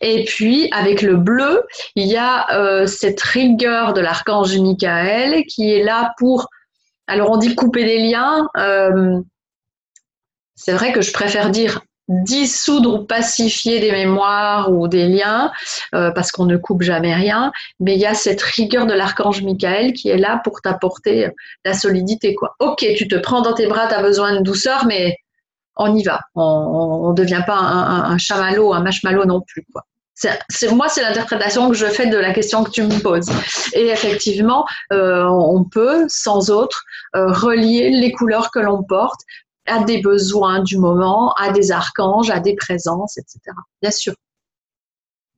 [0.00, 1.62] Et puis, avec le bleu,
[1.94, 6.48] il y a euh, cette rigueur de l'archange Michael qui est là pour,
[7.06, 8.48] alors on dit couper des liens.
[8.56, 9.20] Euh,
[10.54, 15.50] c'est vrai que je préfère dire dissoudre ou pacifier des mémoires ou des liens,
[15.94, 17.50] euh, parce qu'on ne coupe jamais rien,
[17.80, 21.30] mais il y a cette rigueur de l'archange Michael qui est là pour t'apporter
[21.64, 22.36] la solidité.
[22.60, 25.16] Ok, tu te prends dans tes bras, tu as besoin de douceur, mais
[25.76, 26.20] on y va.
[26.34, 29.66] On ne devient pas un, un, un chamallow, un marshmallow non plus.
[29.72, 29.82] Quoi.
[30.16, 33.28] C'est, moi, c'est l'interprétation que je fais de la question que tu me poses.
[33.74, 36.84] Et effectivement, euh, on peut, sans autre,
[37.14, 39.20] euh, relier les couleurs que l'on porte
[39.66, 43.40] à des besoins du moment, à des archanges, à des présences, etc.
[43.82, 44.14] Bien sûr.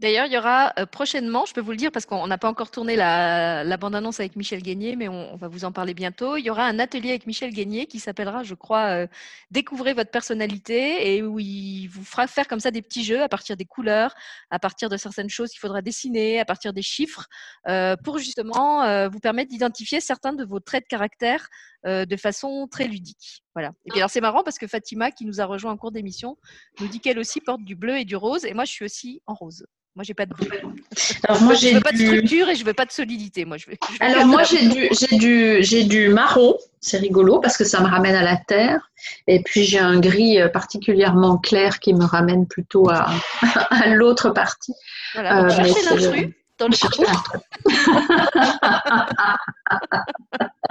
[0.01, 2.49] D'ailleurs, il y aura euh, prochainement, je peux vous le dire parce qu'on n'a pas
[2.49, 6.37] encore tourné la, la bande-annonce avec Michel Guénier, mais on, va vous en parler bientôt.
[6.37, 9.07] Il y aura un atelier avec Michel Guénier qui s'appellera, je crois, euh,
[9.51, 13.29] Découvrez votre personnalité et où il vous fera faire comme ça des petits jeux à
[13.29, 14.15] partir des couleurs,
[14.51, 17.27] à partir de certaines choses qu'il faudra dessiner, à partir des chiffres,
[17.67, 21.49] euh, pour justement vous permettre d'identifier certains de vos traits de caractère
[21.85, 23.43] de façon très ludique.
[23.55, 23.71] Voilà.
[23.87, 26.37] Et puis alors c'est marrant parce que Fatima, qui nous a rejoint en cours d'émission,
[26.81, 29.23] nous dit qu'elle aussi porte du bleu et du rose, et moi je suis aussi
[29.27, 29.65] en rose.
[29.99, 30.35] Moi, j'ai pas de.
[31.29, 33.45] Alors moi, je veux pas de structure et je veux pas de solidité.
[33.45, 33.77] Moi, je veux.
[33.99, 36.57] Alors moi, j'ai du, j'ai du, j'ai du marron.
[36.81, 38.93] C'est rigolo parce que ça me ramène à la terre.
[39.27, 43.11] Et puis j'ai un gris euh, particulièrement clair qui me ramène plutôt à,
[43.71, 44.73] à l'autre partie.
[45.15, 45.43] Voilà.
[45.43, 46.29] Euh, l'intrus
[46.59, 46.75] dans le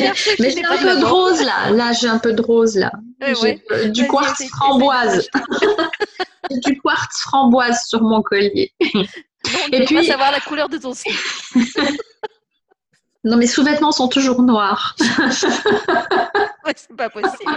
[0.38, 1.70] Mais j'ai un peu de rose là.
[1.70, 2.92] Là, j'ai un peu de rose là.
[3.22, 5.28] Euh, du quartz framboise.
[6.50, 8.72] du quartz framboise sur mon collier.
[9.72, 11.16] Et puis, savoir la couleur de ton slip.
[13.24, 14.96] non, mes sous-vêtements sont toujours noirs.
[15.00, 17.56] ouais, c'est pas possible.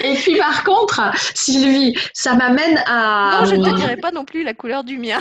[0.00, 1.00] Et puis par contre,
[1.34, 3.40] Sylvie, ça m'amène à.
[3.40, 5.20] Non, je ne te dirai pas non plus la couleur du mien.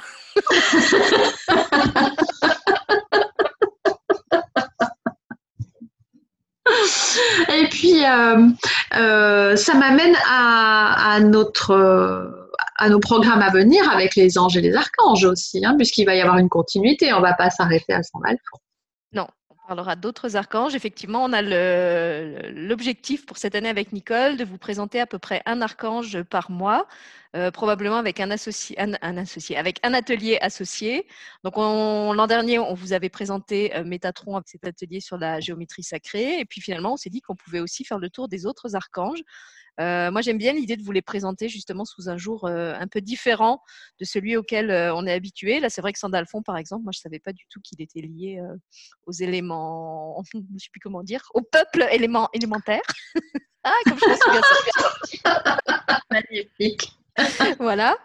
[7.53, 8.47] Et puis, euh,
[8.95, 12.29] euh, ça m'amène à, notre,
[12.77, 16.15] à nos programmes à venir avec les anges et les archanges aussi, hein, puisqu'il va
[16.15, 17.13] y avoir une continuité.
[17.13, 18.41] On ne va pas s'arrêter à Saint Alphonse.
[18.51, 18.66] Non, on
[19.67, 20.75] parlera d'autres archanges.
[20.75, 25.41] Effectivement, on a l'objectif pour cette année avec Nicole de vous présenter à peu près
[25.45, 26.87] un archange par mois.
[27.35, 31.05] Euh, probablement avec un associé, avec un atelier associé.
[31.43, 35.83] Donc l'an dernier, on vous avait présenté euh, Métatron avec cet atelier sur la géométrie
[35.83, 38.75] sacrée, et puis finalement, on s'est dit qu'on pouvait aussi faire le tour des autres
[38.75, 39.19] archanges.
[39.79, 43.01] Euh, moi, j'aime bien l'idée de vous les présenter justement sous un jour un peu
[43.01, 43.61] différent
[43.99, 45.59] de celui auquel on est habitué.
[45.59, 48.01] Là, c'est vrai que Sandalphon, par exemple, moi, je savais pas du tout qu'il était
[48.01, 48.41] lié
[49.05, 52.81] aux éléments, je ne sais plus comment dire, au peuple élément, élémentaire.
[53.63, 55.37] ah, comme je me souviens.
[56.11, 56.91] Magnifique.
[57.59, 57.97] voilà.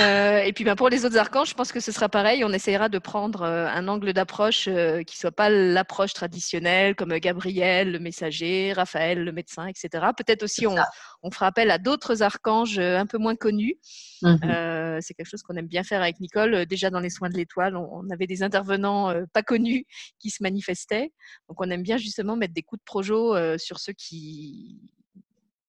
[0.00, 2.44] Euh, et puis ben, pour les autres archanges, je pense que ce sera pareil.
[2.44, 7.16] On essaiera de prendre euh, un angle d'approche euh, qui soit pas l'approche traditionnelle, comme
[7.18, 10.06] Gabriel, le messager, Raphaël, le médecin, etc.
[10.16, 10.74] Peut-être aussi on,
[11.22, 13.76] on, fera appel à d'autres archanges un peu moins connus.
[14.22, 15.00] Mhm.
[15.00, 16.66] C'est quelque chose qu'on aime bien faire avec Nicole.
[16.66, 19.86] Déjà dans les soins de l'étoile, on, avait des intervenants pas connus
[20.18, 21.12] qui se manifestaient.
[21.48, 24.93] Donc on aime bien justement mettre des coups de projo sur ceux qui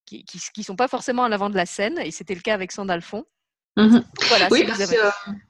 [0.05, 0.25] qui
[0.57, 3.25] ne sont pas forcément à l'avant de la scène, et c'était le cas avec Sandalphon.
[3.77, 4.03] Mhm.
[4.29, 4.95] Voilà, oui, parce que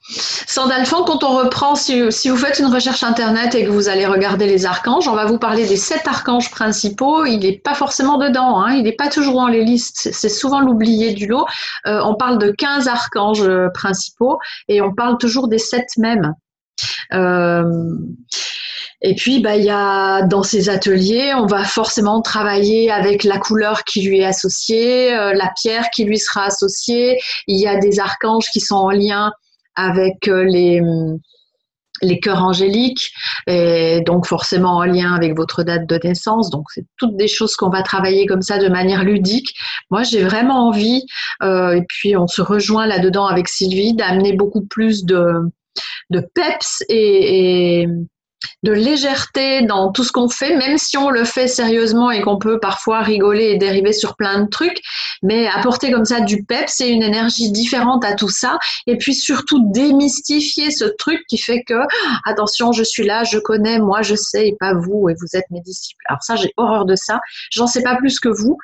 [0.09, 4.47] Sandalphon, quand on reprend, si, vous faites une recherche internet et que vous allez regarder
[4.47, 7.25] les archanges, on va vous parler des sept archanges principaux.
[7.25, 8.73] Il n'est pas forcément dedans, hein.
[8.73, 10.09] il n'est pas toujours dans les listes.
[10.11, 11.45] C'est souvent l'oublié du lot.
[11.85, 16.33] Euh, on parle de 15 archanges euh, principaux et on parle toujours des sept mêmes.
[17.13, 17.63] Euh,
[19.01, 23.37] et puis, bah, il y a dans ces ateliers, on va forcément travailler avec la
[23.37, 27.19] couleur qui lui est associée, euh, la pierre qui lui sera associée.
[27.47, 29.31] Il y a des archanges qui sont en lien
[29.75, 30.81] avec euh, les
[32.01, 33.11] les cœurs angéliques,
[33.47, 36.49] et donc forcément en lien avec votre date de naissance.
[36.49, 39.55] Donc c'est toutes des choses qu'on va travailler comme ça de manière ludique.
[39.89, 41.03] Moi j'ai vraiment envie,
[41.41, 45.25] euh, et puis on se rejoint là-dedans avec Sylvie, d'amener beaucoup plus de,
[46.09, 47.87] de peps et, et
[48.63, 52.37] de légèreté dans tout ce qu'on fait, même si on le fait sérieusement et qu'on
[52.37, 54.81] peut parfois rigoler et dériver sur plein de trucs,
[55.21, 58.57] mais apporter comme ça du pep, c'est une énergie différente à tout ça,
[58.87, 61.79] et puis surtout démystifier ce truc qui fait que,
[62.25, 65.45] attention, je suis là, je connais, moi je sais, et pas vous, et vous êtes
[65.51, 66.03] mes disciples.
[66.07, 67.19] Alors ça, j'ai horreur de ça,
[67.51, 68.57] j'en sais pas plus que vous,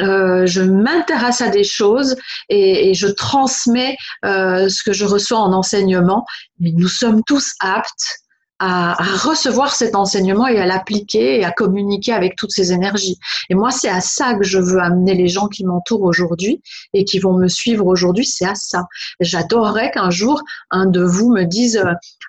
[0.00, 2.16] euh, je m'intéresse à des choses
[2.48, 6.24] et, je transmets euh, ce que je reçois en enseignement.
[6.58, 8.23] Mais nous sommes tous aptes
[8.58, 13.18] à, recevoir cet enseignement et à l'appliquer et à communiquer avec toutes ces énergies.
[13.50, 16.62] Et moi, c'est à ça que je veux amener les gens qui m'entourent aujourd'hui
[16.92, 18.84] et qui vont me suivre aujourd'hui, c'est à ça.
[19.20, 21.82] J'adorerais qu'un jour, un de vous me dise,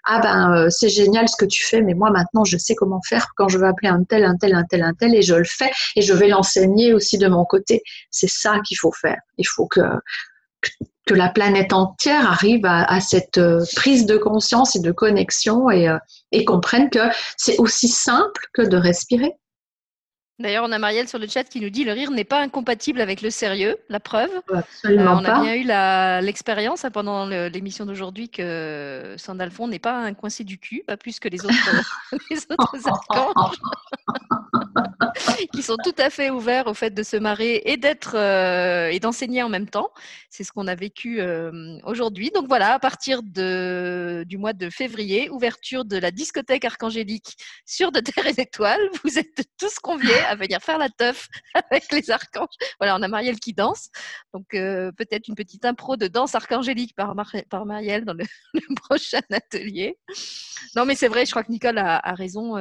[0.06, 3.02] ah ben, euh, c'est génial ce que tu fais, mais moi maintenant, je sais comment
[3.08, 5.36] faire quand je veux appeler un tel, un tel, un tel, un tel, et je
[5.36, 7.82] le fais et je vais l'enseigner aussi de mon côté.
[8.12, 9.20] C'est ça qu'il faut faire.
[9.38, 9.82] Il faut que
[11.06, 15.88] que la planète entière arrive à, cette euh, prise de conscience et de connexion et,
[15.88, 15.98] euh,
[16.32, 17.00] et comprenne que
[17.38, 19.34] c'est aussi simple que de respirer.
[20.38, 23.00] D'ailleurs, on a Marielle sur le chat qui nous dit le rire n'est pas incompatible
[23.00, 24.30] avec le sérieux, la preuve.
[24.54, 29.98] Absolument euh, on a bien eu l'expérience hein, pendant l'émission d'aujourd'hui que Sandalphon n'est pas
[29.98, 31.56] un coincé du cul, pas plus que les autres,
[32.30, 32.76] les autres.
[35.54, 39.00] qui sont tout à fait ouverts au fait de se marrer et d'être euh, et
[39.00, 39.90] d'enseigner en même temps.
[40.30, 42.32] C'est ce qu'on a vécu euh, aujourd'hui.
[42.34, 47.92] Donc voilà, à partir de, du mois de février, ouverture de la discothèque archangélique sur
[47.92, 48.82] de terre et d'étoiles.
[49.04, 52.56] Vous êtes tous conviés à venir faire la teuf avec les archanges.
[52.80, 53.90] Voilà, on a Marielle qui danse.
[54.34, 57.16] Donc euh, peut-être une petite impro de danse archangélique par,
[57.50, 58.26] par Marielle dans le,
[58.76, 59.98] prochain atelier.
[60.76, 62.56] Non, mais c'est vrai, je crois que Nicole a, raison.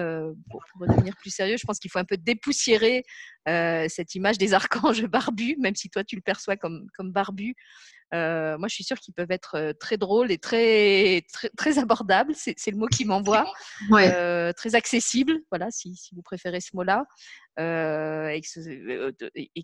[0.51, 3.05] pour, pour redevenir plus sérieux, je pense qu'il faut un peu dépoussiérer
[3.49, 7.55] euh, cette image des archanges barbus, même si toi tu le perçois comme, comme barbu.
[8.13, 11.25] Euh, moi, je suis sûre qu'ils peuvent être euh, très drôles et très,
[11.57, 12.33] très, abordables.
[12.37, 13.45] C'est, le mot qui m'envoie.
[14.57, 17.05] très accessible, voilà, si, si, vous préférez ce mot-là.
[17.59, 18.41] Et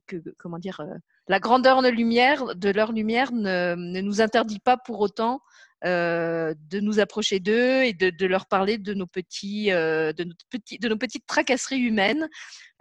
[0.06, 0.82] que, comment dire,
[1.28, 5.40] la grandeur de, lumière, de leur lumière ne, ne nous interdit pas pour autant
[5.86, 10.88] euh, de nous approcher d'eux et de, leur parler de nos petits, euh, de, de
[10.88, 12.28] nos petites tracasseries humaines,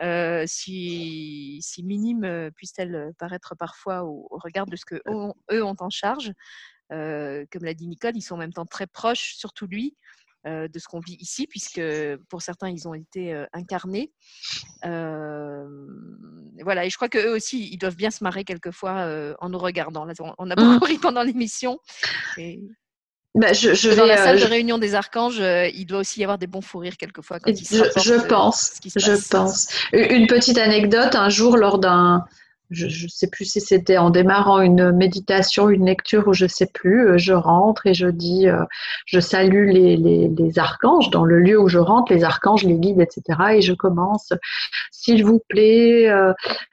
[0.01, 5.89] euh, si, si, minimes puissent-elles paraître parfois au, regard de ce que eux, ont en
[5.89, 6.33] charge.
[6.89, 9.95] comme l'a dit Nicole, ils sont en même temps très proches, surtout lui,
[10.45, 11.81] de ce qu'on vit ici, puisque
[12.27, 14.11] pour certains, ils ont été incarnés.
[14.83, 20.05] voilà, et je crois qu'eux aussi, ils doivent bien se marrer quelquefois en nous regardant.
[20.37, 20.57] on, a mmh.
[20.57, 21.79] beaucoup ri pendant l'émission.
[22.37, 22.61] Et...
[23.35, 26.23] Bah, je, Dans la salle euh, de réunion des archanges, euh, il doit aussi y
[26.23, 27.39] avoir des bons fous rires quelquefois.
[27.39, 28.73] Quand je, je euh, pense.
[28.95, 29.67] Je pense.
[29.93, 31.13] Une petite anecdote.
[31.13, 32.25] Un jour, lors d'un,
[32.71, 36.65] je ne sais plus si c'était en démarrant une méditation, une lecture ou je sais
[36.73, 38.47] plus, je rentre et je dis,
[39.05, 42.79] je salue les, les, les, archanges dans le lieu où je rentre, les archanges, les
[42.79, 43.39] guides, etc.
[43.53, 44.33] Et je commence,
[44.89, 46.11] s'il vous plaît,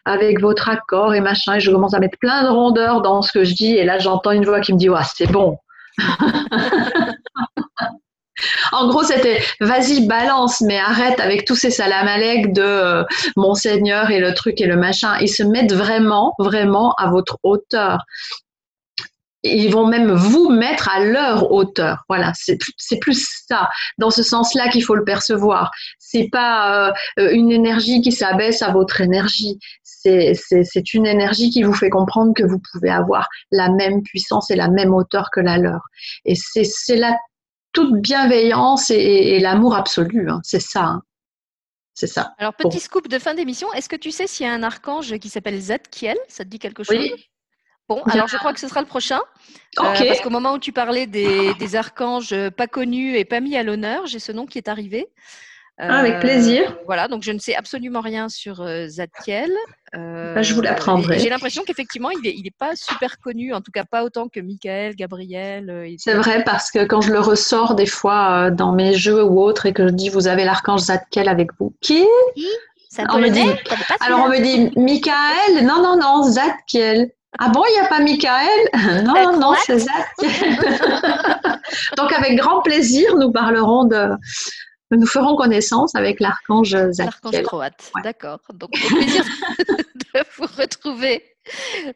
[0.06, 1.56] avec votre accord et machin.
[1.56, 3.74] Et je commence à mettre plein de rondeur dans ce que je dis.
[3.74, 5.58] Et là, j'entends une voix qui me dit, ouais, c'est bon,
[8.72, 13.04] en gros, c'était vas-y, balance, mais arrête avec tous ces salamalek de euh,
[13.36, 15.16] Monseigneur et le truc et le machin.
[15.20, 18.04] Ils se mettent vraiment, vraiment à votre hauteur.
[19.54, 22.04] Ils vont même vous mettre à leur hauteur.
[22.08, 23.68] Voilà, c'est plus ça,
[23.98, 25.70] dans ce sens-là qu'il faut le percevoir.
[25.98, 29.58] C'est pas euh, une énergie qui s'abaisse à votre énergie
[30.34, 34.56] c'est une énergie qui vous fait comprendre que vous pouvez avoir la même puissance et
[34.56, 35.80] la même hauteur que la leur.
[36.24, 37.16] Et c'est la
[37.72, 40.30] toute bienveillance et, l'amour absolu.
[40.30, 40.40] Hein.
[40.42, 40.84] C'est ça.
[40.84, 41.02] Hein.
[41.94, 42.34] C'est ça.
[42.38, 43.72] Alors, petit scoop de fin d'émission.
[43.72, 46.18] Est-ce que tu sais s'il y a un archange qui s'appelle Zadkiel?
[46.28, 46.96] Ça te dit quelque chose?
[46.96, 47.12] Oui.
[47.88, 49.20] Bon, alors je crois que ce sera le prochain.
[49.78, 53.56] Euh, parce qu'au moment où tu parlais des, des, archanges pas connus et pas mis
[53.56, 55.08] à l'honneur, j'ai ce nom qui est arrivé.
[55.78, 56.70] Ah, avec plaisir.
[56.70, 59.50] Euh, voilà, donc je ne sais absolument rien sur euh, Zadkiel.
[59.92, 61.18] Bah, je vous l'apprendrai.
[61.18, 64.28] J'ai l'impression qu'effectivement, il n'est il est pas super connu, en tout cas pas autant
[64.28, 65.94] que Michael, Gabriel.
[65.98, 69.66] C'est vrai, parce que quand je le ressors des fois dans mes jeux ou autres
[69.66, 72.04] et que je dis vous avez l'archange Zadkiel avec vous, qui?
[73.10, 73.40] On me dit,
[74.00, 77.10] Alors on me dit Michael, non, non, non, Zadkiel.
[77.38, 78.48] Ah bon, il n'y a pas Michael?
[79.04, 80.58] Non, non, non, c'est Zadkiel.
[81.96, 84.10] Donc avec grand plaisir, nous parlerons de,
[84.90, 87.06] nous ferons connaissance avec l'archange Zadkiel.
[87.22, 88.40] L'archange croate, d'accord.
[88.54, 89.24] Donc, au plaisir
[89.68, 91.24] de vous retrouver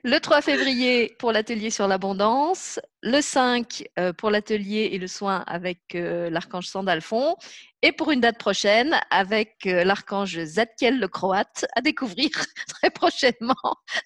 [0.05, 5.43] le 3 février pour l'atelier sur l'abondance, le 5 euh, pour l'atelier et le soin
[5.47, 7.37] avec euh, l'archange Sandalphon
[7.83, 12.31] et pour une date prochaine avec euh, l'archange Zadkiel le Croate à découvrir
[12.69, 13.55] très prochainement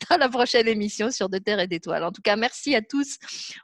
[0.09, 2.05] dans la prochaine émission sur De Terre et d'Étoiles.
[2.05, 3.19] En tout cas, merci à tous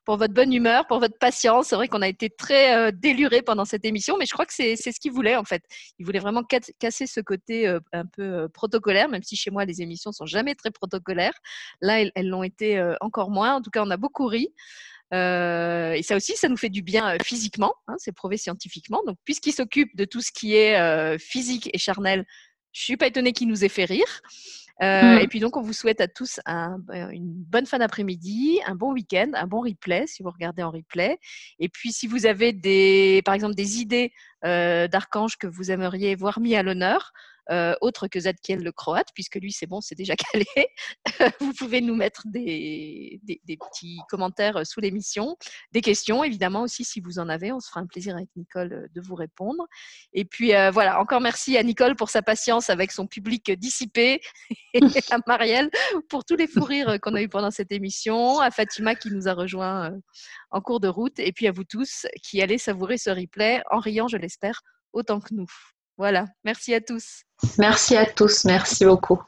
[0.05, 1.69] pour votre bonne humeur, pour votre patience.
[1.69, 4.55] C'est vrai qu'on a été très euh, délurés pendant cette émission, mais je crois que
[4.55, 5.63] c'est ce qu'ils voulaient en fait.
[5.99, 9.81] Ils voulaient vraiment casser ce côté euh, un peu protocolaire, même si chez moi les
[9.81, 11.39] émissions sont jamais très protocolaires.
[11.81, 13.55] Là, elles l'ont été encore moins.
[13.55, 14.53] En tout cas, on a beaucoup ri.
[15.13, 19.03] Euh, et ça aussi, ça nous fait du bien euh, physiquement, hein, c'est prouvé scientifiquement.
[19.07, 22.25] Donc, puisqu'il s'occupe de tout ce qui est euh, physique et charnel,
[22.73, 24.21] je suis pas étonnée qu'il nous ait fait rire.
[24.83, 25.21] Euh, mmh.
[25.21, 28.75] Et puis donc, on vous souhaite à tous un, ben, une bonne fin d'après-midi, un
[28.75, 31.19] bon week-end, un bon replay si vous regardez en replay.
[31.59, 34.13] Et puis, si vous avez des, par exemple, des idées
[34.43, 37.13] d'archanges que vous aimeriez voir mis à l'honneur.
[37.51, 40.47] Euh, autre que Zadkiel le croate, puisque lui, c'est bon, c'est déjà calé.
[41.41, 45.37] vous pouvez nous mettre des, petits commentaires euh, sous l'émission,
[45.73, 47.53] des questions, évidemment aussi, si vous en avez.
[47.53, 49.67] On se fera un plaisir avec Nicole euh, de vous répondre.
[50.13, 54.21] Et puis, voilà, encore merci à Nicole pour sa patience avec son public dissipé,
[54.75, 54.81] et
[55.11, 55.71] à Marielle
[56.09, 59.29] pour tous les fous rires qu'on a eu pendant cette émission, à Fatima qui nous
[59.29, 59.93] a rejoint
[60.51, 63.79] en cours de route, et puis à vous tous qui allez savourer ce replay en
[63.79, 64.63] riant, je l'espère,
[64.93, 65.47] autant que nous.
[66.01, 67.25] Voilà, merci à tous.
[67.59, 69.21] Merci à tous, merci beaucoup.